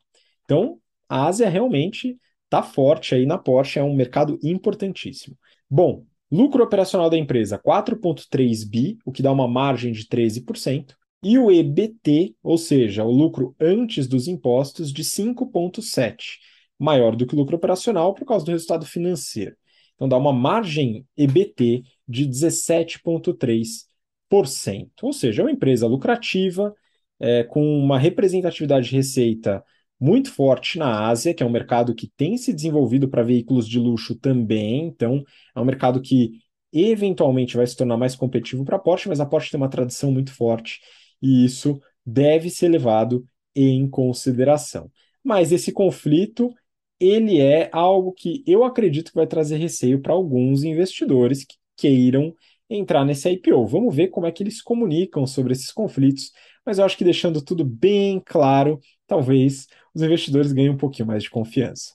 Então, 0.44 0.78
a 1.08 1.26
Ásia 1.26 1.48
realmente 1.48 2.18
está 2.44 2.62
forte 2.62 3.14
aí 3.14 3.24
na 3.24 3.38
Porsche, 3.38 3.78
é 3.78 3.82
um 3.82 3.94
mercado 3.94 4.38
importantíssimo. 4.42 5.36
Bom, 5.68 6.04
lucro 6.30 6.62
operacional 6.62 7.08
da 7.08 7.16
empresa 7.16 7.58
4,3 7.58 8.68
bi, 8.68 8.98
o 9.04 9.12
que 9.12 9.22
dá 9.22 9.32
uma 9.32 9.48
margem 9.48 9.92
de 9.92 10.06
13%, 10.06 10.94
e 11.22 11.38
o 11.38 11.50
EBT, 11.50 12.34
ou 12.42 12.58
seja, 12.58 13.04
o 13.04 13.10
lucro 13.10 13.54
antes 13.60 14.08
dos 14.08 14.26
impostos, 14.26 14.92
de 14.92 15.04
5,7, 15.04 16.38
maior 16.78 17.14
do 17.14 17.26
que 17.26 17.34
o 17.34 17.38
lucro 17.38 17.56
operacional 17.56 18.14
por 18.14 18.26
causa 18.26 18.44
do 18.44 18.50
resultado 18.50 18.84
financeiro. 18.84 19.54
Então 19.94 20.08
dá 20.08 20.16
uma 20.16 20.32
margem 20.32 21.06
EBT 21.16 21.84
de 22.08 22.26
17,3%. 22.26 24.90
Ou 25.02 25.12
seja, 25.12 25.42
é 25.42 25.44
uma 25.44 25.52
empresa 25.52 25.86
lucrativa, 25.86 26.74
é, 27.20 27.44
com 27.44 27.62
uma 27.78 27.98
representatividade 27.98 28.88
de 28.88 28.96
receita 28.96 29.62
muito 30.00 30.32
forte 30.32 30.78
na 30.78 31.06
Ásia, 31.06 31.32
que 31.32 31.42
é 31.42 31.46
um 31.46 31.50
mercado 31.50 31.94
que 31.94 32.10
tem 32.16 32.36
se 32.36 32.52
desenvolvido 32.52 33.08
para 33.08 33.22
veículos 33.22 33.68
de 33.68 33.78
luxo 33.78 34.16
também. 34.16 34.86
Então, 34.86 35.22
é 35.54 35.60
um 35.60 35.64
mercado 35.64 36.02
que 36.02 36.40
eventualmente 36.72 37.56
vai 37.56 37.66
se 37.66 37.76
tornar 37.76 37.96
mais 37.96 38.16
competitivo 38.16 38.64
para 38.64 38.76
a 38.76 38.80
Porsche, 38.80 39.08
mas 39.08 39.20
a 39.20 39.26
Porsche 39.26 39.52
tem 39.52 39.60
uma 39.60 39.68
tradição 39.68 40.10
muito 40.10 40.34
forte 40.34 40.80
e 41.22 41.44
isso 41.44 41.80
deve 42.04 42.50
ser 42.50 42.68
levado 42.68 43.24
em 43.54 43.88
consideração. 43.88 44.90
Mas 45.22 45.52
esse 45.52 45.72
conflito 45.72 46.52
ele 46.98 47.40
é 47.40 47.68
algo 47.72 48.12
que 48.12 48.44
eu 48.46 48.64
acredito 48.64 49.10
que 49.10 49.16
vai 49.16 49.26
trazer 49.26 49.56
receio 49.56 50.00
para 50.00 50.12
alguns 50.12 50.62
investidores 50.62 51.44
que 51.44 51.56
queiram 51.76 52.34
entrar 52.70 53.04
nesse 53.04 53.28
IPO. 53.28 53.66
Vamos 53.66 53.94
ver 53.94 54.08
como 54.08 54.26
é 54.26 54.32
que 54.32 54.42
eles 54.42 54.62
comunicam 54.62 55.26
sobre 55.26 55.52
esses 55.52 55.72
conflitos, 55.72 56.30
mas 56.64 56.78
eu 56.78 56.84
acho 56.84 56.96
que 56.96 57.04
deixando 57.04 57.42
tudo 57.42 57.64
bem 57.64 58.22
claro, 58.24 58.78
talvez 59.06 59.66
os 59.94 60.02
investidores 60.02 60.52
ganhem 60.52 60.70
um 60.70 60.76
pouquinho 60.76 61.08
mais 61.08 61.24
de 61.24 61.30
confiança. 61.30 61.92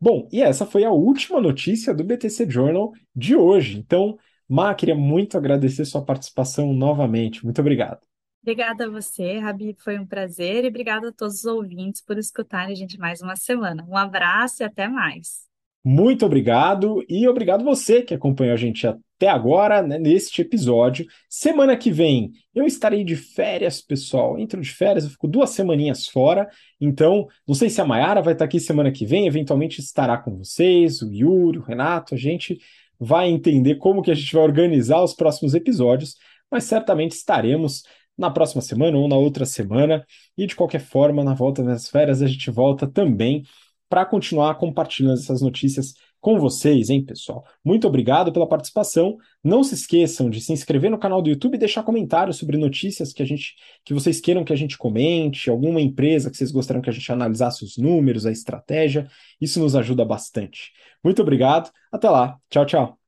Bom, 0.00 0.28
e 0.30 0.40
essa 0.40 0.64
foi 0.64 0.84
a 0.84 0.92
última 0.92 1.40
notícia 1.40 1.92
do 1.92 2.04
BTC 2.04 2.48
Journal 2.48 2.92
de 3.14 3.34
hoje. 3.34 3.78
Então, 3.78 4.16
Má, 4.48 4.72
queria 4.74 4.94
muito 4.94 5.36
agradecer 5.36 5.84
sua 5.84 6.04
participação 6.04 6.72
novamente. 6.72 7.44
Muito 7.44 7.60
obrigado. 7.60 8.07
Obrigada 8.48 8.86
a 8.86 8.88
você, 8.88 9.38
Rabi, 9.38 9.76
foi 9.78 9.98
um 9.98 10.06
prazer 10.06 10.64
e 10.64 10.68
obrigada 10.68 11.10
a 11.10 11.12
todos 11.12 11.40
os 11.40 11.44
ouvintes 11.44 12.00
por 12.00 12.16
escutarem 12.16 12.72
a 12.72 12.74
gente 12.74 12.98
mais 12.98 13.20
uma 13.20 13.36
semana. 13.36 13.86
Um 13.86 13.94
abraço 13.94 14.62
e 14.62 14.64
até 14.64 14.88
mais. 14.88 15.40
Muito 15.84 16.24
obrigado 16.24 17.04
e 17.10 17.28
obrigado 17.28 17.62
você 17.62 18.00
que 18.00 18.14
acompanhou 18.14 18.54
a 18.54 18.56
gente 18.56 18.86
até 18.86 19.28
agora 19.28 19.82
né, 19.82 19.98
neste 19.98 20.40
episódio. 20.40 21.04
Semana 21.28 21.76
que 21.76 21.90
vem 21.90 22.32
eu 22.54 22.64
estarei 22.64 23.04
de 23.04 23.16
férias, 23.16 23.82
pessoal. 23.82 24.38
Entro 24.38 24.62
de 24.62 24.70
férias, 24.70 25.04
eu 25.04 25.10
fico 25.10 25.28
duas 25.28 25.50
semaninhas 25.50 26.06
fora. 26.06 26.48
Então, 26.80 27.26
não 27.46 27.54
sei 27.54 27.68
se 27.68 27.82
a 27.82 27.84
Mayara 27.84 28.22
vai 28.22 28.32
estar 28.32 28.46
aqui 28.46 28.58
semana 28.58 28.90
que 28.90 29.04
vem, 29.04 29.26
eventualmente 29.26 29.78
estará 29.78 30.16
com 30.16 30.38
vocês, 30.38 31.02
o 31.02 31.12
Yuri, 31.12 31.58
o 31.58 31.62
Renato. 31.62 32.14
A 32.14 32.18
gente 32.18 32.58
vai 32.98 33.28
entender 33.28 33.74
como 33.74 34.00
que 34.00 34.10
a 34.10 34.14
gente 34.14 34.32
vai 34.32 34.42
organizar 34.42 35.02
os 35.02 35.12
próximos 35.12 35.52
episódios, 35.52 36.16
mas 36.50 36.64
certamente 36.64 37.12
estaremos 37.12 37.82
na 38.18 38.30
próxima 38.30 38.60
semana 38.60 38.98
ou 38.98 39.08
na 39.08 39.16
outra 39.16 39.46
semana. 39.46 40.04
E 40.36 40.46
de 40.46 40.56
qualquer 40.56 40.80
forma, 40.80 41.22
na 41.22 41.34
volta 41.34 41.62
das 41.62 41.88
férias, 41.88 42.20
a 42.20 42.26
gente 42.26 42.50
volta 42.50 42.86
também 42.86 43.44
para 43.88 44.04
continuar 44.04 44.56
compartilhando 44.56 45.18
essas 45.18 45.40
notícias 45.40 45.94
com 46.20 46.38
vocês, 46.38 46.90
hein, 46.90 47.04
pessoal? 47.04 47.44
Muito 47.64 47.86
obrigado 47.86 48.32
pela 48.32 48.48
participação. 48.48 49.16
Não 49.42 49.62
se 49.62 49.74
esqueçam 49.74 50.28
de 50.28 50.40
se 50.40 50.52
inscrever 50.52 50.90
no 50.90 50.98
canal 50.98 51.22
do 51.22 51.30
YouTube 51.30 51.54
e 51.54 51.58
deixar 51.58 51.84
comentários 51.84 52.36
sobre 52.36 52.56
notícias 52.56 53.12
que 53.12 53.22
a 53.22 53.26
gente 53.26 53.54
que 53.84 53.94
vocês 53.94 54.20
queiram 54.20 54.44
que 54.44 54.52
a 54.52 54.56
gente 54.56 54.76
comente, 54.76 55.48
alguma 55.48 55.80
empresa 55.80 56.30
que 56.30 56.36
vocês 56.36 56.50
gostariam 56.50 56.82
que 56.82 56.90
a 56.90 56.92
gente 56.92 57.10
analisasse 57.12 57.64
os 57.64 57.76
números, 57.78 58.26
a 58.26 58.32
estratégia. 58.32 59.08
Isso 59.40 59.60
nos 59.60 59.76
ajuda 59.76 60.04
bastante. 60.04 60.72
Muito 61.02 61.22
obrigado. 61.22 61.70
Até 61.92 62.10
lá. 62.10 62.36
Tchau, 62.50 62.66
tchau. 62.66 63.07